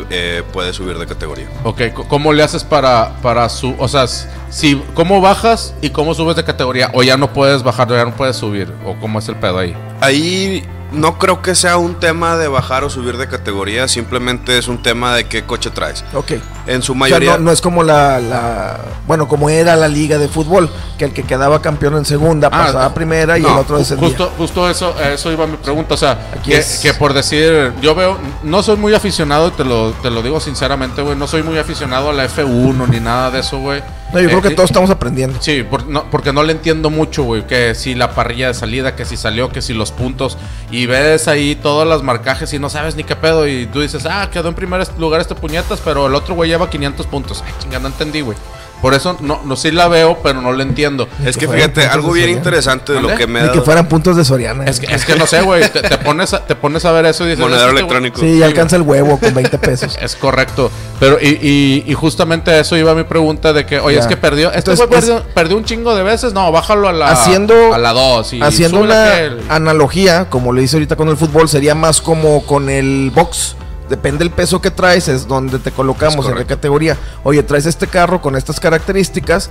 eh, 0.09 0.43
puede 0.53 0.73
subir 0.73 0.97
de 0.97 1.05
categoría. 1.05 1.47
Ok, 1.63 1.81
¿cómo 2.09 2.33
le 2.33 2.41
haces 2.41 2.63
para, 2.63 3.13
para 3.21 3.47
su. 3.49 3.75
O 3.77 3.87
sea, 3.87 4.07
si, 4.07 4.81
¿cómo 4.95 5.21
bajas 5.21 5.75
y 5.81 5.89
cómo 5.91 6.13
subes 6.15 6.35
de 6.35 6.43
categoría? 6.43 6.89
O 6.93 7.03
ya 7.03 7.15
no 7.15 7.31
puedes 7.31 7.61
bajar, 7.63 7.91
o 7.91 7.95
ya 7.95 8.05
no 8.05 8.15
puedes 8.15 8.37
subir. 8.37 8.73
O 8.85 8.95
cómo 8.95 9.19
es 9.19 9.27
el 9.29 9.35
pedo 9.35 9.59
ahí. 9.59 9.75
Ahí 10.01 10.63
no 10.91 11.17
creo 11.19 11.41
que 11.41 11.54
sea 11.56 11.78
un 11.78 11.95
tema 11.95 12.38
de 12.38 12.47
bajar 12.47 12.84
o 12.84 12.89
subir 12.89 13.17
de 13.17 13.28
categoría, 13.28 13.88
simplemente 13.88 14.58
es 14.58 14.67
un 14.67 14.82
tema 14.82 15.13
de 15.13 15.26
qué 15.26 15.43
coche 15.43 15.69
traes. 15.69 16.04
Ok. 16.13 16.34
En 16.65 16.82
su 16.82 16.91
O 16.91 16.95
sea, 16.95 17.00
mayoría... 17.00 17.32
no, 17.34 17.45
no 17.45 17.52
es 17.52 17.62
como 17.62 17.84
la, 17.84 18.19
la- 18.19 18.80
Bueno, 19.06 19.28
como 19.28 19.50
era 19.50 19.76
la 19.76 19.88
liga 19.88 20.17
de 20.17 20.28
fútbol, 20.28 20.69
que 20.97 21.06
el 21.06 21.13
que 21.13 21.23
quedaba 21.23 21.62
campeón 21.62 21.95
en 21.95 22.06
segunda 22.06 22.47
Ah, 22.47 22.52
pasaba 22.52 22.86
a 22.86 22.93
primera 22.93 23.38
y 23.38 23.41
No, 23.41 23.54
el 23.54 23.58
otro 23.60 23.78
descendía. 23.78 24.08
Justo, 24.10 24.32
justo 24.38 24.69
eso, 24.69 24.95
eso 25.02 25.32
iba 25.32 25.45
mi 25.47 25.58
pregunta. 25.58 25.93
O 25.93 25.97
sea, 25.97 26.30
Aquí 26.38 26.52
que, 26.52 26.58
es- 26.58 26.80
que 26.80 26.93
por 26.93 27.13
decir, 27.13 27.73
yo 27.82 27.93
veo, 27.95 28.17
no 28.43 28.63
soy 28.63 28.78
muy 28.78 28.93
aficionado, 28.93 29.52
te 29.52 29.63
lo, 29.63 29.91
te 30.02 30.10
lo 30.10 30.21
digo 30.21 30.39
sinceramente, 30.39 31.02
güey. 31.02 31.15
No 31.17 31.28
soy 31.28 31.43
muy 31.43 31.58
aficionado 31.58 32.10
a 32.10 32.13
la 32.13 32.26
F1 32.28 32.88
ni 32.89 33.00
nada 33.00 33.32
de 33.32 33.39
eso, 33.39 33.60
güey. 33.60 33.82
No, 34.13 34.22
yo 34.22 34.30
creo 34.30 34.41
que 34.41 34.48
Eh, 34.50 34.56
todos 34.56 34.70
estamos 34.70 34.89
aprendiendo. 34.89 35.38
Sí, 35.41 35.63
por- 35.63 35.86
no, 35.88 36.10
porque 36.10 36.32
no 36.32 36.41
le 36.43 36.54
entiendo 36.54 36.89
mucho, 36.89 37.24
güey. 37.24 37.46
Que 37.46 37.76
si 37.76 37.93
la 37.93 38.12
parrilla 38.15 38.48
de 38.48 38.54
salida, 38.54 38.96
que 38.96 39.04
si 39.04 39.17
salió, 39.17 39.50
que 39.50 39.62
si 39.62 39.74
los 39.74 39.91
puntos. 39.91 40.38
Y 40.72 40.86
ves 40.86 41.28
ahí 41.28 41.56
todas 41.56 41.88
las 41.88 42.04
marcajes 42.04 42.54
y 42.54 42.60
no 42.60 42.70
sabes 42.70 42.96
ni 42.96 43.04
qué 43.04 43.15
pedo. 43.17 43.48
Y 43.48 43.65
tú 43.65 43.82
dices, 43.82 44.06
ah, 44.10 44.30
quedó 44.32 44.48
en 44.50 44.56
primer 44.56 44.88
lugar 44.98 45.20
este 45.20 45.36
puñetas, 45.36 45.82
pero 45.84 46.08
el 46.08 46.15
otro 46.15 46.36
güey 46.36 46.50
lleva 46.50 46.70
500 46.70 47.06
puntos. 47.06 47.43
Ay, 47.46 47.54
chinga, 47.60 47.80
no 47.80 47.88
entendí, 47.88 48.22
güey. 48.22 48.38
Por 48.81 48.93
eso 48.93 49.17
no, 49.21 49.41
no 49.43 49.55
sí 49.55 49.71
la 49.71 49.87
veo, 49.87 50.19
pero 50.21 50.39
no 50.41 50.53
la 50.53 50.61
entiendo. 50.63 51.07
Es 51.25 51.35
que 51.35 51.47
fíjate, 51.47 51.85
algo 51.87 52.11
bien 52.11 52.29
interesante 52.29 52.93
de 52.93 53.01
lo 53.01 53.15
que 53.15 53.25
me 53.25 53.39
ha 53.41 53.51
que 53.51 53.61
fueran 53.61 53.87
puntos 53.87 54.15
de 54.15 54.23
Soriana. 54.23 54.65
Es 54.65 54.79
que, 54.79 54.85
es 54.93 55.03
que 55.05 55.15
no 55.15 55.25
sé, 55.25 55.41
güey. 55.41 55.67
Te, 55.71 55.81
te 55.81 55.97
pones 55.97 56.33
a, 56.33 56.45
te 56.45 56.55
pones 56.55 56.85
a 56.85 56.91
ver 56.91 57.05
eso 57.07 57.25
y 57.25 57.29
dices. 57.29 57.39
monedero 57.39 57.67
"Es 57.69 57.73
que, 57.73 57.79
electrónico. 57.79 58.19
Sí, 58.21 58.43
alcanza 58.43 58.75
el 58.75 58.83
huevo 58.83 59.19
con 59.19 59.33
20 59.33 59.57
pesos. 59.57 59.97
Es 60.01 60.15
correcto. 60.15 60.69
Pero, 60.99 61.17
y, 61.21 61.27
y, 61.41 61.83
y 61.87 61.93
justamente 61.93 62.51
a 62.51 62.59
eso 62.59 62.77
iba 62.77 62.93
mi 62.95 63.03
pregunta 63.03 63.51
de 63.53 63.65
que, 63.65 63.79
oye, 63.79 63.95
Ya. 63.95 64.01
es 64.01 64.07
que 64.07 64.15
perdió. 64.17 64.49
Este 64.49 64.71
Entonces, 64.71 64.87
güey 64.87 64.99
es- 64.99 65.05
perdió, 65.05 65.23
perdió 65.33 65.57
un 65.57 65.65
chingo 65.65 65.95
de 65.95 66.03
veces. 66.03 66.33
No, 66.33 66.51
bájalo 66.51 66.87
a 66.87 66.93
la. 66.93 67.11
Haciendo- 67.11 67.73
A 67.73 67.77
la 67.79 67.93
2. 67.93 68.33
Y 68.33 68.41
Haciendo 68.41 68.79
una 68.81 69.13
aquel. 69.13 69.41
analogía, 69.49 70.29
como 70.29 70.53
le 70.53 70.63
hice 70.63 70.75
ahorita 70.77 70.95
con 70.95 71.09
el 71.09 71.17
fútbol, 71.17 71.49
sería 71.49 71.73
más 71.75 71.99
como 72.01 72.45
con 72.45 72.69
el 72.69 73.11
box. 73.13 73.55
Depende 73.89 74.19
del 74.19 74.32
peso 74.32 74.62
que 74.62 74.71
traes, 74.71 75.08
es 75.08 75.28
donde 75.28 75.60
te 75.60 75.71
colocamos, 75.71 76.28
en 76.28 76.36
qué 76.36 76.45
categoría. 76.45 76.97
Oye, 77.23 77.41
traes 77.43 77.65
este 77.65 77.88
carro 77.88 78.21
con 78.21 78.36
estas 78.36 78.60
características, 78.60 79.50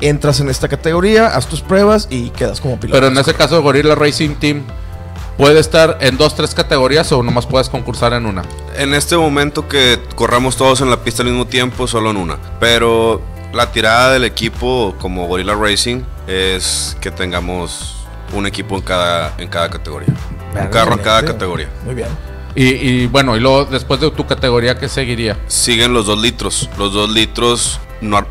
entras 0.00 0.40
en 0.40 0.48
esta 0.48 0.68
categoría, 0.68 1.28
haz 1.28 1.46
tus 1.46 1.60
pruebas 1.60 2.08
y 2.10 2.30
quedas 2.30 2.60
como 2.60 2.78
piloto. 2.78 2.96
Pero 2.96 3.12
en 3.12 3.18
ese 3.18 3.34
caso, 3.34 3.62
Gorilla 3.62 3.94
Racing 3.94 4.34
Team 4.36 4.64
puede 5.36 5.60
estar 5.60 5.98
en 6.00 6.16
dos, 6.16 6.34
tres 6.34 6.54
categorías 6.54 7.10
o 7.12 7.22
nomás 7.22 7.46
puedes 7.46 7.68
concursar 7.68 8.12
en 8.12 8.26
una. 8.26 8.42
En 8.76 8.92
este 8.94 9.16
momento 9.16 9.68
que 9.68 10.00
corramos 10.14 10.56
todos 10.56 10.80
en 10.80 10.90
la 10.90 11.02
pista 11.02 11.22
al 11.22 11.28
mismo 11.28 11.46
tiempo, 11.46 11.86
solo 11.86 12.10
en 12.10 12.16
una. 12.16 12.38
Pero 12.58 13.22
la 13.52 13.72
tirada 13.72 14.12
del 14.12 14.24
equipo 14.24 14.94
como 14.98 15.26
Gorilla 15.26 15.54
Racing 15.54 16.02
es 16.26 16.96
que 17.00 17.10
tengamos 17.10 18.06
un 18.32 18.46
equipo 18.46 18.76
en 18.76 18.82
cada, 18.82 19.34
en 19.38 19.48
cada 19.48 19.70
categoría. 19.70 20.08
Un 20.54 20.68
carro 20.68 20.94
en 20.94 21.00
cada 21.00 21.24
categoría. 21.24 21.68
Muy 21.84 21.94
bien. 21.94 22.29
Y, 22.54 22.64
y 22.66 23.06
bueno, 23.06 23.36
y 23.36 23.40
luego 23.40 23.64
después 23.64 24.00
de 24.00 24.10
tu 24.10 24.26
categoría, 24.26 24.76
¿qué 24.78 24.88
seguiría? 24.88 25.38
Siguen 25.46 25.92
los 25.92 26.06
dos 26.06 26.20
litros. 26.20 26.68
Los 26.78 26.92
dos 26.92 27.08
litros 27.10 27.78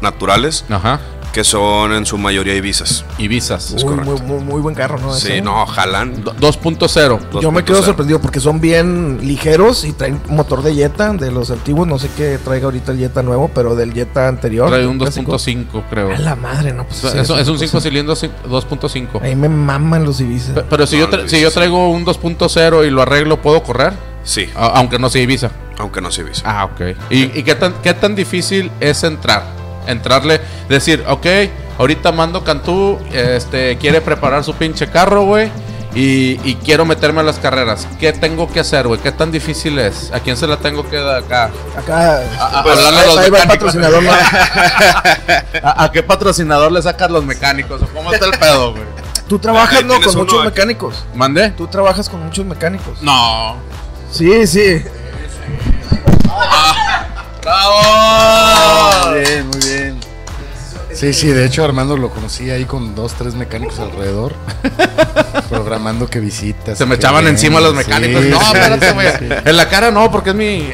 naturales, 0.01 0.65
Ajá. 0.69 0.99
que 1.31 1.43
son 1.43 1.93
en 1.93 2.05
su 2.07 2.17
mayoría 2.17 2.55
Ibizas. 2.55 3.05
Ibizas. 3.19 3.71
Es 3.71 3.83
Muy, 3.85 3.95
correcto. 3.95 4.23
muy, 4.23 4.35
muy, 4.37 4.43
muy 4.43 4.61
buen 4.61 4.75
carro, 4.75 4.97
¿no? 4.99 5.13
Sí, 5.13 5.27
Ese. 5.33 5.41
no, 5.41 5.63
jalan. 5.67 6.23
Do- 6.23 6.33
2.0. 6.35 7.39
Yo 7.39 7.51
me 7.51 7.63
quedo 7.63 7.77
2.0. 7.81 7.85
sorprendido 7.85 8.19
porque 8.19 8.39
son 8.39 8.59
bien 8.59 9.19
ligeros 9.21 9.85
y 9.85 9.93
traen 9.93 10.19
motor 10.27 10.63
de 10.63 10.73
Jetta 10.73 11.13
de 11.13 11.31
los 11.31 11.51
antiguos. 11.51 11.87
No 11.87 11.99
sé 11.99 12.09
qué 12.17 12.39
traiga 12.43 12.65
ahorita 12.65 12.91
el 12.93 12.97
Jetta 12.97 13.21
nuevo, 13.21 13.49
pero 13.53 13.75
del 13.75 13.93
Jetta 13.93 14.27
anterior. 14.27 14.67
Trae 14.69 14.87
un 14.87 14.97
clásico. 14.97 15.31
2.5, 15.33 15.83
creo. 15.89 16.11
A 16.13 16.17
la 16.19 16.35
madre, 16.35 16.73
no, 16.73 16.83
pues. 16.85 16.97
O 16.97 17.01
sea, 17.03 17.11
sí, 17.11 17.19
eso- 17.19 17.37
es 17.39 17.47
un 17.47 17.53
cosa. 17.55 17.67
5 17.67 17.79
cilindros 17.81 18.25
2.5. 18.49 19.21
Ahí 19.21 19.35
me 19.35 19.47
maman 19.49 20.03
los 20.03 20.19
Ibiza. 20.19 20.55
Pe- 20.55 20.63
Pero 20.67 20.87
si, 20.87 20.97
No, 20.97 21.09
yo 21.11 21.27
si 21.29 21.39
yo 21.39 21.51
traigo 21.51 21.89
un 21.91 22.03
2.0 22.05 22.85
y 22.85 22.89
lo 22.89 23.03
arreglo, 23.03 23.39
¿puedo 23.41 23.61
correr? 23.61 23.93
Sí, 24.29 24.47
A- 24.55 24.67
aunque 24.75 24.99
no 24.99 25.09
sea 25.09 25.21
Ibiza. 25.23 25.49
aunque 25.79 26.01
no 26.01 26.11
se 26.11 26.21
Ibiza. 26.21 26.43
Ah, 26.45 26.65
ok. 26.65 26.81
¿Y, 27.09 27.39
y 27.39 27.43
qué, 27.43 27.55
tan, 27.55 27.73
qué 27.81 27.93
tan 27.95 28.13
difícil 28.15 28.71
es 28.79 29.03
entrar? 29.03 29.43
Entrarle, 29.87 30.39
decir, 30.67 31.03
ok, 31.07 31.25
ahorita 31.79 32.11
Mando 32.11 32.43
Cantú 32.43 32.99
este, 33.11 33.77
quiere 33.77 34.01
preparar 34.01 34.43
su 34.43 34.53
pinche 34.53 34.87
carro, 34.87 35.23
güey. 35.23 35.49
y, 35.95 36.39
y 36.47 36.55
quiero 36.63 36.85
meterme 36.85 37.21
a 37.21 37.23
las 37.23 37.39
carreras. 37.39 37.87
¿Qué 37.99 38.13
tengo 38.13 38.47
que 38.51 38.59
hacer, 38.59 38.87
güey? 38.87 38.99
¿Qué 38.99 39.11
tan 39.11 39.31
difícil 39.31 39.79
es? 39.79 40.11
¿A 40.13 40.19
quién 40.19 40.37
se 40.37 40.45
la 40.45 40.57
tengo 40.57 40.87
que 40.87 40.97
dar 40.97 41.23
acá? 41.23 41.49
Acá. 41.75 42.21
A, 42.39 42.61
pues, 42.61 42.77
a 42.77 42.91
los 42.91 43.17
ahí 43.17 43.31
va 43.31 43.39
el 43.39 43.47
mecánicos. 43.47 43.73
patrocinador. 43.73 44.03
¿no? 44.03 44.11
¿A, 45.63 45.83
a 45.85 45.91
qué 45.91 46.03
patrocinador 46.03 46.71
le 46.71 46.81
sacas 46.83 47.09
los 47.09 47.25
mecánicos? 47.25 47.81
¿O 47.81 47.87
¿Cómo 47.87 48.13
está 48.13 48.25
el 48.27 48.37
pedo, 48.37 48.71
güey? 48.73 48.83
Tú 49.27 49.39
trabajas, 49.39 49.83
¿no? 49.85 49.99
Con 50.01 50.15
muchos 50.17 50.39
aquí. 50.39 50.45
mecánicos. 50.49 51.03
¿Mandé? 51.15 51.49
Tú 51.51 51.65
trabajas 51.67 52.07
con 52.09 52.23
muchos 52.23 52.45
mecánicos. 52.45 53.01
No. 53.01 53.55
Sí, 54.11 54.47
sí. 54.47 54.83
¡Bravo! 57.41 59.09
Muy 59.11 59.19
bien, 59.21 59.47
muy 59.47 59.59
bien. 59.59 59.99
Sí, 60.93 61.13
sí, 61.13 61.27
de 61.27 61.45
hecho 61.45 61.63
Armando 61.63 61.95
lo 61.95 62.09
conocí 62.09 62.49
ahí 62.49 62.65
con 62.65 62.95
dos, 62.95 63.13
tres 63.13 63.35
mecánicos 63.35 63.79
alrededor, 63.79 64.35
programando 65.49 66.07
que 66.07 66.19
visitas. 66.19 66.77
Se 66.77 66.85
me 66.85 66.95
echaban 66.95 67.23
vienes. 67.23 67.41
encima 67.43 67.59
los 67.59 67.73
mecánicos. 67.73 68.23
Sí, 68.23 68.29
no, 68.29 68.39
sí, 68.39 68.45
espérate, 68.53 68.91
güey. 68.93 69.07
sí. 69.19 69.25
En 69.45 69.57
la 69.57 69.69
cara 69.69 69.91
no, 69.91 70.11
porque 70.11 70.31
es 70.31 70.35
mi. 70.35 70.69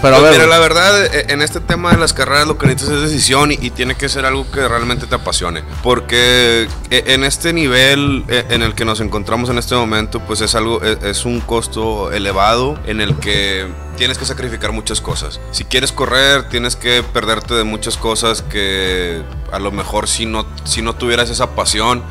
Pero 0.00 0.16
a 0.16 0.18
Pues 0.18 0.30
ver. 0.32 0.40
mira, 0.40 0.46
la 0.48 0.58
verdad, 0.58 1.04
eh, 1.14 1.26
en 1.28 1.42
este 1.42 1.60
tema 1.60 1.92
de 1.92 1.96
las 1.98 2.12
carreras 2.12 2.48
lo 2.48 2.58
que 2.58 2.66
necesitas 2.66 2.96
es 2.96 3.02
decisión 3.10 3.52
y, 3.52 3.58
y 3.60 3.70
tiene 3.70 3.94
que 3.94 4.08
ser 4.08 4.26
algo 4.26 4.50
que 4.50 4.66
realmente 4.66 5.06
te 5.06 5.14
apasione. 5.14 5.62
Porque 5.82 6.66
eh, 6.90 7.04
en 7.06 7.22
este 7.22 7.52
nivel 7.52 8.24
eh, 8.28 8.44
en 8.50 8.62
el 8.62 8.74
que 8.74 8.84
nos 8.84 8.98
encontramos 9.00 9.48
en 9.50 9.58
este 9.58 9.76
momento, 9.76 10.18
pues 10.20 10.40
es 10.40 10.56
algo, 10.56 10.82
es 10.82 11.24
un 11.24 11.40
costo 11.40 12.10
elevado 12.10 12.78
en 12.86 13.00
el 13.00 13.14
que 13.16 13.68
tienes 13.96 14.18
que 14.18 14.24
sacrificar 14.24 14.72
muchas 14.72 15.00
cosas. 15.00 15.38
Si 15.52 15.64
quieres 15.64 15.92
correr, 15.92 16.48
tienes 16.48 16.74
que 16.74 17.04
perderte 17.04 17.54
de 17.54 17.62
muchas 17.62 17.96
cosas 17.96 18.42
que 18.42 19.22
a 19.52 19.60
lo 19.60 19.70
mejor 19.70 20.08
si 20.08 20.26
no, 20.26 20.44
si 20.64 20.82
no 20.82 20.94
tuvieras 20.96 21.30
esa 21.30 21.50
pasión, 21.54 22.02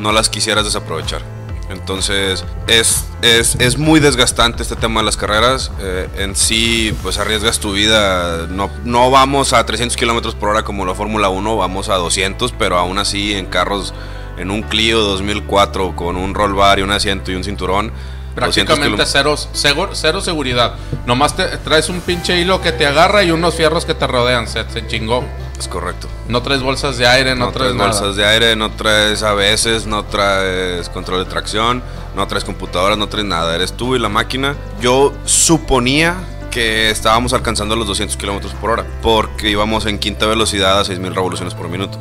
no 0.00 0.12
las 0.12 0.28
quisieras 0.28 0.64
desaprovechar. 0.64 1.22
Entonces 1.70 2.44
es, 2.66 3.04
es, 3.22 3.54
es 3.54 3.78
muy 3.78 4.00
desgastante 4.00 4.62
este 4.62 4.74
tema 4.74 5.00
de 5.00 5.06
las 5.06 5.16
carreras. 5.16 5.70
Eh, 5.80 6.08
en 6.18 6.34
sí, 6.34 6.92
pues 7.02 7.18
arriesgas 7.18 7.60
tu 7.60 7.72
vida. 7.72 8.48
No, 8.48 8.70
no 8.84 9.10
vamos 9.10 9.52
a 9.52 9.64
300 9.64 9.96
kilómetros 9.96 10.34
por 10.34 10.48
hora 10.48 10.64
como 10.64 10.84
la 10.84 10.94
Fórmula 10.94 11.28
1, 11.28 11.56
vamos 11.56 11.88
a 11.88 11.94
200, 11.94 12.52
pero 12.58 12.76
aún 12.76 12.98
así 12.98 13.34
en 13.34 13.46
carros, 13.46 13.94
en 14.36 14.50
un 14.50 14.62
Clio 14.62 15.00
2004 15.00 15.94
con 15.94 16.16
un 16.16 16.34
roll 16.34 16.54
bar 16.54 16.80
y 16.80 16.82
un 16.82 16.90
asiento 16.90 17.30
y 17.30 17.36
un 17.36 17.44
cinturón. 17.44 17.92
200 18.34 18.64
Prácticamente 18.64 19.04
cero, 19.06 19.36
cero, 19.52 19.90
cero 19.92 20.20
seguridad. 20.20 20.74
Nomás 21.04 21.36
te 21.36 21.44
traes 21.58 21.88
un 21.88 22.00
pinche 22.00 22.40
hilo 22.40 22.60
que 22.62 22.72
te 22.72 22.86
agarra 22.86 23.22
y 23.22 23.30
unos 23.30 23.54
fierros 23.54 23.84
que 23.84 23.94
te 23.94 24.06
rodean. 24.06 24.48
Se, 24.48 24.68
se 24.70 24.86
chingó. 24.86 25.24
Es 25.60 25.68
correcto. 25.68 26.08
No 26.26 26.42
traes 26.42 26.62
bolsas 26.62 26.96
de 26.96 27.06
aire, 27.06 27.34
no, 27.34 27.46
No 27.46 27.52
traes, 27.52 27.72
traes 27.72 27.74
nada. 27.76 27.90
bolsas 27.90 28.16
de 28.16 28.24
aire, 28.26 28.56
no 28.56 28.70
traes 28.72 29.22
ABS, 29.22 29.86
no 29.86 30.04
traes 30.06 30.88
control 30.88 31.22
de 31.22 31.30
tracción, 31.30 31.82
no 32.16 32.26
traes 32.26 32.44
computadoras, 32.44 32.96
no 32.96 33.08
traes 33.08 33.26
nada. 33.26 33.54
Eres 33.54 33.74
tú 33.74 33.94
y 33.94 33.98
la 33.98 34.08
máquina. 34.08 34.56
Yo 34.80 35.12
suponía 35.26 36.14
que 36.50 36.90
estábamos 36.90 37.34
alcanzando 37.34 37.76
los 37.76 37.86
200 37.86 38.16
kilómetros 38.16 38.54
por 38.54 38.70
hora 38.70 38.86
porque 39.02 39.50
íbamos 39.50 39.84
en 39.84 39.98
quinta 39.98 40.26
velocidad 40.26 40.80
a 40.80 40.84
6000 40.84 41.14
revoluciones 41.14 41.54
por 41.54 41.68
minuto. 41.68 41.98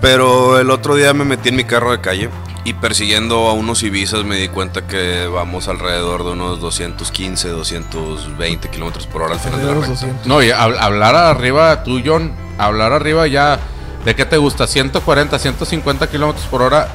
Pero 0.00 0.58
el 0.58 0.68
otro 0.70 0.96
día 0.96 1.14
me 1.14 1.24
metí 1.24 1.50
en 1.50 1.56
mi 1.56 1.64
carro 1.64 1.92
de 1.92 2.00
calle 2.00 2.28
y 2.64 2.74
persiguiendo 2.74 3.48
a 3.48 3.54
unos 3.54 3.82
Ibizas 3.82 4.24
me 4.24 4.36
di 4.36 4.48
cuenta 4.48 4.86
que 4.86 5.26
vamos 5.26 5.66
alrededor 5.68 6.24
de 6.24 6.30
unos 6.30 6.60
215, 6.60 7.48
220 7.48 8.68
kilómetros 8.70 9.06
por 9.06 9.22
hora 9.22 9.34
al 9.34 9.40
final 9.40 9.60
de 9.60 9.66
la 9.66 9.72
recta. 9.74 9.88
200. 9.88 10.26
No, 10.26 10.42
y 10.42 10.48
hab- 10.50 10.78
hablar 10.78 11.14
arriba, 11.16 11.82
tú, 11.82 12.00
John, 12.04 12.32
hablar 12.58 12.92
arriba 12.92 13.26
ya. 13.26 13.58
¿De 14.04 14.14
qué 14.16 14.24
te 14.24 14.36
gusta? 14.36 14.66
140, 14.66 15.38
150 15.38 16.08
kilómetros 16.08 16.46
por 16.46 16.62
hora. 16.62 16.88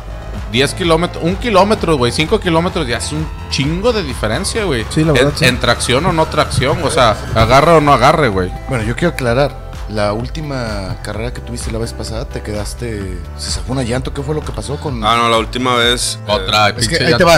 10 0.51 0.73
kilómetros, 0.75 1.21
un 1.23 1.35
kilómetro, 1.35 1.97
güey, 1.97 2.11
5 2.13 2.39
kilómetros, 2.39 2.87
ya 2.87 2.97
es 2.97 3.11
un 3.11 3.27
chingo 3.49 3.91
de 3.91 4.01
diferencia, 4.03 4.63
güey. 4.63 4.85
Sí, 4.89 5.03
la 5.03 5.11
verdad, 5.11 5.31
En, 5.33 5.37
sí. 5.37 5.45
en 5.45 5.59
tracción 5.59 6.05
o 6.05 6.13
no 6.13 6.25
tracción, 6.27 6.81
o 6.83 6.89
sea, 6.89 7.17
agarre 7.35 7.71
o 7.73 7.81
no 7.81 7.91
agarre, 7.91 8.29
güey. 8.29 8.49
Bueno, 8.69 8.85
yo 8.85 8.95
quiero 8.95 9.13
aclarar. 9.13 9.66
La 9.89 10.11
última 10.11 10.97
carrera 11.01 11.33
que 11.33 11.39
tuviste 11.39 11.71
la 11.71 11.79
vez 11.79 11.93
pasada, 11.93 12.25
te 12.25 12.41
quedaste. 12.41 13.17
Se 13.37 13.51
sacó 13.51 13.71
una 13.71 13.83
llanto. 13.83 14.13
¿Qué 14.13 14.21
fue 14.21 14.35
lo 14.35 14.41
que 14.41 14.51
pasó 14.51 14.75
con.? 14.77 15.01
Ah, 15.05 15.15
no, 15.15 15.29
la 15.29 15.37
última 15.37 15.75
vez. 15.75 16.19
eh, 16.27 16.31
Otra, 16.31 16.67
es 16.69 16.73
pinche 16.75 16.97
que 16.97 17.05
ahí 17.05 17.15
te 17.17 17.23
va. 17.23 17.37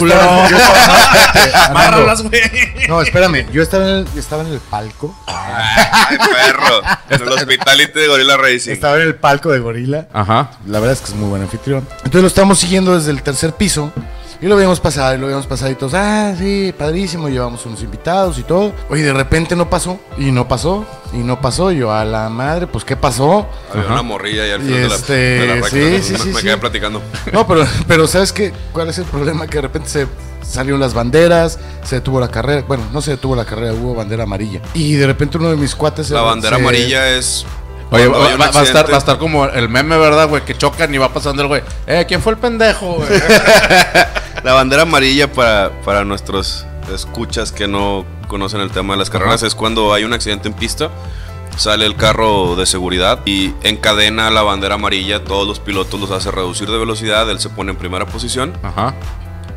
Culero. 0.00 0.20
estaba- 0.20 0.48
yo 0.50 0.56
estaba- 0.56 1.66
Amárralas, 1.70 2.22
güey. 2.22 2.40
No, 2.88 3.00
espérame. 3.00 3.46
Yo 3.52 3.62
estaba 3.62 3.84
en 3.84 3.90
el, 3.98 4.08
estaba 4.18 4.42
en 4.42 4.48
el 4.54 4.58
palco. 4.58 5.16
Ay, 5.28 6.18
perro. 6.18 6.80
En 7.10 7.22
el 7.22 7.28
Hospitality 7.28 7.92
de 8.00 8.08
Gorilla 8.08 8.36
Racing. 8.36 8.72
Estaba 8.72 8.96
en 8.96 9.02
el 9.02 9.14
palco 9.14 9.50
de 9.52 9.60
Gorila. 9.60 10.08
Ajá. 10.12 10.50
La 10.66 10.80
verdad 10.80 10.94
es 10.94 11.00
que 11.00 11.06
es 11.12 11.14
muy 11.14 11.28
buen 11.28 11.42
anfitrión. 11.42 11.86
Entonces 11.98 12.22
lo 12.22 12.28
estamos 12.28 12.58
siguiendo 12.58 12.96
desde 12.96 13.12
el 13.12 13.22
tercer 13.22 13.52
piso. 13.54 13.92
Y 14.40 14.46
lo 14.46 14.54
veíamos 14.54 14.78
pasar, 14.78 15.16
y 15.16 15.20
lo 15.20 15.26
veíamos 15.26 15.48
pasar 15.48 15.70
y 15.72 15.74
todos, 15.74 15.94
ah, 15.94 16.32
sí, 16.38 16.72
padrísimo, 16.78 17.28
llevamos 17.28 17.66
unos 17.66 17.82
invitados 17.82 18.38
y 18.38 18.44
todo. 18.44 18.72
Oye, 18.88 19.02
de 19.02 19.12
repente 19.12 19.56
no 19.56 19.68
pasó, 19.68 19.98
y 20.16 20.30
no 20.30 20.46
pasó, 20.46 20.86
y 21.12 21.16
no 21.18 21.40
pasó. 21.40 21.72
Y 21.72 21.78
yo, 21.78 21.92
a 21.92 22.04
la 22.04 22.28
madre, 22.28 22.68
pues, 22.68 22.84
¿qué 22.84 22.94
pasó? 22.94 23.48
Había 23.70 23.82
Ajá. 23.84 23.92
una 23.94 24.02
morrilla 24.02 24.44
ahí 24.44 24.50
al 24.52 24.60
final 24.60 24.82
de 24.82 24.88
la- 24.88 24.94
este, 24.94 25.12
de 25.12 25.46
la, 25.48 25.54
recta. 25.54 25.68
sí, 25.70 25.76
me, 25.76 26.02
sí, 26.02 26.16
sí, 26.16 26.28
me 26.28 26.34
sí. 26.40 26.46
quedé 26.46 26.56
platicando. 26.56 27.02
No, 27.32 27.46
pero, 27.48 27.66
pero 27.88 28.06
¿sabes 28.06 28.32
qué? 28.32 28.52
¿Cuál 28.72 28.90
es 28.90 28.98
el 28.98 29.06
problema? 29.06 29.46
Que 29.48 29.56
de 29.56 29.62
repente 29.62 29.88
se 29.88 30.06
salieron 30.46 30.78
las 30.80 30.94
banderas, 30.94 31.58
se 31.82 31.96
detuvo 31.96 32.20
la 32.20 32.28
carrera. 32.28 32.64
Bueno, 32.66 32.84
no 32.92 33.02
se 33.02 33.10
detuvo 33.10 33.34
la 33.34 33.44
carrera, 33.44 33.72
hubo 33.74 33.96
bandera 33.96 34.22
amarilla. 34.22 34.60
Y 34.72 34.92
de 34.94 35.06
repente 35.08 35.36
uno 35.38 35.50
de 35.50 35.56
mis 35.56 35.74
cuates... 35.74 36.10
La 36.10 36.20
bandera 36.20 36.56
se- 36.56 36.62
amarilla 36.62 37.08
es. 37.10 37.44
Oye, 37.90 38.06
va, 38.06 38.26
a 38.26 38.62
estar, 38.62 38.90
va 38.90 38.96
a 38.96 38.98
estar 38.98 39.18
como 39.18 39.46
el 39.46 39.68
meme, 39.68 39.96
¿verdad, 39.96 40.28
güey? 40.28 40.44
Que 40.44 40.56
chocan 40.56 40.94
y 40.94 40.98
va 40.98 41.12
pasando 41.12 41.42
el 41.42 41.48
güey. 41.48 41.62
Eh, 41.86 42.04
¿quién 42.06 42.20
fue 42.20 42.32
el 42.32 42.38
pendejo, 42.38 42.94
güey? 42.94 43.08
La 44.44 44.52
bandera 44.52 44.82
amarilla 44.82 45.32
para, 45.32 45.72
para 45.84 46.04
nuestros 46.04 46.66
escuchas 46.94 47.50
que 47.50 47.66
no 47.66 48.04
conocen 48.28 48.60
el 48.60 48.70
tema 48.70 48.94
de 48.94 48.98
las 48.98 49.10
carreras 49.10 49.42
es 49.42 49.54
cuando 49.54 49.92
hay 49.92 50.04
un 50.04 50.12
accidente 50.12 50.48
en 50.48 50.54
pista. 50.54 50.90
Sale 51.56 51.86
el 51.86 51.96
carro 51.96 52.54
de 52.54 52.66
seguridad 52.66 53.20
y 53.24 53.52
encadena 53.62 54.30
la 54.30 54.42
bandera 54.42 54.76
amarilla. 54.76 55.24
Todos 55.24 55.48
los 55.48 55.58
pilotos 55.58 55.98
los 55.98 56.10
hace 56.12 56.30
reducir 56.30 56.70
de 56.70 56.78
velocidad. 56.78 57.28
Él 57.28 57.40
se 57.40 57.48
pone 57.48 57.72
en 57.72 57.76
primera 57.76 58.06
posición 58.06 58.52
Ajá. 58.62 58.94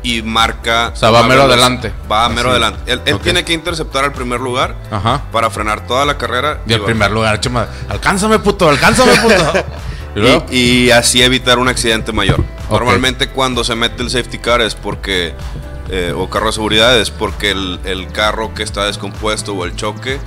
Y 0.02 0.22
marca. 0.22 0.90
O 0.92 0.96
sea, 0.96 1.10
va 1.10 1.22
mero 1.22 1.42
adelante. 1.42 1.92
Va 2.10 2.28
mero 2.28 2.50
adelante. 2.50 2.80
Él, 3.06 3.18
tiene 3.20 3.44
que 3.44 3.52
interceptar 3.52 4.04
al 4.04 4.12
primer 4.12 4.40
lugar 4.40 4.76
Ajá. 4.90 5.22
para 5.32 5.50
frenar 5.50 5.86
toda 5.86 6.04
la 6.04 6.18
carrera. 6.18 6.60
Y 6.66 6.72
el 6.72 6.82
va- 6.82 6.86
primer 6.86 7.10
lugar, 7.10 7.40
chema. 7.40 7.66
Alcánzame, 7.88 8.38
puto, 8.38 8.68
alcánzame, 8.68 9.12
puto. 9.16 9.64
y 10.50 10.56
y, 10.56 10.84
y 10.86 10.90
así 10.90 11.22
evitar 11.22 11.58
un 11.58 11.68
accidente 11.68 12.12
mayor. 12.12 12.42
Normalmente 12.70 13.28
cuando 13.28 13.64
se 13.64 13.74
mete 13.74 14.02
el 14.02 14.10
safety 14.10 14.38
car 14.38 14.60
es 14.60 14.74
porque, 14.74 15.34
eh, 15.90 16.12
o 16.16 16.28
carro 16.30 16.46
de 16.46 16.52
seguridad, 16.52 16.98
es 16.98 17.10
porque 17.10 17.50
el, 17.50 17.78
el 17.84 18.08
carro 18.08 18.54
que 18.54 18.62
está 18.62 18.84
descompuesto 18.86 19.54
o 19.54 19.64
el 19.64 19.76
choque 19.76 20.18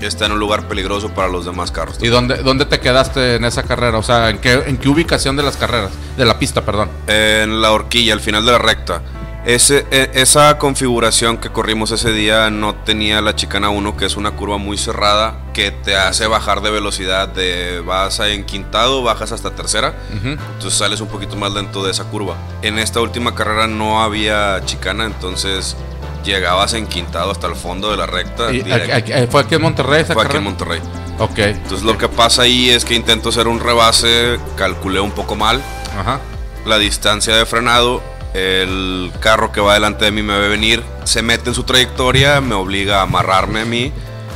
está 0.00 0.26
en 0.26 0.32
un 0.32 0.38
lugar 0.38 0.68
peligroso 0.68 1.08
para 1.14 1.28
los 1.28 1.46
demás 1.46 1.70
carros. 1.70 1.96
¿Y 2.02 2.08
dónde, 2.08 2.36
dónde 2.42 2.66
te 2.66 2.78
quedaste 2.78 3.36
en 3.36 3.44
esa 3.46 3.62
carrera? 3.62 3.96
O 3.96 4.02
sea, 4.02 4.28
¿en 4.28 4.38
qué, 4.38 4.52
¿en 4.66 4.76
qué 4.76 4.88
ubicación 4.90 5.34
de 5.36 5.42
las 5.42 5.56
carreras? 5.56 5.92
De 6.18 6.26
la 6.26 6.38
pista, 6.38 6.62
perdón. 6.62 6.90
En 7.06 7.62
la 7.62 7.70
horquilla, 7.72 8.12
al 8.12 8.20
final 8.20 8.44
de 8.44 8.52
la 8.52 8.58
recta. 8.58 9.00
Ese, 9.46 9.84
e- 9.90 10.10
esa 10.14 10.56
configuración 10.56 11.36
que 11.36 11.50
corrimos 11.50 11.90
ese 11.90 12.12
día 12.12 12.48
no 12.50 12.74
tenía 12.74 13.20
la 13.20 13.36
chicana 13.36 13.68
1, 13.68 13.94
que 13.96 14.06
es 14.06 14.16
una 14.16 14.30
curva 14.30 14.56
muy 14.56 14.78
cerrada 14.78 15.38
que 15.52 15.70
te 15.70 15.96
hace 15.96 16.26
bajar 16.26 16.62
de 16.62 16.70
velocidad. 16.70 17.28
De 17.28 17.82
vas 17.84 18.20
a 18.20 18.28
enquintado, 18.30 19.02
bajas 19.02 19.32
hasta 19.32 19.50
tercera. 19.50 19.94
Ujú. 20.16 20.28
Entonces 20.30 20.72
sales 20.74 21.00
un 21.02 21.08
poquito 21.08 21.36
más 21.36 21.52
lento 21.52 21.84
de 21.84 21.90
esa 21.90 22.04
curva. 22.04 22.36
En 22.62 22.78
esta 22.78 23.02
última 23.02 23.34
carrera 23.34 23.66
no 23.66 24.02
había 24.02 24.62
chicana, 24.64 25.04
entonces 25.04 25.76
llegabas 26.24 26.72
enquintado 26.72 27.30
hasta 27.30 27.46
el 27.46 27.54
fondo 27.54 27.90
de 27.90 27.98
la 27.98 28.06
recta. 28.06 28.50
Y 28.50 28.60
aquí- 28.72 28.90
aquí- 28.92 29.12
¿Fue 29.30 29.42
aquí 29.42 29.56
en 29.56 29.62
Monterrey 29.62 30.00
esa 30.02 30.14
Fue 30.14 30.22
aquí 30.22 30.32
carrera? 30.32 30.38
en 30.38 30.44
Monterrey. 30.44 30.80
Ok. 31.18 31.38
Entonces 31.38 31.82
lo 31.82 31.98
que 31.98 32.08
pasa 32.08 32.42
ahí 32.42 32.70
es 32.70 32.86
que 32.86 32.94
intento 32.94 33.28
hacer 33.28 33.46
un 33.46 33.60
rebase, 33.60 34.38
calculé 34.56 35.00
un 35.00 35.10
poco 35.10 35.36
mal 35.36 35.60
Ajá. 36.00 36.18
la 36.64 36.78
distancia 36.78 37.36
de 37.36 37.44
frenado. 37.44 38.02
El 38.34 39.12
carro 39.20 39.52
que 39.52 39.60
va 39.60 39.74
delante 39.74 40.04
de 40.06 40.10
mí 40.10 40.22
me 40.22 40.36
ve 40.38 40.48
venir, 40.48 40.82
se 41.04 41.22
mete 41.22 41.48
en 41.50 41.54
su 41.54 41.62
trayectoria, 41.62 42.40
me 42.40 42.54
obliga 42.54 42.98
a 42.98 43.02
amarrarme 43.02 43.60
a 43.60 43.64
mí, 43.64 43.92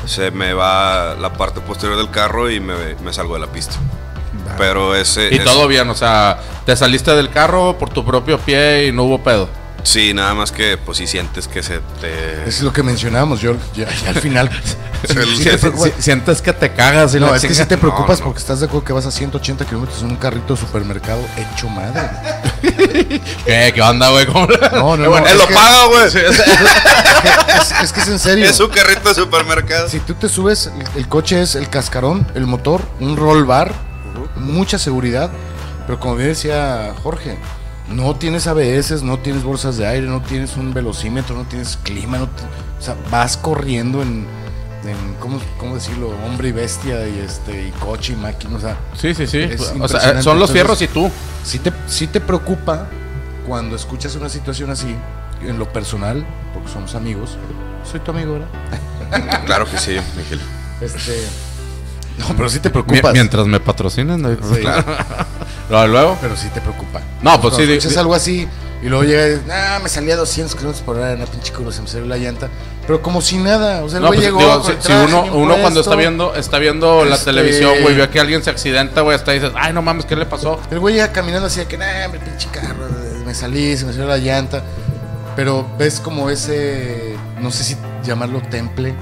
se 0.07 0.31
me 0.31 0.53
va 0.55 1.15
la 1.17 1.33
parte 1.33 1.61
posterior 1.61 1.99
del 1.99 2.11
carro 2.11 2.49
y 2.51 2.61
me, 2.61 2.95
me 3.05 3.13
salgo 3.13 3.35
de 3.35 3.41
la 3.41 3.49
pista. 3.49 3.75
Pero 4.57 4.95
ese... 4.95 5.29
Y 5.33 5.39
es- 5.39 5.45
todo 5.45 5.67
bien, 5.67 5.91
o 5.91 5.95
sea, 5.95 6.39
te 6.65 6.77
saliste 6.77 7.11
del 7.15 7.29
carro 7.31 7.77
por 7.77 7.91
tu 7.91 8.05
propio 8.05 8.39
pie 8.39 8.87
y 8.87 8.93
no 8.93 9.03
hubo 9.05 9.19
pedo. 9.23 9.49
Sí, 9.85 10.13
nada 10.13 10.35
más 10.35 10.53
que 10.53 10.77
pues 10.77 10.99
si 10.99 11.07
sientes 11.07 11.49
que 11.49 11.63
se 11.63 11.79
te... 12.01 12.47
Es 12.49 12.61
lo 12.63 12.73
que 12.73 12.83
mencionábamos, 12.83 13.41
yo 13.41 13.57
ya, 13.75 13.89
ya 14.05 14.11
al 14.11 14.17
final. 14.21 14.51
te 15.03 15.27
Si- 15.27 16.03
sientes 16.03 16.43
que 16.43 16.53
te 16.53 16.73
cagas 16.75 17.15
y 17.15 17.21
no, 17.21 17.31
la 17.31 17.37
es 17.37 17.43
que 17.43 17.55
si 17.55 17.65
te 17.65 17.79
preocupas 17.79 18.19
No, 18.19 18.25
no. 18.25 18.25
porque 18.27 18.41
estás 18.41 18.61
de 18.61 18.67
acuerdo 18.67 18.85
que 18.85 18.93
vas 18.93 19.07
a 19.07 19.11
180 19.11 19.65
kilómetros 19.65 20.03
en 20.03 20.09
un 20.11 20.17
carrito 20.17 20.55
de 20.55 20.61
supermercado 20.61 21.21
hecho 21.37 21.69
madre. 21.71 22.11
¿Qué, 23.47 23.73
¿Qué 23.75 23.81
onda, 23.83 24.11
güey? 24.11 24.27
¿Cómo- 24.27 24.47
No, 24.73 24.97
no, 24.97 25.05
no. 25.09 25.19
Él 25.19 25.25
es 25.27 25.37
lo 25.37 25.47
que- 25.47 25.55
paga, 25.55 25.87
güey. 25.87 26.05
Es, 26.07 27.73
es 27.83 27.93
que 27.93 28.01
es 28.01 28.09
en 28.09 28.19
serio. 28.19 28.45
Es 28.45 28.61
un 28.61 28.69
carrito 28.69 29.09
de 29.09 29.15
supermercado. 29.15 29.89
Si 29.89 30.01
tú 30.01 30.15
te 30.15 30.29
subes, 30.29 30.67
el, 30.67 30.99
el 31.01 31.09
coche 31.09 31.41
es 31.43 31.55
el 31.55 31.69
cascarón, 31.71 32.27
el 32.35 32.47
motor, 32.47 32.83
un 33.01 33.17
roll 33.17 33.45
bar, 33.45 33.73
mucha 34.37 34.79
seguridad. 34.79 35.31
Pero 35.87 35.99
como 36.01 36.17
bien 36.17 36.29
decía 36.31 36.93
Jorge, 37.03 37.39
no 37.91 38.15
tienes 38.17 38.47
ABS, 38.47 39.03
no 39.03 39.19
tienes 39.19 39.43
bolsas 39.43 39.77
de 39.77 39.87
aire, 39.87 40.07
no 40.07 40.21
tienes 40.23 40.57
un 40.57 40.73
velocímetro, 40.75 41.37
no 41.37 41.45
tienes 41.45 41.77
clima, 41.83 42.19
no 42.19 42.27
te- 42.29 42.43
o 42.43 42.83
sea, 42.83 42.95
vas 43.11 43.37
corriendo 43.37 44.03
en, 44.03 44.27
en 44.85 45.15
¿cómo, 45.21 45.41
cómo 45.59 45.75
decirlo? 45.75 46.11
Hombre 46.27 46.49
y 46.49 46.53
bestia 46.53 47.07
y 47.09 47.19
este 47.19 47.69
y 47.69 47.71
coche 47.73 48.13
y 48.13 48.17
máquina, 48.17 48.57
o 48.57 48.61
sea, 48.61 48.77
Sí, 48.97 49.15
sí, 49.15 49.27
sí. 49.27 49.49
O 49.81 49.89
sea, 49.89 50.23
son 50.23 50.39
los 50.39 50.51
Entonces- 50.51 50.53
fierros 50.53 50.83
y 50.83 50.89
tú. 50.89 51.11
sí 51.45 51.59
te, 51.59 51.73
sí 51.87 52.07
te 52.07 52.21
preocupa 52.21 52.87
cuando 53.47 53.75
escuchas 53.77 54.15
una 54.17 54.29
situación 54.29 54.71
así, 54.71 54.95
en 55.43 55.59
lo 55.59 55.73
personal, 55.73 56.27
porque 56.53 56.69
somos 56.71 56.95
amigos. 56.95 57.39
Soy 57.91 58.01
tu 58.01 58.11
amigo, 58.11 58.35
¿verdad? 58.35 59.43
Claro 59.47 59.65
que 59.71 59.79
sí, 59.79 59.97
Miguel. 60.17 60.41
Este. 60.81 61.27
No, 62.19 62.37
pero 62.37 62.49
sí 62.49 62.59
te 62.61 62.69
Mi- 62.69 62.73
preocupas. 62.73 63.13
mientras 63.13 63.47
me 63.47 63.61
patrocinen, 63.61 64.21
no 64.21 64.29
hay 64.29 64.37
Sí, 64.37 64.63
Luego, 65.71 65.87
luego. 65.87 66.19
pero 66.21 66.37
sí 66.37 66.49
te 66.49 66.61
preocupa. 66.61 67.01
No, 67.23 67.41
pues 67.41 67.55
sí, 67.55 67.59
Cuando 67.61 67.73
escuchas 67.75 67.93
di- 67.93 67.99
algo 67.99 68.15
así 68.15 68.49
y 68.83 68.87
luego 68.89 69.05
llega 69.05 69.27
y 69.27 69.31
dices, 69.31 69.45
ah, 69.53 69.79
me 69.83 69.89
salía 69.89 70.15
a 70.15 70.17
200 70.19 70.55
kilómetros 70.55 70.85
por 70.85 70.97
hora 70.97 71.13
en 71.13 71.17
una 71.21 71.27
pinche 71.31 71.53
curva, 71.53 71.73
se 71.73 71.83
me 71.83 71.89
salió 71.89 72.07
la 72.07 72.17
llanta. 72.17 72.49
Pero 72.87 73.03
como 73.03 73.21
si 73.21 73.37
nada, 73.37 73.83
o 73.85 73.89
sea, 73.89 74.01
No, 74.01 74.07
pues, 74.09 74.21
llegó. 74.21 74.39
digo, 74.39 74.63
si, 74.65 74.93
uno, 75.35 75.57
cuando 75.61 75.81
está 75.81 75.95
viendo, 75.95 76.35
está 76.35 76.59
viendo 76.59 77.05
la 77.05 77.17
Este- 77.17 77.27
televisión, 77.27 77.75
güey, 77.83 77.95
ve 77.95 78.09
que 78.09 78.19
alguien 78.19 78.43
se 78.43 78.49
accidenta, 78.51 79.03
güey, 79.03 79.15
hasta 79.15 79.33
dices, 79.33 79.53
ay, 79.57 79.73
no 79.75 79.83
mames, 79.83 80.07
¿qué 80.07 80.17
le 80.17 80.25
pasó? 80.27 80.59
El 80.71 80.79
güey 80.79 80.95
llega 80.95 81.13
caminando 81.13 81.49
así 81.49 81.61
de 81.61 81.67
que, 81.67 81.77
nah, 81.77 82.07
hombre, 82.07 82.21
pinche 82.21 82.49
carro, 82.51 82.87
me 83.27 83.35
salí, 83.35 83.77
se 83.77 83.85
me 83.85 83.93
salió 83.93 84.07
la 84.09 84.17
llanta. 84.19 84.63
Pero 85.37 85.69
ves 85.79 86.01
como 86.01 86.31
ese, 86.31 87.15
no 87.41 87.51
sé 87.51 87.63
si 87.63 87.77
llamarlo 88.05 88.41
temple, 88.41 88.95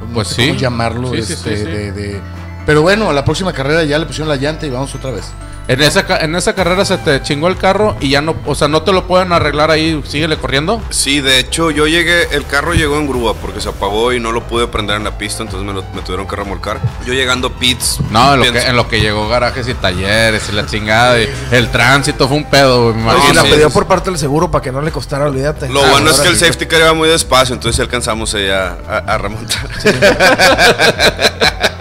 no 0.00 0.14
Pues 0.14 0.28
sé 0.28 0.34
sí. 0.36 0.48
cómo 0.48 0.60
llamarlo, 0.60 1.10
Sí, 1.12 1.22
sí, 1.22 1.32
este, 1.32 1.56
sí, 1.56 1.64
sí. 1.64 1.70
De, 1.70 1.92
de- 1.92 2.20
Pero 2.66 2.82
bueno, 2.82 3.10
a 3.10 3.12
la 3.12 3.24
próxima 3.24 3.52
carrera 3.52 3.82
ya 3.84 3.98
le 3.98 4.06
pusieron 4.06 4.28
la 4.28 4.36
llanta 4.36 4.66
y 4.66 4.70
vamos 4.70 4.94
otra 4.94 5.10
vez. 5.10 5.24
En 5.68 5.80
esa, 5.80 6.04
ca- 6.04 6.18
en 6.18 6.34
esa 6.34 6.54
carrera 6.56 6.84
se 6.84 6.98
te 6.98 7.22
chingó 7.22 7.46
el 7.46 7.56
carro 7.56 7.96
y 8.00 8.10
ya 8.10 8.20
no, 8.20 8.34
o 8.46 8.54
sea, 8.56 8.66
no 8.66 8.82
te 8.82 8.92
lo 8.92 9.06
pueden 9.06 9.32
arreglar 9.32 9.70
ahí, 9.70 10.02
síguele 10.04 10.36
corriendo. 10.36 10.82
Sí, 10.90 11.20
de 11.20 11.38
hecho, 11.38 11.70
yo 11.70 11.86
llegué, 11.86 12.26
el 12.34 12.44
carro 12.46 12.74
llegó 12.74 12.98
en 12.98 13.06
grúa 13.06 13.34
porque 13.34 13.60
se 13.60 13.68
apagó 13.68 14.12
y 14.12 14.18
no 14.18 14.32
lo 14.32 14.42
pude 14.42 14.66
prender 14.66 14.96
en 14.96 15.04
la 15.04 15.16
pista, 15.16 15.44
entonces 15.44 15.64
me, 15.64 15.72
lo, 15.72 15.82
me 15.94 16.02
tuvieron 16.02 16.26
que 16.26 16.34
remolcar. 16.34 16.80
Yo 17.06 17.14
llegando 17.14 17.46
a 17.46 17.50
pits. 17.60 17.98
No, 18.10 18.34
en 18.34 18.40
lo, 18.40 18.52
que, 18.52 18.58
en 18.60 18.76
lo 18.76 18.88
que 18.88 19.00
llegó 19.00 19.28
garajes 19.28 19.68
y 19.68 19.74
talleres 19.74 20.48
y 20.48 20.52
la 20.52 20.66
chingada. 20.66 21.20
y 21.20 21.28
el 21.52 21.70
tránsito 21.70 22.26
fue 22.26 22.38
un 22.38 22.44
pedo, 22.44 22.92
me 22.92 23.00
No, 23.02 23.12
imagino. 23.12 23.34
la 23.34 23.42
sí, 23.42 23.48
pidió 23.52 23.70
por 23.70 23.86
parte 23.86 24.10
del 24.10 24.18
seguro 24.18 24.50
para 24.50 24.62
que 24.62 24.72
no 24.72 24.82
le 24.82 24.90
costara, 24.90 25.26
olvídate. 25.26 25.68
Lo 25.68 25.84
Ah, 25.84 25.90
bueno 25.92 26.10
es 26.10 26.18
ahora 26.18 26.24
que 26.24 26.28
el 26.30 26.40
safety 26.40 26.66
car 26.66 26.80
iba 26.80 26.92
muy 26.92 27.08
despacio, 27.08 27.54
entonces 27.54 27.76
sí 27.76 27.82
alcanzamos 27.82 28.34
ella 28.34 28.78
a, 28.88 28.96
a 29.14 29.18
remontar. 29.18 29.68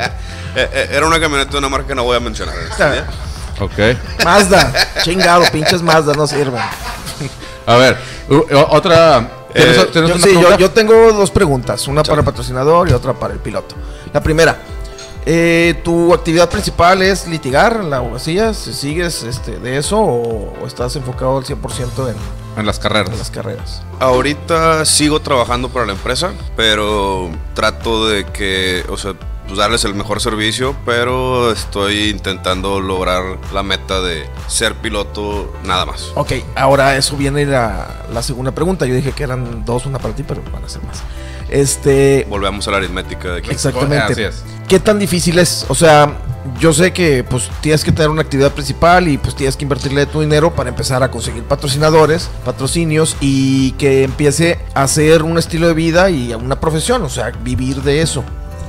eh, 0.56 0.90
Era 0.92 1.06
una 1.08 1.20
camioneta 1.20 1.52
de 1.52 1.58
una 1.58 1.70
marca 1.70 1.88
que 1.88 1.96
no 1.96 2.04
voy 2.04 2.18
a 2.18 2.20
mencionar. 2.20 2.56
Ok. 3.60 4.24
Mazda, 4.26 4.74
chingado, 5.04 5.44
pinches 5.52 5.82
Mazda 5.82 6.14
no 6.14 6.26
sirven. 6.28 6.62
A 7.66 7.76
ver, 7.76 7.98
u- 8.30 8.46
otra. 8.70 9.30
¿Tienes, 9.54 9.78
Eh, 9.78 9.86
tienes 9.92 10.10
Yo, 10.10 10.16
una 10.16 10.24
sí, 10.24 10.30
yo, 10.34 10.40
pregunta? 10.40 10.58
yo 10.58 10.72
tengo 10.72 11.12
dos 11.14 11.30
preguntas, 11.30 11.88
una 11.88 12.04
para 12.04 12.20
el 12.20 12.26
patrocinador 12.26 12.90
y 12.90 12.94
otra 12.94 13.14
para 13.14 13.34
el 13.34 13.40
piloto. 13.40 13.76
La 14.14 14.24
primera, 14.24 14.58
eh, 15.26 15.80
¿tu 15.84 16.14
actividad 16.14 16.50
principal 16.50 17.02
es 17.02 17.28
litigar 17.28 17.84
la 17.84 17.98
abogacía? 17.98 18.54
¿Si 18.54 18.74
¿Sigues 18.74 19.24
este, 19.24 19.60
de 19.60 19.78
eso 19.78 20.00
o, 20.00 20.54
o 20.62 20.66
estás 20.66 20.96
enfocado 20.96 21.38
al 21.38 21.44
100% 21.44 22.10
en, 22.10 22.16
En 22.58 22.66
las 22.66 22.80
carreras. 22.80 23.12
en 23.12 23.20
las 23.20 23.30
carreras? 23.30 23.82
Ahorita 24.00 24.86
sigo 24.86 25.20
trabajando 25.20 25.68
para 25.70 25.86
la 25.86 25.92
empresa, 25.92 26.32
pero 26.56 27.30
trato 27.54 28.08
de 28.08 28.26
que, 28.28 28.84
o 28.90 28.96
sea, 28.98 29.14
pues 29.52 29.60
darles 29.60 29.84
el 29.84 29.96
mejor 29.96 30.22
servicio, 30.22 30.78
pero 30.86 31.52
estoy 31.52 32.08
intentando 32.08 32.80
lograr 32.80 33.38
la 33.54 33.64
meta 33.64 34.00
de 34.00 34.26
ser 34.48 34.76
piloto 34.76 35.52
nada 35.66 35.86
más. 35.86 36.14
Ok, 36.16 36.32
ahora 36.56 36.96
eso 36.96 37.18
viene 37.18 37.46
la, 37.46 38.06
la 38.14 38.24
segunda 38.24 38.54
pregunta. 38.54 38.86
Yo 38.86 38.96
dije 38.96 39.12
que 39.12 39.24
eran 39.24 39.66
dos, 39.66 39.86
una 39.86 40.00
para 40.00 40.16
ti, 40.16 40.24
pero 40.26 40.42
van 40.54 40.64
a 40.64 40.70
ser 40.70 40.82
más. 40.84 41.04
Este, 41.50 42.26
Volvemos 42.30 42.66
a 42.70 42.72
la 42.72 42.78
aritmética 42.78 43.34
de 43.34 43.40
aquí. 43.40 43.52
Exactamente. 43.52 44.14
Así 44.14 44.22
es. 44.22 44.42
¿Qué 44.70 44.80
tan 44.80 45.00
difícil 45.00 45.38
es? 45.38 45.66
O 45.68 45.76
sea, 45.76 46.16
yo 46.58 46.72
sé 46.72 46.94
que 46.94 47.26
pues 47.26 47.50
tienes 47.60 47.84
que 47.84 47.92
tener 47.92 48.10
una 48.10 48.22
actividad 48.22 48.54
principal 48.54 49.10
y 49.10 49.18
pues 49.18 49.36
tienes 49.36 49.58
que 49.58 49.66
invertirle 49.66 50.06
tu 50.06 50.22
dinero 50.22 50.56
para 50.56 50.70
empezar 50.70 51.04
a 51.04 51.12
conseguir 51.12 51.44
patrocinadores, 51.44 52.30
patrocinios 52.46 53.18
y 53.20 53.72
que 53.74 54.04
empiece 54.04 54.60
a 54.76 54.88
ser 54.88 55.24
un 55.24 55.38
estilo 55.38 55.68
de 55.68 55.74
vida 55.74 56.10
y 56.10 56.34
una 56.34 56.58
profesión, 56.62 57.04
o 57.04 57.10
sea, 57.10 57.32
vivir 57.32 57.82
de 57.82 58.02
eso. 58.02 58.24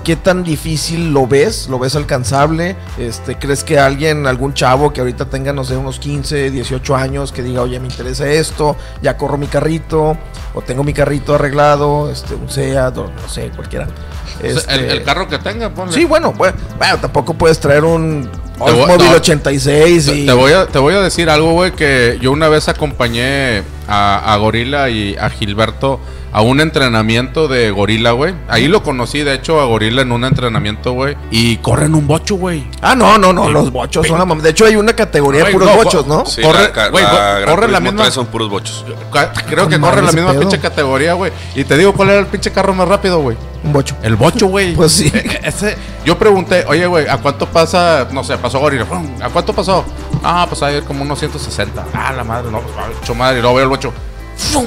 ¿Qué 0.05 0.17
tan 0.17 0.43
difícil 0.43 1.13
lo 1.13 1.27
ves? 1.27 1.69
¿Lo 1.69 1.79
ves 1.79 1.95
alcanzable? 1.95 2.77
Este, 2.99 3.37
¿Crees 3.39 3.63
que 3.63 3.79
alguien, 3.79 4.27
algún 4.27 4.53
chavo 4.53 4.93
que 4.93 5.01
ahorita 5.01 5.27
tenga, 5.27 5.53
no 5.53 5.63
sé, 5.63 5.77
unos 5.77 6.01
15, 6.01 6.51
18 6.51 6.97
años, 6.97 7.31
que 7.31 7.43
diga, 7.43 7.63
oye, 7.63 7.79
me 7.79 7.87
interesa 7.87 8.29
esto, 8.29 8.77
ya 9.01 9.17
corro 9.17 9.39
mi 9.39 9.47
carrito, 9.47 10.17
o 10.55 10.63
tengo 10.63 10.83
mi 10.83 10.93
carrito 10.93 11.37
arreglado, 11.37 12.11
este, 12.11 12.35
un 12.35 12.51
SEAT, 12.51 12.97
o 12.99 13.05
no 13.05 13.29
sé, 13.29 13.51
cualquiera. 13.55 13.87
O 13.87 14.41
sea, 14.41 14.75
el, 14.75 14.81
Este, 14.81 14.93
el 14.93 15.05
carro 15.05 15.29
que 15.29 15.39
tenga, 15.39 15.71
ponle. 15.71 15.93
Sí, 15.93 16.05
bueno, 16.05 16.33
bueno, 16.33 16.57
bueno, 16.79 16.99
tampoco 16.99 17.35
puedes 17.35 17.61
traer 17.61 17.85
un 17.85 18.29
Oldsmobile 18.59 19.11
no. 19.11 19.17
86 19.17 20.07
Te, 20.07 20.15
y... 20.19 20.27
te 20.27 20.33
voy 20.33 20.53
a, 20.53 20.67
te 20.67 20.79
voy 20.79 20.95
a 20.95 21.01
decir 21.01 21.31
algo, 21.31 21.53
güey, 21.53 21.73
que 21.73 22.19
yo 22.21 22.33
una 22.33 22.49
vez 22.49 22.69
acompañé 22.69 23.63
a, 23.87 24.33
a 24.33 24.37
Gorila 24.37 24.91
y 24.91 25.17
a 25.17 25.31
Gilberto 25.31 26.01
a 26.33 26.41
un 26.41 26.61
entrenamiento 26.61 27.47
de 27.49 27.71
Gorila, 27.71 28.13
güey. 28.13 28.35
Ahí 28.49 28.69
lo 28.69 28.83
conocí, 28.83 29.21
de 29.23 29.35
hecho, 29.35 29.61
a 29.61 29.65
Gorila 29.67 30.03
en 30.03 30.13
un 30.13 30.25
entrenamiento, 30.25 30.93
güey. 30.93 31.17
Y 31.31 31.59
corren 31.59 31.95
un 31.95 32.07
bocho, 32.07 32.37
güey. 32.37 32.67
Ah, 32.81 32.95
no, 32.95 33.19
no, 33.19 33.33
no, 33.33 33.49
los 33.51 33.71
bochos 33.71 34.07
son 34.07 34.19
la 34.19 34.25
mam- 34.25 34.41
De 34.41 34.51
hecho, 34.51 34.65
hay 34.65 34.77
una 34.77 34.95
categoría 34.95 35.45
de 35.45 35.53
Güey, 35.53 35.55
puros 35.55 35.69
no, 35.69 35.77
bochos, 35.77 36.07
¿no? 36.07 36.25
Sí, 36.27 36.41
Corre- 36.43 36.63
la, 36.63 36.73
ca- 36.73 36.89
güey, 36.89 37.05
la 37.05 37.11
Gran 37.41 37.55
corre 37.55 37.69
la 37.69 37.79
Turismo 37.79 37.81
misma- 37.93 38.03
3 38.05 38.15
son 38.15 38.27
puros 38.27 38.49
bochos. 38.51 38.85
Ca- 39.13 39.33
Creo 39.33 39.69
que 39.69 39.79
Con 39.79 39.83
corre 39.91 40.03
madre 40.03 40.07
la 40.07 40.13
misma 40.13 40.31
pedo. 40.31 40.41
pinche 40.41 40.59
categoría, 40.59 41.13
güey. 41.15 41.33
Y 41.55 41.65
te 41.65 41.77
digo, 41.77 41.93
¿cuál 41.93 42.11
era 42.11 42.19
el 42.21 42.27
pinche 42.27 42.51
carro 42.51 42.73
más 42.75 42.89
rápido, 42.89 43.21
güey? 43.21 43.37
Un 43.65 43.73
bocho. 43.73 43.95
El 44.03 44.17
bocho, 44.17 44.47
güey. 44.47 44.75
Pues 44.77 44.93
sí. 44.93 45.11
Eh, 45.15 45.41
ese- 45.45 45.77
yo 46.05 46.19
pregunté, 46.19 46.65
oye, 46.67 46.87
güey, 46.87 47.07
¿a 47.09 47.19
cuánto 47.19 47.47
pasa? 47.47 48.09
No 48.11 48.25
sé, 48.25 48.39
pasó 48.39 48.59
Gorila. 48.59 48.87
¿A 49.23 49.29
cuánto 49.29 49.53
pasó? 49.53 49.85
Ah, 50.25 50.47
pues 50.49 50.63
ahí 50.63 50.81
como 50.83 51.03
unos 51.03 51.19
160. 51.19 51.85
Ah, 51.95 52.13
la 52.13 52.25
madre, 52.25 52.51
no, 52.51 52.61
pues, 52.61 52.75
ah, 52.79 52.89
hecho 53.03 53.15
madre. 53.15 53.39
Y 53.39 53.43
luego 53.43 53.57
veo 53.57 53.65
el 53.65 53.69
bocho. 53.71 53.93
¡Fum! 54.37 54.67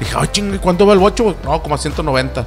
Dije, 0.00 0.14
ay, 0.16 0.28
chingue, 0.32 0.58
¿cuánto 0.58 0.86
va 0.86 0.92
el 0.92 0.98
bocho? 0.98 1.34
No, 1.44 1.62
como 1.62 1.74
a 1.74 1.78
190. 1.78 2.46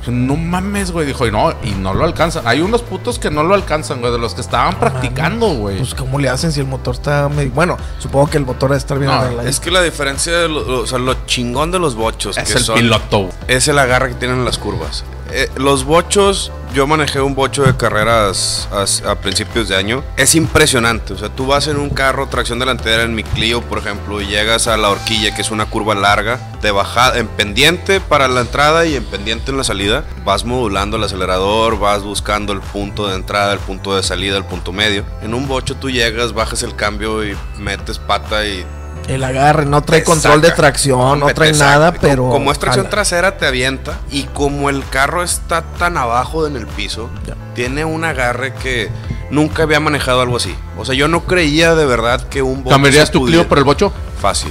Dije, 0.00 0.10
No 0.12 0.36
mames, 0.36 0.90
güey. 0.92 1.06
Dijo, 1.06 1.26
y 1.26 1.30
no, 1.32 1.52
y 1.62 1.70
no 1.72 1.92
lo 1.94 2.04
alcanzan. 2.04 2.46
Hay 2.46 2.60
unos 2.60 2.82
putos 2.82 3.18
que 3.18 3.30
no 3.30 3.42
lo 3.42 3.54
alcanzan, 3.54 4.00
güey, 4.00 4.12
de 4.12 4.18
los 4.18 4.34
que 4.34 4.40
estaban 4.40 4.74
practicando, 4.78 5.46
güey. 5.48 5.78
Pues, 5.78 5.94
¿cómo 5.94 6.18
le 6.18 6.28
hacen 6.28 6.52
si 6.52 6.60
el 6.60 6.66
motor 6.66 6.94
está 6.94 7.28
medio... 7.28 7.50
Bueno, 7.52 7.76
supongo 7.98 8.28
que 8.30 8.38
el 8.38 8.46
motor 8.46 8.70
debe 8.70 8.78
estar 8.78 8.98
bien 8.98 9.10
No. 9.10 9.42
Es 9.42 9.60
que 9.60 9.70
la 9.70 9.82
diferencia, 9.82 10.32
de 10.32 10.48
lo, 10.48 10.62
lo- 10.64 10.80
o 10.82 10.86
sea, 10.86 10.98
lo 10.98 11.14
chingón 11.26 11.70
de 11.70 11.78
los 11.78 11.94
bochos 11.94 12.36
es 12.38 12.44
que 12.52 12.58
el 12.58 12.64
son, 12.64 12.76
piloto. 12.76 13.28
es 13.48 13.68
el 13.68 13.78
agarre 13.78 14.10
que 14.10 14.14
tienen 14.14 14.38
en 14.38 14.44
las 14.44 14.58
curvas. 14.58 15.04
Eh, 15.32 15.48
los 15.56 15.84
bochos, 15.84 16.52
yo 16.72 16.86
manejé 16.86 17.20
un 17.20 17.34
bocho 17.34 17.64
de 17.64 17.76
carreras 17.76 18.68
a, 18.70 19.14
principios 19.16 19.68
de 19.68 19.76
año. 19.76 20.04
Es 20.16 20.34
impresionante. 20.34 21.12
O 21.14 21.18
sea, 21.18 21.28
tú 21.28 21.46
vas 21.46 21.66
en 21.66 21.78
un 21.78 21.90
carro, 21.90 22.28
tracción 22.28 22.58
delantera 22.58 23.02
en 23.02 23.14
mi 23.14 23.24
Clio, 23.24 23.60
por 23.62 23.78
ejemplo, 23.78 24.20
y 24.20 24.26
llegas 24.26 24.68
a 24.68 24.76
la 24.76 24.90
horquilla, 24.90 25.34
que 25.34 25.42
es 25.42 25.50
una 25.50 25.66
curva 25.66 25.94
larga, 25.94 26.38
de 26.62 26.72
en 27.14 27.28
pendiente 27.28 28.00
para 28.00 28.28
la 28.28 28.40
entrada 28.40 28.86
y 28.86 28.94
en 28.94 29.04
pendiente 29.04 29.50
en 29.50 29.56
la 29.56 29.64
salida. 29.64 30.04
Vas 30.24 30.44
modulando 30.44 30.96
el 30.96 31.04
acelerador, 31.04 31.78
vas 31.78 32.02
buscando 32.02 32.52
el 32.52 32.60
punto 32.60 33.08
de 33.08 33.16
entrada, 33.16 33.52
el 33.52 33.58
punto 33.60 33.96
de 33.96 34.02
salida, 34.02 34.36
el 34.36 34.44
punto 34.44 34.72
medio. 34.72 35.04
En 35.22 35.34
un 35.34 35.48
bocho 35.48 35.76
tú 35.76 35.90
llegas, 35.90 36.32
bajas 36.32 36.62
el 36.62 36.76
cambio 36.76 37.24
y 37.24 37.36
metes 37.58 37.98
pata 37.98 38.46
y 38.46 38.64
El 39.08 39.22
agarre 39.22 39.66
no 39.66 39.82
trae 39.82 40.02
control 40.02 40.40
de 40.42 40.50
tracción, 40.50 41.20
no 41.20 41.26
trae 41.28 41.52
nada, 41.52 41.92
pero... 41.92 42.28
Como 42.28 42.50
es 42.50 42.58
tracción 42.58 42.86
jala. 42.86 42.90
trasera, 42.90 43.36
te 43.38 43.46
avienta. 43.46 43.98
Y 44.10 44.24
como 44.24 44.68
el 44.68 44.82
carro 44.88 45.22
está 45.22 45.62
tan 45.62 45.96
abajo 45.96 46.46
en 46.46 46.56
el 46.56 46.66
piso, 46.66 47.08
Ya. 47.26 47.34
tiene 47.54 47.84
un 47.84 48.04
agarre 48.04 48.52
que 48.54 48.90
nunca 49.30 49.62
había 49.62 49.78
manejado 49.80 50.20
algo 50.22 50.36
así. 50.36 50.54
O 50.76 50.84
sea, 50.84 50.94
yo 50.94 51.06
no 51.08 51.24
creía 51.24 51.74
de 51.76 51.86
verdad 51.86 52.26
que 52.28 52.42
un 52.42 52.64
bocho 52.64 52.74
¿Cambiarías 52.74 53.10
tu 53.12 53.24
Clio 53.26 53.46
por 53.48 53.58
el 53.58 53.64
bocho? 53.64 53.92
Fácil. 54.20 54.50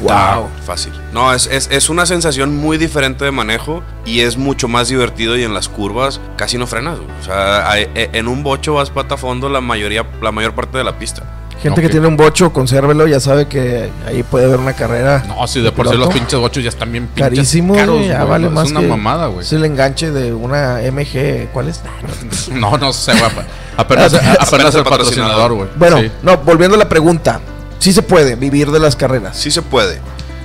Wow. 0.00 0.48
Fácil. 0.66 0.92
No, 1.12 1.32
es, 1.32 1.46
es, 1.46 1.68
es 1.70 1.88
una 1.88 2.04
sensación 2.04 2.56
muy 2.56 2.78
diferente 2.78 3.24
de 3.24 3.30
manejo 3.30 3.82
y 4.04 4.20
es 4.20 4.36
mucho 4.36 4.66
más 4.68 4.88
divertido 4.88 5.36
y 5.36 5.44
en 5.44 5.54
las 5.54 5.68
curvas 5.68 6.20
casi 6.36 6.58
no 6.58 6.66
frenas. 6.66 6.98
O 7.20 7.24
sea, 7.24 7.70
hay- 7.70 7.88
e- 7.94 8.10
en 8.12 8.26
un 8.28 8.42
bocho 8.42 8.74
vas 8.74 8.90
pata 8.90 9.14
a 9.14 9.18
fondo 9.18 9.48
la 9.48 9.60
mayoría, 9.60 10.04
la 10.20 10.32
mayor 10.32 10.54
parte 10.54 10.78
de 10.78 10.84
la 10.84 10.98
pista. 10.98 11.22
Gente 11.62 11.82
que 11.82 11.88
tiene 11.88 12.06
un 12.06 12.16
bocho, 12.16 12.52
consérvelo, 12.52 13.06
ya 13.08 13.18
sabe 13.18 13.48
que 13.48 13.90
ahí 14.06 14.22
puede 14.22 14.44
haber 14.46 14.60
una 14.60 14.74
carrera 14.74 15.24
No, 15.26 15.44
si 15.48 15.60
de 15.60 15.72
por 15.72 15.88
sí 15.88 15.96
los 15.96 16.08
pinches 16.08 16.38
bochos 16.38 16.62
ya 16.62 16.68
están 16.68 16.92
bien 16.92 17.06
pinches 17.08 17.22
carísimo, 17.24 17.74
caros, 17.74 18.06
ya 18.06 18.24
vale 18.24 18.46
Es 18.46 18.52
más 18.52 18.70
una 18.70 18.80
que- 18.80 18.86
mamada, 18.86 19.26
güey. 19.26 19.44
Es 19.44 19.52
el 19.52 19.64
enganche 19.64 20.10
de 20.12 20.32
una 20.32 20.80
MG, 20.82 21.48
¿cuál 21.52 21.68
es? 21.68 21.80
No, 22.52 22.78
no 22.78 22.92
sé, 22.92 23.12
güey. 23.12 23.46
Apenas, 23.76 24.14
apenas, 24.14 24.74
el 24.74 24.80
el 24.80 24.84
patrocinador, 24.84 25.52
güey. 25.54 25.68
Bueno, 25.76 25.98
Sí. 26.00 26.10
no, 26.22 26.36
volviendo 26.38 26.76
a 26.76 26.78
la 26.78 26.88
pregunta. 26.88 27.40
Sí 27.78 27.92
se 27.92 28.02
puede 28.02 28.34
vivir 28.36 28.70
de 28.70 28.78
las 28.80 28.96
carreras. 28.96 29.36
Sí 29.36 29.50
se 29.50 29.62
puede, 29.62 30.00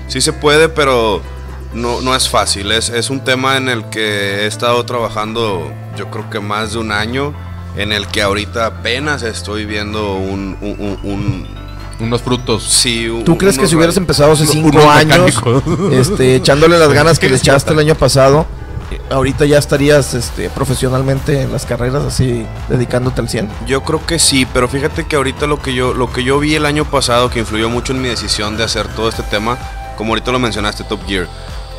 sí 0.07 0.21
se 0.21 0.33
puede, 0.33 0.69
pero 0.69 1.21
no, 1.73 2.01
no 2.01 2.15
es 2.15 2.29
fácil. 2.29 2.71
Es, 2.71 2.89
es 2.89 3.09
un 3.09 3.23
tema 3.23 3.57
en 3.57 3.69
el 3.69 3.85
que 3.89 4.41
he 4.43 4.45
estado 4.47 4.83
trabajando 4.85 5.71
yo 5.97 6.09
creo 6.11 6.29
que 6.29 6.39
más 6.39 6.73
de 6.73 6.79
un 6.79 6.91
año, 6.91 7.33
en 7.75 7.91
el 7.91 8.07
que 8.07 8.21
ahorita 8.21 8.65
apenas 8.67 9.23
estoy 9.23 9.65
viendo 9.65 10.15
un, 10.15 10.57
un- 10.61 10.75
un- 10.79 10.99
un- 11.11 11.47
unos 11.99 12.21
frutos. 12.21 12.63
Sí, 12.63 13.07
un- 13.07 13.23
¿Tú 13.23 13.37
crees 13.37 13.57
que 13.57 13.67
si 13.67 13.75
hubieras 13.75 13.97
empezado 13.97 14.31
hace 14.33 14.43
Unos 14.43 14.53
cinco 14.53 14.89
años, 14.89 15.41
este, 15.91 16.35
echándole 16.35 16.77
las 16.77 16.91
ganas 16.93 17.19
que 17.19 17.29
le 17.29 17.35
echaste 17.37 17.73
el 17.73 17.79
año 17.79 17.95
pasado, 17.95 18.45
ahorita 19.09 19.45
ya 19.45 19.57
estarías 19.57 20.13
este, 20.13 20.49
profesionalmente 20.49 21.41
en 21.41 21.51
las 21.51 21.65
carreras, 21.65 22.03
así, 22.03 22.45
dedicándote 22.69 23.21
al 23.21 23.29
100? 23.29 23.49
Yo 23.67 23.83
creo 23.83 24.05
que 24.05 24.19
sí, 24.19 24.45
pero 24.53 24.67
fíjate 24.67 25.05
que 25.05 25.15
ahorita 25.15 25.47
lo 25.47 25.61
que 25.61 25.73
yo 25.73 25.93
lo 25.93 26.11
que 26.11 26.23
yo 26.23 26.39
vi 26.39 26.53
el 26.55 26.65
año 26.65 26.85
pasado 26.85 27.29
que 27.29 27.39
influyó 27.39 27.69
mucho 27.69 27.93
en 27.93 28.01
mi 28.01 28.09
decisión 28.09 28.55
de 28.57 28.63
hacer 28.63 28.87
todo 28.89 29.09
este 29.09 29.23
tema, 29.23 29.57
como 29.97 30.11
ahorita 30.11 30.31
lo 30.31 30.39
mencionaste, 30.39 30.83
Top 30.83 30.99
Gear. 31.07 31.27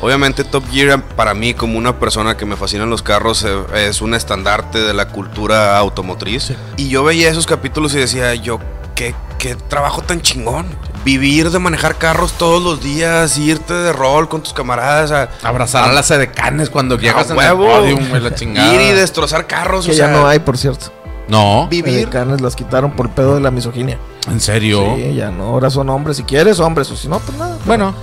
Obviamente 0.05 0.43
Top 0.43 0.63
Gear 0.71 1.01
para 1.01 1.33
mí 1.33 1.55
como 1.55 1.79
una 1.79 1.99
persona 1.99 2.37
que 2.37 2.45
me 2.45 2.55
fascinan 2.55 2.91
los 2.91 3.01
carros 3.01 3.43
eh, 3.43 3.87
es 3.87 4.03
un 4.03 4.13
estandarte 4.13 4.77
de 4.77 4.93
la 4.93 5.07
cultura 5.07 5.79
automotriz. 5.79 6.53
Y 6.77 6.89
yo 6.89 7.03
veía 7.03 7.27
esos 7.27 7.47
capítulos 7.47 7.95
y 7.95 7.97
decía, 7.97 8.35
yo, 8.35 8.59
qué, 8.93 9.15
qué 9.39 9.55
trabajo 9.55 10.03
tan 10.03 10.21
chingón. 10.21 10.67
Vivir 11.03 11.49
de 11.49 11.57
manejar 11.57 11.95
carros 11.95 12.33
todos 12.33 12.61
los 12.61 12.83
días, 12.83 13.35
irte 13.39 13.73
de 13.73 13.93
rol 13.93 14.29
con 14.29 14.43
tus 14.43 14.53
camaradas 14.53 15.09
a, 15.09 15.29
Abrazar 15.41 15.89
a 15.89 15.91
las 15.91 16.11
edecanes 16.11 16.69
cuando 16.69 16.99
llegas 16.99 17.31
a 17.31 17.33
en 17.33 17.39
el 17.39 17.53
huevo, 17.53 17.65
podium, 17.65 18.11
la 18.11 18.35
chingada. 18.35 18.73
ir 18.75 18.81
y 18.81 18.91
destrozar 18.91 19.47
carros. 19.47 19.85
Que 19.87 19.91
o 19.91 19.95
ya 19.95 20.05
sea, 20.05 20.15
no 20.15 20.27
hay, 20.27 20.37
por 20.37 20.55
cierto. 20.55 20.93
No, 21.27 21.67
Vivir. 21.67 22.09
Canes 22.09 22.41
las 22.41 22.55
quitaron 22.55 22.91
por 22.91 23.07
el 23.07 23.11
pedo 23.11 23.33
de 23.33 23.41
la 23.41 23.49
misoginia. 23.49 23.97
en 24.27 24.39
serio. 24.39 24.97
Sí, 24.97 25.15
ya 25.15 25.31
no, 25.31 25.45
ahora 25.45 25.71
son 25.71 25.89
hombres. 25.89 26.17
Si 26.17 26.23
quieres, 26.23 26.59
hombres, 26.59 26.91
o 26.91 26.95
si 26.95 27.07
no, 27.07 27.17
pues 27.17 27.35
nada. 27.39 27.57
Bueno, 27.65 27.95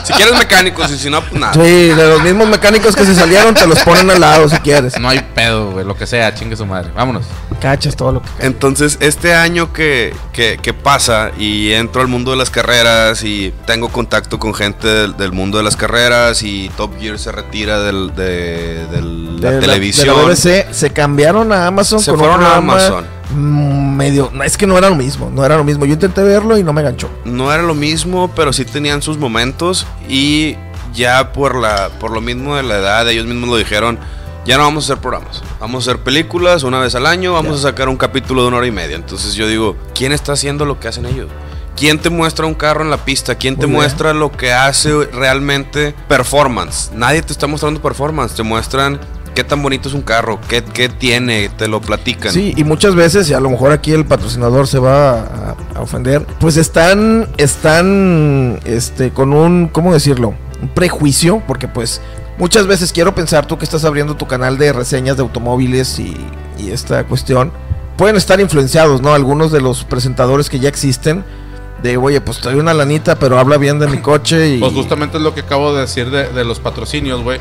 Si 0.04 0.14
quieres 0.14 0.38
mecánicos 0.38 0.90
y 0.90 0.98
si 0.98 1.10
no, 1.10 1.20
pues 1.22 1.34
nada. 1.34 1.54
Sí, 1.54 1.60
de 1.60 2.10
los 2.10 2.24
mismos 2.24 2.48
mecánicos 2.48 2.96
que 2.96 3.04
se 3.06 3.14
salieron, 3.14 3.54
te 3.54 3.68
los 3.68 3.80
ponen 3.80 4.10
al 4.10 4.22
lado 4.22 4.48
si 4.48 4.56
quieres. 4.60 4.98
no 4.98 5.10
hay 5.10 5.20
pedo, 5.36 5.72
güey, 5.72 5.86
lo 5.86 5.98
que 5.98 6.08
sea, 6.08 6.34
chingue 6.34 6.56
su 6.56 6.66
madre. 6.66 6.92
Vámonos. 6.96 7.26
Cachas 7.60 7.96
todo 7.98 8.14
lo 8.14 8.22
que. 8.22 8.30
Entonces, 8.40 8.98
este 9.02 9.34
año 9.36 9.74
que, 9.74 10.16
que- 10.32 10.60
que 10.62 10.74
pasa 10.74 11.32
y 11.38 11.74
entro 11.74 12.02
al 12.02 12.08
mundo 12.08 12.32
de 12.32 12.38
las 12.38 12.50
carreras 12.50 13.24
y 13.24 13.54
tengo 13.66 13.90
contacto 13.90 14.40
con 14.40 14.54
gente 14.54 14.88
del, 14.88 15.18
del 15.18 15.34
mundo 15.34 15.58
de 15.58 15.66
las 15.66 15.76
carreras 15.76 16.42
y 16.42 16.70
Top 16.78 16.98
Gear 17.02 17.20
se 17.20 17.34
retira 17.34 17.80
del- 17.82 18.16
de, 18.16 18.86
de 18.88 19.02
la 19.42 19.60
televisión. 19.60 20.16
de 20.16 20.22
la 20.24 20.30
BBC, 20.30 20.74
se 20.74 20.92
cambiaron 20.92 21.52
a 21.52 21.68
Amazon 21.68 22.00
Se 22.00 22.12
con 22.12 22.20
fueron 22.22 22.44
a 22.44 22.56
Amazon. 22.56 23.06
Mm, 23.32 23.96
medio. 23.96 24.32
Es 24.44 24.58
que 24.58 24.68
no 24.68 24.78
era 24.78 24.90
lo 24.90 24.96
mismo, 24.96 25.30
no 25.30 25.46
era 25.46 25.58
lo 25.58 25.64
mismo. 25.64 25.86
Yo 25.86 25.94
intenté 25.94 26.22
verlo 26.24 26.58
y 26.58 26.64
no 26.64 26.74
me 26.74 26.82
ganchó. 26.82 27.10
No 27.26 27.52
era 27.54 27.64
lo 27.64 27.76
mismo, 27.76 28.32
pero 28.36 28.54
sí 28.54 28.66
tenían 28.66 29.02
sus 29.02 29.18
momentos 29.18 29.86
y 30.10 30.56
ya 30.94 31.32
por, 31.34 31.56
la, 31.56 31.90
por 32.00 32.12
lo 32.12 32.22
mismo 32.22 32.56
de 32.56 32.64
la 32.64 32.78
edad, 32.78 33.08
ellos 33.10 33.26
mismos 33.26 33.50
lo 33.50 33.58
dijeron, 33.58 34.00
ya 34.46 34.58
no 34.58 34.64
vamos 34.64 34.86
a 34.86 34.94
hacer 34.94 35.02
programas, 35.02 35.44
vamos 35.60 35.88
a 35.88 35.92
hacer 35.92 36.04
películas 36.04 36.64
una 36.64 36.80
vez 36.80 36.96
al 36.96 37.06
año, 37.06 37.34
vamos 37.34 37.60
a 37.60 37.70
sacar 37.70 37.90
un 37.90 37.98
capítulo 37.98 38.42
de 38.42 38.48
una 38.48 38.58
hora 38.58 38.68
y 38.68 38.72
media. 38.72 38.96
Entonces 38.96 39.36
yo 39.36 39.48
digo, 39.48 39.76
¿quién 39.94 40.12
está 40.12 40.34
haciendo 40.34 40.66
lo 40.66 40.80
que 40.80 40.88
hacen 40.88 41.06
ellos? 41.06 41.28
¿Quién 41.76 42.00
te 42.00 42.10
muestra 42.10 42.48
un 42.48 42.56
carro 42.56 42.82
en 42.82 42.90
la 42.90 42.98
pista? 42.98 43.36
¿Quién 43.36 43.56
te 43.56 43.68
Muy 43.68 43.74
bien. 43.74 43.82
muestra 43.82 44.14
lo 44.14 44.32
que 44.32 44.52
hace 44.52 45.06
realmente 45.14 45.94
performance? 46.08 46.92
Nadie 46.94 47.22
te 47.22 47.32
está 47.32 47.46
mostrando 47.46 47.80
performance, 47.82 48.34
te 48.34 48.42
muestran 48.42 49.00
qué 49.38 49.44
tan 49.44 49.62
bonito 49.62 49.88
es 49.88 49.94
un 49.94 50.02
carro, 50.02 50.40
qué, 50.50 50.64
qué 50.64 50.90
tiene, 50.90 51.50
te 51.50 51.68
lo 51.68 51.80
platican. 51.80 52.34
Sí, 52.34 52.56
y 52.58 52.64
muchas 52.64 52.96
veces, 52.96 53.30
y 53.30 53.36
a 53.36 53.40
lo 53.40 53.52
mejor 53.52 53.72
aquí 53.72 53.92
el 53.92 54.04
patrocinador 54.04 54.66
se 54.66 54.80
va 54.80 55.12
a, 55.12 55.56
a 55.76 55.82
ofender, 55.82 56.26
pues 56.40 56.58
están, 56.58 57.30
están, 57.38 58.60
este, 58.66 59.12
con 59.12 59.34
un, 59.34 59.68
¿cómo 59.68 59.94
decirlo? 59.94 60.34
Un 60.60 60.70
prejuicio, 60.70 61.44
porque 61.46 61.68
pues 61.68 62.02
muchas 62.40 62.66
veces 62.66 62.92
quiero 62.92 63.14
pensar 63.14 63.46
tú 63.46 63.60
que 63.60 63.66
estás 63.66 63.86
abriendo 63.86 64.16
tu 64.16 64.26
canal 64.26 64.58
de 64.58 64.74
reseñas 64.74 65.18
de 65.18 65.22
automóviles 65.22 66.00
y, 66.00 66.18
y 66.58 66.72
esta 66.72 67.04
cuestión, 67.04 67.52
pueden 67.96 68.16
estar 68.16 68.40
influenciados, 68.40 69.04
¿no? 69.04 69.14
Algunos 69.14 69.52
de 69.52 69.62
los 69.62 69.84
presentadores 69.84 70.50
que 70.50 70.58
ya 70.58 70.68
existen, 70.68 71.24
de, 71.84 71.98
oye, 71.98 72.22
pues 72.22 72.38
estoy 72.38 72.56
una 72.56 72.74
lanita, 72.74 73.20
pero 73.20 73.38
habla 73.38 73.58
bien 73.58 73.78
de 73.78 73.86
mi 73.86 74.00
coche 74.00 74.56
y... 74.56 74.60
Pues 74.62 74.74
justamente 74.74 75.18
es 75.18 75.24
lo 75.24 75.36
que 75.36 75.42
acabo 75.42 75.76
de 75.76 75.82
decir 75.82 76.10
de, 76.10 76.28
de 76.28 76.44
los 76.44 76.60
patrocinios, 76.60 77.22
güey. 77.22 77.40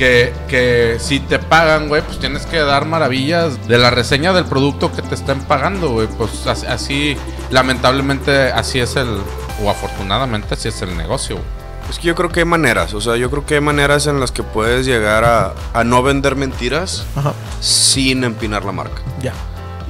Que, 0.00 0.32
que 0.48 0.96
si 0.98 1.20
te 1.20 1.38
pagan, 1.38 1.88
güey, 1.88 2.00
pues 2.00 2.18
tienes 2.18 2.46
que 2.46 2.56
dar 2.56 2.86
maravillas 2.86 3.68
de 3.68 3.76
la 3.76 3.90
reseña 3.90 4.32
del 4.32 4.46
producto 4.46 4.90
que 4.90 5.02
te 5.02 5.14
estén 5.14 5.40
pagando, 5.42 5.90
güey. 5.90 6.06
Pues 6.16 6.46
así, 6.46 6.64
así, 6.66 7.16
lamentablemente, 7.50 8.50
así 8.50 8.80
es 8.80 8.96
el, 8.96 9.08
o 9.62 9.68
afortunadamente, 9.68 10.54
así 10.54 10.68
es 10.68 10.80
el 10.80 10.96
negocio, 10.96 11.36
güey. 11.36 11.46
Es 11.90 11.98
que 11.98 12.06
yo 12.06 12.14
creo 12.14 12.30
que 12.30 12.40
hay 12.40 12.46
maneras, 12.46 12.94
o 12.94 13.00
sea, 13.02 13.16
yo 13.16 13.30
creo 13.30 13.44
que 13.44 13.56
hay 13.56 13.60
maneras 13.60 14.06
en 14.06 14.20
las 14.20 14.32
que 14.32 14.42
puedes 14.42 14.86
llegar 14.86 15.24
a, 15.24 15.52
a 15.74 15.84
no 15.84 16.02
vender 16.02 16.34
mentiras 16.34 17.04
Ajá, 17.14 17.34
sin 17.60 18.24
empinar 18.24 18.64
la 18.64 18.72
marca. 18.72 19.02
ya. 19.20 19.34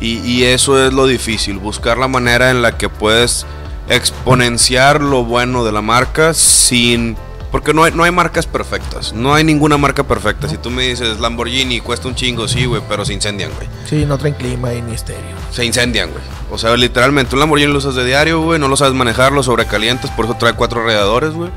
Y, 0.01 0.17
y 0.29 0.43
eso 0.43 0.85
es 0.85 0.93
lo 0.93 1.07
difícil, 1.07 1.61
buscar 1.61 1.99
la 1.99 2.09
manera 2.09 2.51
en 2.51 2.63
la 2.63 2.77
que 2.77 2.89
puedes 2.89 3.47
exponenciar 3.89 5.01
lo 5.03 5.25
bueno 5.25 5.65
de 5.65 5.71
la 5.71 5.83
marca 5.83 6.35
sin... 6.35 7.17
Porque 7.51 7.75
no 7.75 7.83
hay, 7.83 7.93
no 7.93 8.05
hay 8.05 8.13
marcas 8.13 8.47
perfectas, 8.47 9.13
no 9.13 9.35
hay 9.35 9.43
ninguna 9.43 9.77
marca 9.77 10.05
perfecta. 10.05 10.49
Si 10.49 10.57
tú 10.57 10.71
me 10.71 10.87
dices 10.87 11.19
Lamborghini 11.19 11.81
cuesta 11.81 12.07
un 12.07 12.15
chingo, 12.15 12.47
sí, 12.47 12.65
güey, 12.65 12.81
pero 12.89 13.05
se 13.05 13.13
incendian, 13.13 13.51
güey. 13.57 13.69
Sí, 13.89 14.07
no 14.07 14.19
traen 14.19 14.35
clima 14.35 14.73
y 14.73 14.83
ni 14.83 14.95
estéreo. 14.95 15.37
Se 15.51 15.65
incendian, 15.65 16.11
güey. 16.11 16.23
O 16.51 16.59
sea, 16.59 16.77
literalmente, 16.77 17.35
un 17.35 17.41
Lamborghini 17.41 17.73
lo 17.73 17.79
usas 17.79 17.97
de 17.97 18.05
diario, 18.05 18.41
güey, 18.41 18.61
no 18.61 18.69
lo 18.69 18.77
sabes 18.77 18.95
manejar, 18.95 19.33
lo 19.33 19.43
sobrecalientas, 19.43 20.11
por 20.13 20.27
eso 20.27 20.37
trae 20.39 20.53
cuatro 20.53 20.85
radiadores, 20.85 21.33
güey. 21.33 21.51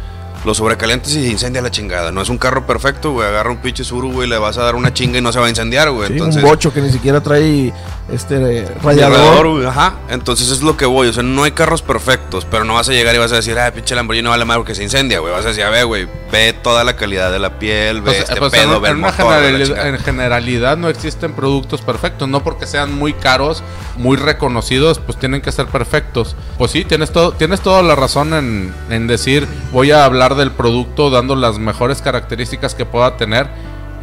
Lo 0.46 0.54
sobrecalientas 0.54 1.14
y 1.14 1.24
se 1.24 1.30
incendia 1.30 1.62
la 1.62 1.72
chingada. 1.72 2.12
No 2.12 2.22
es 2.22 2.28
un 2.28 2.38
carro 2.38 2.66
perfecto, 2.68 3.14
güey. 3.14 3.26
Agarra 3.26 3.50
un 3.50 3.60
pinche 3.60 3.86
suru, 3.86 4.12
güey, 4.12 4.28
le 4.28 4.38
vas 4.38 4.58
a 4.58 4.64
dar 4.64 4.76
una 4.76 4.94
chinga 4.94 5.18
y 5.18 5.22
no 5.22 5.32
se 5.32 5.40
va 5.40 5.46
a 5.46 5.50
incendiar, 5.50 5.90
güey. 5.90 6.08
Sí, 6.08 6.14
Entonces, 6.14 6.44
un 6.44 6.50
bocho 6.50 6.74
que 6.74 6.82
ni 6.82 6.92
siquiera 6.92 7.22
trae 7.22 7.72
este 8.12 8.66
radiador, 8.84 8.84
radiador. 8.84 9.48
güey, 9.48 9.66
ajá. 9.66 9.96
Entonces 10.10 10.52
es 10.52 10.62
lo 10.62 10.76
que 10.76 10.86
voy. 10.86 11.08
O 11.08 11.14
sea, 11.14 11.24
no 11.24 11.44
hay 11.44 11.52
carros 11.52 11.82
perfectos, 11.82 12.46
pero 12.50 12.66
no 12.66 12.74
vas 12.74 12.90
a 12.90 12.92
llegar 12.92 13.16
y 13.16 13.18
vas 13.18 13.32
a 13.32 13.36
decir, 13.36 13.58
ah, 13.58 13.72
pinche 13.72 13.96
Lamborghini 13.96 14.24
no 14.24 14.30
vale 14.32 14.46
más 14.46 14.58
porque 14.58 14.76
se 14.76 14.84
incendia, 14.84 15.20
güey. 15.20 15.32
Vas 15.32 15.46
a 15.46 15.50
decir, 15.50 15.64
a 15.64 15.70
ver, 15.70 15.86
güey, 15.86 16.08
ve 16.32 16.54
toda 16.54 16.84
la 16.84 16.96
calidad 16.96 17.32
de 17.32 17.40
la 17.40 17.60
piel, 17.60 18.02
ve 18.02 18.12
Pues, 18.12 18.20
este 18.30 18.36
pues, 18.36 18.52
pedo, 18.52 18.76
en, 18.76 18.82
ve 18.82 18.90
en 18.90 18.94
el 18.96 18.98
una 19.00 19.12
motor, 19.12 19.34
generalidad, 19.34 19.88
en 19.88 20.00
generalidad 20.00 20.78
no 20.78 20.90
existen 20.90 21.34
productos 21.34 21.82
perfectos, 21.82 22.28
no 22.28 22.44
porque 22.44 22.68
sean 22.68 22.94
muy 22.94 23.14
caros, 23.14 23.64
muy 23.98 24.18
reconocidos, 24.18 25.00
pues 25.00 25.18
tienen 25.18 25.42
que 25.42 25.52
ser 25.52 25.68
perfectos. 25.68 26.36
Pues 26.58 26.72
sí, 26.72 26.84
tienes 26.84 27.12
todo, 27.12 27.32
tienes 27.32 27.62
toda 27.62 27.82
la 27.84 27.96
razón 27.96 28.34
en, 28.34 28.74
en 28.90 29.08
decir 29.08 29.48
voy 29.72 29.92
a 29.92 30.06
hablar 30.06 30.36
del 30.36 30.52
producto 30.52 31.10
dando 31.10 31.36
las 31.36 31.58
mejores 31.60 32.02
características 32.02 32.76
que 32.76 32.86
pueda 32.86 33.18
tener, 33.18 33.48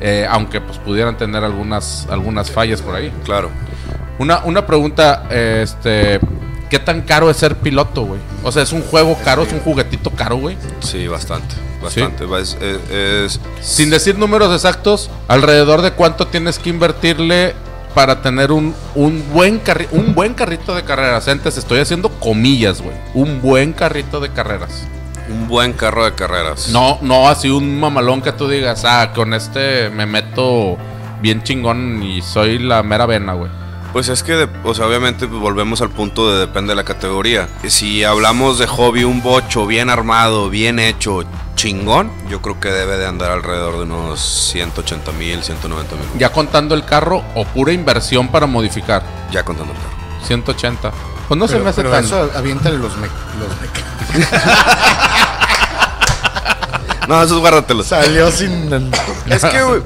eh, 0.00 0.26
aunque 0.28 0.60
pues 0.60 0.78
pudieran 0.78 1.16
tener 1.16 1.44
algunas, 1.44 2.06
algunas 2.10 2.50
fallas 2.50 2.80
por 2.82 2.94
ahí. 2.94 3.12
Claro. 3.24 3.50
Una, 4.20 4.40
una 4.44 4.66
pregunta, 4.66 5.24
este, 5.30 6.20
¿qué 6.68 6.78
tan 6.78 7.00
caro 7.00 7.30
es 7.30 7.38
ser 7.38 7.56
piloto, 7.56 8.02
güey? 8.02 8.20
O 8.44 8.52
sea, 8.52 8.62
es 8.62 8.72
un 8.72 8.82
juego 8.82 9.16
caro, 9.24 9.42
es 9.44 9.52
un 9.52 9.60
juguetito 9.60 10.10
caro, 10.10 10.36
güey. 10.36 10.58
Sí, 10.80 11.08
bastante. 11.08 11.54
Bastante. 11.82 12.26
Va, 12.26 12.38
Es, 12.38 12.54
es- 12.60 12.90
es- 12.90 13.40
Sin 13.62 13.88
decir 13.88 14.18
números 14.18 14.54
exactos, 14.54 15.10
alrededor 15.26 15.80
de 15.80 15.92
cuánto 15.92 16.26
tienes 16.26 16.58
que 16.58 16.68
invertirle 16.68 17.54
para 17.94 18.20
tener 18.20 18.52
un, 18.52 18.74
un, 18.94 19.24
buen, 19.32 19.64
carri- 19.64 19.88
un 19.90 20.14
buen 20.14 20.34
carrito 20.34 20.74
de 20.74 20.82
carreras. 20.82 21.26
Antes 21.26 21.56
estoy 21.56 21.80
haciendo 21.80 22.10
comillas, 22.10 22.82
güey. 22.82 22.94
Un 23.14 23.40
buen 23.40 23.72
carrito 23.72 24.20
de 24.20 24.28
carreras. 24.28 24.86
un 25.30 25.48
buen 25.48 25.72
carro 25.72 26.04
de 26.04 26.12
carreras. 26.14 26.68
No, 26.68 26.98
no 27.00 27.26
así 27.28 27.48
un 27.48 27.80
mamalón 27.80 28.20
que 28.20 28.32
tú 28.32 28.48
digas, 28.48 28.84
ah, 28.84 29.12
con 29.14 29.32
este 29.32 29.88
me 29.88 30.04
meto 30.04 30.76
bien 31.22 31.42
chingón 31.42 32.02
y 32.02 32.20
soy 32.20 32.58
la 32.58 32.82
mera 32.82 33.06
vena, 33.06 33.32
güey. 33.32 33.50
Pues 33.92 34.08
es 34.08 34.22
que, 34.22 34.34
de- 34.36 34.48
o 34.64 34.72
sea, 34.72 34.86
obviamente 34.86 35.26
volvemos 35.26 35.80
al 35.82 35.90
punto 35.90 36.32
de 36.32 36.38
depende 36.40 36.70
de 36.72 36.76
la 36.76 36.84
categoría. 36.84 37.48
Si 37.66 38.04
hablamos 38.04 38.58
de 38.58 38.68
hobby, 38.68 39.02
un 39.02 39.20
bocho 39.20 39.66
bien 39.66 39.90
armado, 39.90 40.48
bien 40.48 40.78
hecho, 40.78 41.24
chingón, 41.56 42.12
yo 42.28 42.40
creo 42.40 42.60
que 42.60 42.70
debe 42.70 42.96
de 42.98 43.06
andar 43.06 43.32
alrededor 43.32 43.78
de 43.78 43.82
unos 43.82 44.20
180 44.52 45.10
mil, 45.12 45.42
190 45.42 45.96
mil. 45.96 46.04
Ya 46.18 46.30
contando 46.30 46.76
el 46.76 46.84
carro 46.84 47.24
o 47.34 47.44
pura 47.44 47.72
inversión 47.72 48.28
para 48.28 48.46
modificar. 48.46 49.02
Ya 49.32 49.44
contando 49.44 49.72
el 49.72 49.78
carro. 49.78 49.90
180. 50.24 50.92
Pues 51.26 51.38
no 51.38 51.48
se 51.48 51.58
me 51.58 51.70
hace 51.70 51.82
pero 51.82 51.90
tan... 51.92 52.04
eso 52.04 52.30
aviéntale 52.36 52.78
los, 52.78 52.96
mec 52.96 53.10
los 53.40 53.48
mec- 53.60 54.30
No, 57.08 57.20
esos 57.22 57.40
guárdatelos. 57.40 57.86
Salió 57.86 58.30
sin. 58.30 58.72
Es 59.26 59.44
que, 59.44 59.62
güey, 59.64 59.82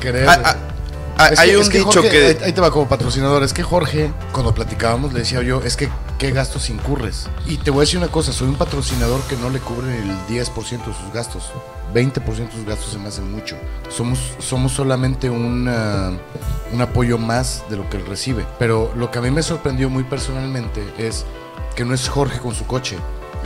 ah, 1.18 1.28
Es 1.28 1.38
hay 1.38 1.50
que- 1.50 1.56
un 1.56 1.62
es 1.62 1.68
que 1.68 1.78
dicho 1.78 1.90
Jorge- 2.02 2.10
que... 2.10 2.26
Ahí, 2.26 2.36
ahí 2.44 2.52
te 2.52 2.60
va 2.60 2.70
como 2.70 2.88
patrocinador. 2.88 3.42
Es 3.42 3.52
que 3.52 3.62
Jorge, 3.62 4.12
cuando 4.32 4.54
platicábamos, 4.54 5.12
le 5.12 5.20
decía 5.20 5.42
yo, 5.42 5.62
es 5.62 5.76
que 5.76 5.88
qué 6.18 6.30
gastos 6.30 6.70
incurres. 6.70 7.28
Y 7.46 7.56
te 7.58 7.70
voy 7.70 7.78
a 7.78 7.82
decir 7.82 7.98
una 7.98 8.08
cosa, 8.08 8.32
soy 8.32 8.48
un 8.48 8.56
patrocinador 8.56 9.20
que 9.22 9.36
no 9.36 9.50
le 9.50 9.58
cubre 9.60 9.98
el 9.98 10.10
10% 10.28 10.86
de 10.86 10.94
sus 10.94 11.12
gastos. 11.12 11.50
20% 11.92 12.46
de 12.48 12.52
sus 12.52 12.64
gastos 12.66 12.92
se 12.92 12.98
me 12.98 13.08
hacen 13.08 13.30
mucho. 13.30 13.56
Somos, 13.88 14.18
somos 14.38 14.72
solamente 14.72 15.30
una- 15.30 16.12
un 16.72 16.80
apoyo 16.80 17.18
más 17.18 17.62
de 17.70 17.76
lo 17.76 17.88
que 17.90 17.98
él 17.98 18.06
recibe. 18.06 18.44
Pero 18.58 18.92
lo 18.96 19.10
que 19.10 19.18
a 19.18 19.22
mí 19.22 19.30
me 19.30 19.42
sorprendió 19.42 19.90
muy 19.90 20.04
personalmente 20.04 20.82
es 20.98 21.24
que 21.76 21.84
no 21.84 21.94
es 21.94 22.08
Jorge 22.08 22.38
con 22.40 22.54
su 22.54 22.66
coche. 22.66 22.96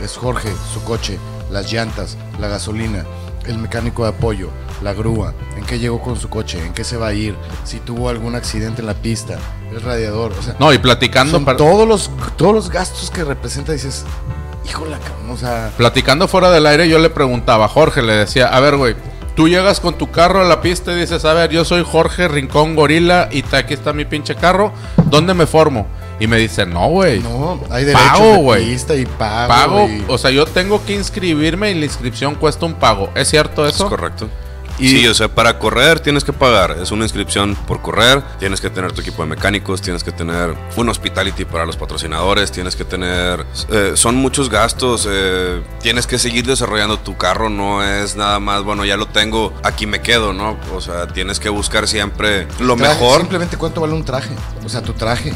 Es 0.01 0.15
Jorge, 0.15 0.49
su 0.73 0.81
coche, 0.83 1.19
las 1.51 1.71
llantas, 1.71 2.15
la 2.39 2.47
gasolina. 2.47 3.05
El 3.45 3.57
mecánico 3.57 4.03
de 4.03 4.09
apoyo, 4.09 4.49
la 4.83 4.93
grúa, 4.93 5.33
en 5.57 5.65
qué 5.65 5.79
llegó 5.79 6.01
con 6.01 6.15
su 6.19 6.29
coche, 6.29 6.63
en 6.65 6.73
qué 6.73 6.83
se 6.83 6.97
va 6.97 7.07
a 7.07 7.13
ir, 7.13 7.35
si 7.63 7.79
tuvo 7.79 8.09
algún 8.09 8.35
accidente 8.35 8.81
en 8.81 8.87
la 8.87 8.93
pista, 8.93 9.37
el 9.71 9.81
radiador, 9.81 10.33
o 10.37 10.41
sea, 10.41 10.55
No, 10.59 10.71
y 10.73 10.77
platicando, 10.77 11.31
son 11.31 11.45
par- 11.45 11.57
todos 11.57 11.87
los 11.87 12.09
todos 12.37 12.53
los 12.53 12.69
gastos 12.69 13.09
que 13.11 13.23
representa 13.23 13.71
dices, 13.73 14.05
híjole, 14.67 14.95
o 15.31 15.37
sea, 15.37 15.71
platicando 15.77 16.27
fuera 16.27 16.51
del 16.51 16.65
aire, 16.65 16.87
yo 16.89 16.99
le 16.99 17.09
preguntaba 17.09 17.65
a 17.65 17.69
Jorge, 17.69 18.01
le 18.01 18.13
decía, 18.13 18.47
a 18.47 18.59
ver, 18.59 18.75
güey, 18.77 18.95
tú 19.35 19.47
llegas 19.47 19.79
con 19.79 19.97
tu 19.97 20.11
carro 20.11 20.41
a 20.41 20.45
la 20.45 20.61
pista 20.61 20.91
y 20.91 20.99
dices, 20.99 21.23
a 21.25 21.33
ver, 21.33 21.49
yo 21.49 21.63
soy 21.65 21.83
Jorge 21.89 22.27
Rincón 22.27 22.75
Gorila 22.75 23.29
y 23.31 23.43
aquí 23.55 23.73
está 23.73 23.93
mi 23.93 24.05
pinche 24.05 24.35
carro, 24.35 24.71
¿dónde 25.05 25.33
me 25.33 25.45
formo? 25.47 25.87
Y 26.19 26.27
me 26.27 26.37
dice, 26.37 26.65
no, 26.65 26.87
güey. 26.89 27.19
no, 27.21 27.61
hay 27.69 27.85
derechos 27.85 28.09
Pago, 28.09 28.25
de 28.33 28.37
güey. 28.37 28.73
y 28.73 29.05
pago, 29.05 29.47
Pago, 29.47 29.87
y- 29.89 30.03
o 30.07 30.17
sea, 30.17 30.31
yo 30.31 30.45
tengo 30.45 30.83
que 30.85 30.93
inscribirme 30.93 31.71
y 31.71 31.75
la 31.75 31.85
inscripción 31.85 32.35
cuesta 32.35 32.65
un 32.65 32.73
pago. 32.73 33.09
¿Es 33.15 33.29
cierto 33.29 33.65
Es 33.65 33.75
eso? 33.75 33.87
correcto. 33.89 34.27
Y- 34.77 34.87
Sí, 34.89 35.07
o 35.07 35.13
sea, 35.13 35.27
para 35.27 35.59
correr 35.59 35.99
tienes 35.99 36.23
que 36.23 36.31
pagar. 36.31 36.77
Es 36.81 36.91
una 36.91 37.03
inscripción 37.03 37.53
por 37.67 37.81
correr. 37.81 38.21
Tienes 38.39 38.61
que 38.61 38.69
tener 38.69 38.93
tu 38.93 39.01
equipo 39.01 39.21
de 39.23 39.27
mecánicos, 39.27 39.81
tienes 39.81 40.05
que 40.05 40.13
tener 40.13 40.55
un 40.77 40.87
hospitality 40.87 41.43
para 41.43 41.65
los 41.65 41.75
patrocinadores, 41.75 42.49
tienes 42.49 42.77
que 42.77 42.85
tener... 42.85 43.45
eh, 43.69 43.91
son 43.95 44.15
muchos 44.15 44.49
gastos. 44.49 45.05
eh, 45.11 45.61
tienes 45.81 46.07
que 46.07 46.17
seguir 46.17 46.45
desarrollando 46.45 46.97
tu 46.97 47.17
carro. 47.17 47.49
No 47.49 47.83
es 47.83 48.15
nada 48.15 48.39
más, 48.39 48.63
bueno, 48.63 48.85
ya 48.85 48.95
lo 48.95 49.07
tengo, 49.07 49.51
aquí 49.63 49.85
me 49.85 49.99
quedo, 50.01 50.31
¿no? 50.31 50.57
O 50.73 50.79
sea, 50.79 51.07
tienes 51.07 51.41
que 51.41 51.49
buscar 51.49 51.85
siempre 51.85 52.47
lo 52.61 52.77
traje, 52.77 52.93
mejor. 52.93 53.19
Simplemente 53.19 53.57
cuánto 53.57 53.81
vale 53.81 53.93
un 53.93 54.05
traje, 54.05 54.33
o 54.65 54.69
sea, 54.69 54.81
tu 54.81 54.93
traje. 54.93 55.33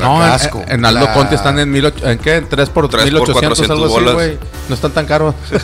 No, 0.00 0.22
en- 0.24 0.30
casco, 0.30 0.64
en, 0.68 0.84
Aldo 0.84 1.04
la- 1.06 1.12
Conti 1.14 1.34
están 1.34 1.58
en, 1.58 1.70
mil 1.70 1.84
och- 1.86 2.02
¿en 2.04 2.18
qué? 2.18 2.36
¿En 2.36 2.48
3 2.48 2.68
por 2.70 2.88
Tres 2.88 3.02
por 3.04 3.12
1800 3.12 3.70
algo 3.70 3.88
400 3.88 4.06
así, 4.06 4.14
güey? 4.14 4.38
No 4.68 4.74
están 4.74 4.90
tan 4.92 5.06
caros. 5.06 5.34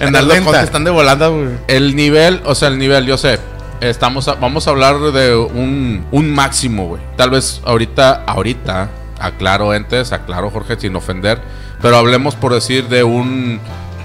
en 0.00 0.16
Aldo. 0.16 0.34
Conti 0.44 0.58
están 0.60 0.84
de 0.84 0.90
volanda, 0.90 1.28
güey. 1.28 1.48
El 1.68 1.94
nivel, 1.96 2.40
o 2.44 2.54
sea, 2.54 2.68
el 2.68 2.78
nivel, 2.78 3.06
yo 3.06 3.16
sé. 3.16 3.38
Estamos 3.80 4.28
a- 4.28 4.34
vamos 4.34 4.66
a 4.66 4.70
hablar 4.70 4.98
de 5.00 5.36
un, 5.36 6.06
un 6.10 6.30
máximo, 6.34 6.86
güey. 6.88 7.02
Tal 7.16 7.30
vez 7.30 7.60
ahorita, 7.64 8.22
ahorita, 8.26 8.88
aclaro 9.18 9.74
entes, 9.74 10.12
aclaro 10.12 10.50
Jorge 10.50 10.76
sin 10.78 10.94
ofender, 10.96 11.40
pero 11.82 11.96
hablemos 11.96 12.34
por 12.36 12.54
decir 12.54 12.88
de 12.88 13.04
un 13.04 13.60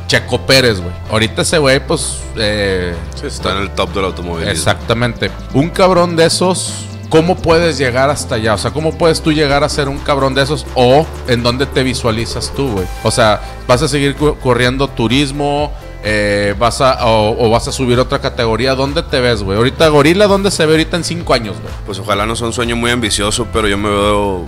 Checo 0.07 0.41
Pérez, 0.45 0.79
güey. 0.81 0.91
Ahorita 1.11 1.43
ese 1.43 1.59
güey, 1.59 1.79
pues, 1.85 2.17
eh, 2.35 2.95
Sí, 3.15 3.27
está 3.27 3.51
en 3.51 3.57
el 3.59 3.69
top 3.69 3.93
del 3.93 4.05
automovilismo. 4.05 4.51
Exactamente. 4.51 5.29
Un 5.53 5.69
cabrón 5.69 6.15
de 6.15 6.25
esos, 6.25 6.73
¿cómo 7.09 7.35
puedes 7.35 7.77
llegar 7.77 8.09
hasta 8.09 8.35
allá? 8.35 8.53
O 8.53 8.57
sea, 8.57 8.71
¿cómo 8.71 8.97
puedes 8.97 9.21
tú 9.21 9.31
llegar 9.31 9.63
a 9.63 9.69
ser 9.69 9.89
un 9.89 9.97
cabrón 9.97 10.33
de 10.33 10.43
esos? 10.43 10.65
O 10.75 11.05
en 11.27 11.43
dónde 11.43 11.65
te 11.65 11.83
visualizas 11.83 12.53
tú, 12.55 12.71
güey. 12.71 12.85
O 13.03 13.11
sea, 13.11 13.41
¿vas 13.67 13.81
a 13.81 13.87
seguir 13.87 14.15
corriendo 14.15 14.87
turismo? 14.87 15.73
Eh, 16.03 16.55
vas 16.57 16.79
a, 16.79 17.05
o, 17.07 17.45
o 17.45 17.49
vas 17.49 17.67
a 17.67 17.71
subir 17.71 17.99
otra 17.99 18.19
categoría. 18.19 18.73
¿Dónde 18.75 19.03
te 19.03 19.19
ves, 19.19 19.43
güey? 19.43 19.57
Ahorita 19.57 19.87
Gorila, 19.89 20.27
¿dónde 20.27 20.49
se 20.51 20.65
ve 20.65 20.73
ahorita 20.73 20.95
en 20.97 21.03
cinco 21.03 21.33
años, 21.33 21.57
güey? 21.61 21.73
Pues 21.85 21.99
ojalá 21.99 22.25
no 22.25 22.35
sea 22.35 22.47
un 22.47 22.53
sueño 22.53 22.75
muy 22.77 22.89
ambicioso, 22.91 23.47
pero 23.51 23.67
yo 23.67 23.77
me 23.77 23.89
veo 23.89 24.45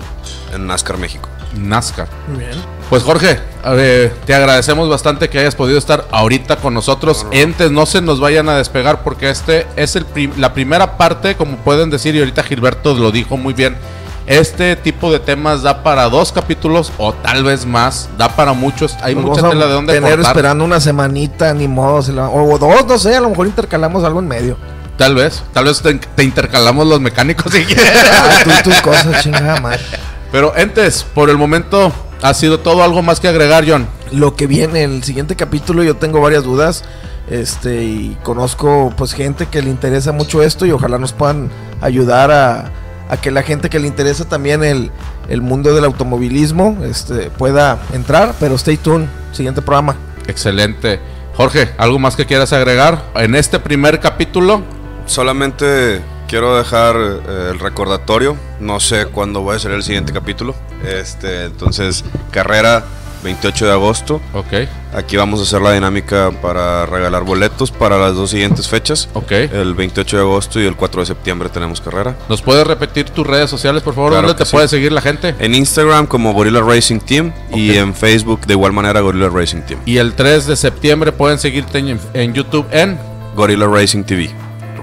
en 0.53 0.65
NASCAR 0.67 0.97
México. 0.97 1.27
NASCAR. 1.57 2.07
Muy 2.29 2.39
bien. 2.45 2.51
Pues 2.89 3.03
Jorge, 3.03 3.39
eh, 3.65 4.13
te 4.25 4.33
agradecemos 4.33 4.89
bastante 4.89 5.29
que 5.29 5.39
hayas 5.39 5.55
podido 5.55 5.77
estar 5.77 6.07
ahorita 6.11 6.57
con 6.57 6.73
nosotros. 6.73 7.25
Entes, 7.31 7.71
no 7.71 7.85
se 7.85 8.01
nos 8.01 8.19
vayan 8.21 8.47
a 8.49 8.55
despegar 8.57 9.03
porque 9.03 9.29
este 9.29 9.67
es 9.75 9.95
el 9.97 10.05
prim- 10.05 10.33
la 10.37 10.53
primera 10.53 10.97
parte, 10.97 11.35
como 11.35 11.57
pueden 11.57 11.89
decir, 11.89 12.15
y 12.15 12.19
ahorita 12.19 12.43
Gilberto 12.43 12.93
lo 12.93 13.11
dijo 13.11 13.35
muy 13.37 13.53
bien. 13.53 13.75
Este 14.27 14.75
tipo 14.75 15.11
de 15.11 15.19
temas 15.19 15.63
da 15.63 15.83
para 15.83 16.07
dos 16.09 16.31
capítulos 16.31 16.91
o 16.97 17.11
tal 17.13 17.43
vez 17.43 17.65
más, 17.65 18.07
da 18.17 18.29
para 18.29 18.53
muchos. 18.53 18.95
Hay 19.01 19.15
Nos 19.15 19.25
mucha 19.25 19.49
tela 19.49 19.65
de 19.65 19.73
donde 19.73 19.93
tener 19.93 20.11
cortar. 20.15 20.31
esperando 20.31 20.63
una 20.63 20.79
semanita, 20.79 21.53
ni 21.53 21.67
modo. 21.67 22.01
se 22.01 22.13
la- 22.13 22.29
o 22.29 22.57
dos, 22.57 22.85
no 22.87 22.97
sé, 22.99 23.15
a 23.15 23.19
lo 23.21 23.29
mejor 23.29 23.47
intercalamos 23.47 24.03
algo 24.03 24.19
en 24.19 24.27
medio. 24.27 24.57
Tal 24.97 25.15
vez, 25.15 25.41
tal 25.53 25.65
vez 25.65 25.81
te, 25.81 25.95
te 25.95 26.23
intercalamos 26.23 26.85
los 26.85 27.01
mecánicos 27.01 27.51
si 27.51 27.65
quieres. 27.65 27.91
Ah, 28.11 28.29
tú 28.43 28.49
y 28.51 28.63
tus 28.63 28.75
cosas, 28.81 29.23
chingada 29.23 29.59
madre. 29.59 29.79
Pero 30.31 30.55
entes, 30.55 31.03
por 31.03 31.29
el 31.29 31.37
momento 31.37 31.91
ha 32.21 32.33
sido 32.35 32.59
todo 32.59 32.83
algo 32.83 33.01
más 33.01 33.19
que 33.19 33.27
agregar, 33.27 33.65
John. 33.67 33.87
Lo 34.11 34.35
que 34.35 34.45
viene, 34.45 34.83
el 34.83 35.03
siguiente 35.03 35.35
capítulo, 35.35 35.83
yo 35.83 35.95
tengo 35.95 36.21
varias 36.21 36.43
dudas. 36.43 36.83
Este, 37.29 37.83
y 37.83 38.17
conozco 38.23 38.93
pues 38.97 39.13
gente 39.13 39.45
que 39.47 39.61
le 39.61 39.69
interesa 39.69 40.11
mucho 40.11 40.43
esto 40.43 40.65
y 40.65 40.71
ojalá 40.71 40.97
nos 40.97 41.13
puedan 41.13 41.49
ayudar 41.79 42.29
a, 42.31 42.71
a 43.11 43.17
que 43.17 43.29
la 43.29 43.43
gente 43.43 43.69
que 43.69 43.77
le 43.77 43.87
interesa 43.87 44.23
también 44.25 44.63
el, 44.63 44.89
el 45.27 45.41
mundo 45.41 45.75
del 45.75 45.83
automovilismo 45.83 46.77
este, 46.85 47.29
pueda 47.29 47.77
entrar. 47.93 48.33
Pero 48.39 48.55
stay 48.55 48.77
tuned, 48.77 49.07
siguiente 49.33 49.61
programa. 49.61 49.97
Excelente. 50.27 50.99
Jorge, 51.35 51.71
¿algo 51.77 51.99
más 51.99 52.15
que 52.15 52.25
quieras 52.25 52.53
agregar 52.53 53.03
en 53.15 53.35
este 53.35 53.59
primer 53.59 53.99
capítulo? 53.99 54.63
Solamente 55.05 56.01
quiero 56.29 56.57
dejar 56.57 56.95
eh, 56.95 57.49
el 57.51 57.59
recordatorio. 57.59 58.37
No 58.61 58.79
sé 58.79 59.07
cuándo 59.07 59.43
va 59.43 59.55
a 59.55 59.59
ser 59.59 59.71
el 59.71 59.83
siguiente 59.83 60.13
capítulo. 60.13 60.55
Este, 60.85 61.43
entonces, 61.43 62.05
carrera 62.31 62.85
28 63.23 63.65
de 63.65 63.71
agosto. 63.71 64.21
Ok, 64.33 64.67
Aquí 64.93 65.15
vamos 65.15 65.39
a 65.39 65.43
hacer 65.43 65.61
la 65.61 65.71
dinámica 65.71 66.31
para 66.41 66.85
regalar 66.85 67.23
boletos 67.23 67.71
para 67.71 67.97
las 67.97 68.13
dos 68.13 68.31
siguientes 68.31 68.67
fechas. 68.67 69.07
ok. 69.13 69.31
El 69.31 69.73
28 69.73 70.17
de 70.17 70.21
agosto 70.23 70.59
y 70.59 70.65
el 70.65 70.75
4 70.75 71.01
de 71.01 71.05
septiembre 71.05 71.47
tenemos 71.47 71.79
carrera. 71.79 72.15
¿Nos 72.27 72.41
puedes 72.41 72.67
repetir 72.67 73.09
tus 73.09 73.25
redes 73.25 73.49
sociales, 73.49 73.83
por 73.83 73.95
favor? 73.95 74.11
Claro 74.11 74.27
¿Dónde 74.27 74.37
te 74.43 74.45
sí. 74.45 74.51
puede 74.51 74.67
seguir 74.67 74.91
la 74.91 74.99
gente? 75.01 75.33
En 75.39 75.55
Instagram 75.55 76.07
como 76.07 76.33
Gorilla 76.33 76.59
Racing 76.59 76.99
Team 76.99 77.31
y 77.53 77.75
en 77.77 77.95
Facebook 77.95 78.41
de 78.45 78.53
igual 78.53 78.73
manera 78.73 78.99
Gorilla 78.99 79.29
Racing 79.29 79.61
Team. 79.61 79.79
Y 79.85 79.95
el 79.97 80.13
3 80.13 80.47
de 80.47 80.55
septiembre 80.57 81.13
pueden 81.13 81.39
seguirte 81.39 81.77
en, 81.79 81.97
en 82.13 82.33
YouTube 82.33 82.65
en 82.71 82.99
Gorilla 83.33 83.67
Racing 83.67 84.03
TV. 84.03 84.29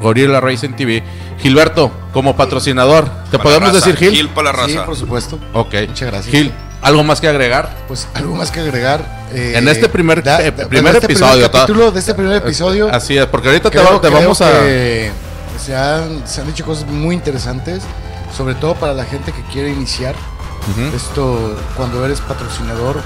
Gorilla 0.00 0.40
Racing 0.40 0.70
TV. 0.70 1.02
Gilberto, 1.40 1.92
como 2.12 2.34
patrocinador, 2.34 3.08
¿te 3.30 3.38
podemos 3.38 3.72
raza, 3.72 3.86
decir 3.86 3.96
Gil? 3.96 4.10
Gil 4.16 4.28
para 4.30 4.52
la 4.52 4.64
Sí, 4.66 4.72
raza. 4.74 4.86
por 4.86 4.96
supuesto. 4.96 5.38
Ok. 5.52 5.74
Muchas 5.88 6.08
gracias. 6.10 6.34
Gil, 6.34 6.52
¿algo 6.82 7.04
más 7.04 7.20
que 7.20 7.28
agregar? 7.28 7.70
Pues 7.88 8.06
algo 8.14 8.34
más 8.36 8.50
que 8.50 8.60
agregar. 8.60 9.00
eh, 9.32 9.52
En 9.56 9.68
este 9.68 9.88
primer- 9.88 10.22
eh, 10.26 10.50
bueno, 10.50 10.68
primer 10.68 10.94
este 10.94 11.06
episodio, 11.06 11.90
de 11.90 11.98
este 12.00 12.14
primer 12.14 12.36
episodio. 12.36 12.88
Así 12.92 13.16
es, 13.16 13.26
porque 13.26 13.48
ahorita 13.48 13.70
te, 13.70 13.78
va- 13.78 14.00
te 14.00 14.08
vamos 14.08 14.40
a... 14.40 14.50
Se 15.64 15.74
han, 15.76 16.26
se 16.26 16.40
han 16.40 16.46
dicho 16.46 16.64
cosas 16.64 16.86
muy 16.86 17.14
interesantes, 17.14 17.82
sobre 18.36 18.54
todo 18.54 18.74
para 18.76 18.94
la 18.94 19.04
gente 19.04 19.32
que 19.32 19.42
quiere 19.52 19.70
iniciar. 19.70 20.14
Esto, 20.94 21.56
cuando 21.76 22.04
eres 22.04 22.20
patrocinador 22.20 23.00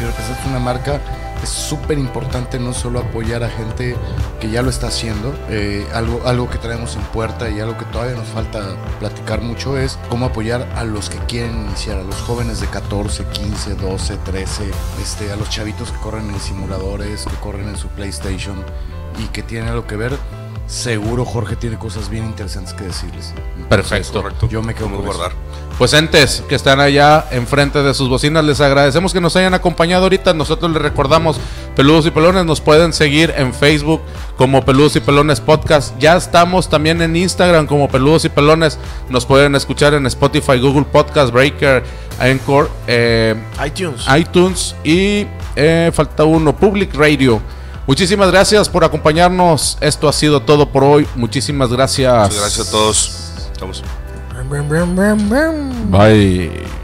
y 0.00 0.04
representas 0.04 0.46
una 0.46 0.58
marca, 0.60 1.00
es 1.42 1.48
súper 1.48 1.98
importante 1.98 2.58
no 2.58 2.72
solo 2.72 3.00
apoyar 3.00 3.42
a 3.42 3.50
gente 3.50 3.96
que 4.40 4.50
ya 4.50 4.62
lo 4.62 4.70
está 4.70 4.88
haciendo, 4.88 5.34
eh, 5.48 5.86
algo, 5.94 6.20
algo 6.26 6.48
que 6.50 6.58
traemos 6.58 6.96
en 6.96 7.02
puerta 7.02 7.48
y 7.50 7.60
algo 7.60 7.76
que 7.76 7.84
todavía 7.86 8.16
nos 8.16 8.28
falta 8.28 8.76
platicar 8.98 9.40
mucho 9.42 9.78
es 9.78 9.98
cómo 10.08 10.26
apoyar 10.26 10.68
a 10.76 10.84
los 10.84 11.10
que 11.10 11.18
quieren 11.26 11.66
iniciar, 11.66 11.98
a 11.98 12.02
los 12.02 12.16
jóvenes 12.16 12.60
de 12.60 12.66
14, 12.66 13.24
15, 13.24 13.74
12, 13.74 14.16
13, 14.18 14.70
este, 15.02 15.32
a 15.32 15.36
los 15.36 15.48
chavitos 15.50 15.90
que 15.92 15.98
corren 15.98 16.28
en 16.30 16.40
simuladores, 16.40 17.24
que 17.24 17.36
corren 17.36 17.68
en 17.68 17.76
su 17.76 17.88
PlayStation 17.88 18.64
y 19.18 19.26
que 19.28 19.42
tienen 19.42 19.68
algo 19.68 19.86
que 19.86 19.96
ver. 19.96 20.37
Seguro 20.68 21.24
Jorge 21.24 21.56
tiene 21.56 21.78
cosas 21.78 22.10
bien 22.10 22.26
interesantes 22.26 22.74
que 22.74 22.84
decirles. 22.84 23.32
Perfecto. 23.70 24.22
Correcto. 24.22 24.48
Yo 24.50 24.62
me 24.62 24.74
quedo 24.74 24.90
con 24.90 25.02
guardar. 25.02 25.32
Pues 25.78 25.94
entes 25.94 26.44
que 26.46 26.54
están 26.54 26.78
allá 26.78 27.24
enfrente 27.30 27.82
de 27.82 27.94
sus 27.94 28.10
bocinas, 28.10 28.44
les 28.44 28.60
agradecemos 28.60 29.14
que 29.14 29.20
nos 29.20 29.34
hayan 29.36 29.54
acompañado 29.54 30.02
ahorita. 30.02 30.34
Nosotros 30.34 30.70
les 30.70 30.82
recordamos, 30.82 31.40
Peludos 31.74 32.04
y 32.04 32.10
Pelones, 32.10 32.44
nos 32.44 32.60
pueden 32.60 32.92
seguir 32.92 33.32
en 33.38 33.54
Facebook 33.54 34.02
como 34.36 34.62
Peludos 34.62 34.96
y 34.96 35.00
Pelones 35.00 35.40
Podcast. 35.40 35.96
Ya 35.98 36.18
estamos 36.18 36.68
también 36.68 37.00
en 37.00 37.16
Instagram 37.16 37.66
como 37.66 37.88
Peludos 37.88 38.26
y 38.26 38.28
Pelones. 38.28 38.78
Nos 39.08 39.24
pueden 39.24 39.54
escuchar 39.54 39.94
en 39.94 40.04
Spotify, 40.04 40.58
Google 40.58 40.84
Podcast, 40.84 41.32
Breaker, 41.32 41.82
Anchor, 42.20 42.70
eh, 42.86 43.34
iTunes. 43.64 44.04
iTunes 44.14 44.76
y 44.84 45.26
eh, 45.56 45.90
falta 45.94 46.24
uno, 46.24 46.54
Public 46.54 46.94
Radio. 46.94 47.40
Muchísimas 47.88 48.30
gracias 48.30 48.68
por 48.68 48.84
acompañarnos. 48.84 49.78
Esto 49.80 50.10
ha 50.10 50.12
sido 50.12 50.42
todo 50.42 50.70
por 50.70 50.84
hoy. 50.84 51.08
Muchísimas 51.16 51.72
gracias. 51.72 52.12
Muchas 52.14 52.38
gracias 52.38 52.68
a 52.68 52.70
todos. 52.70 53.32
Estamos. 53.50 53.82
Bye. 55.90 56.77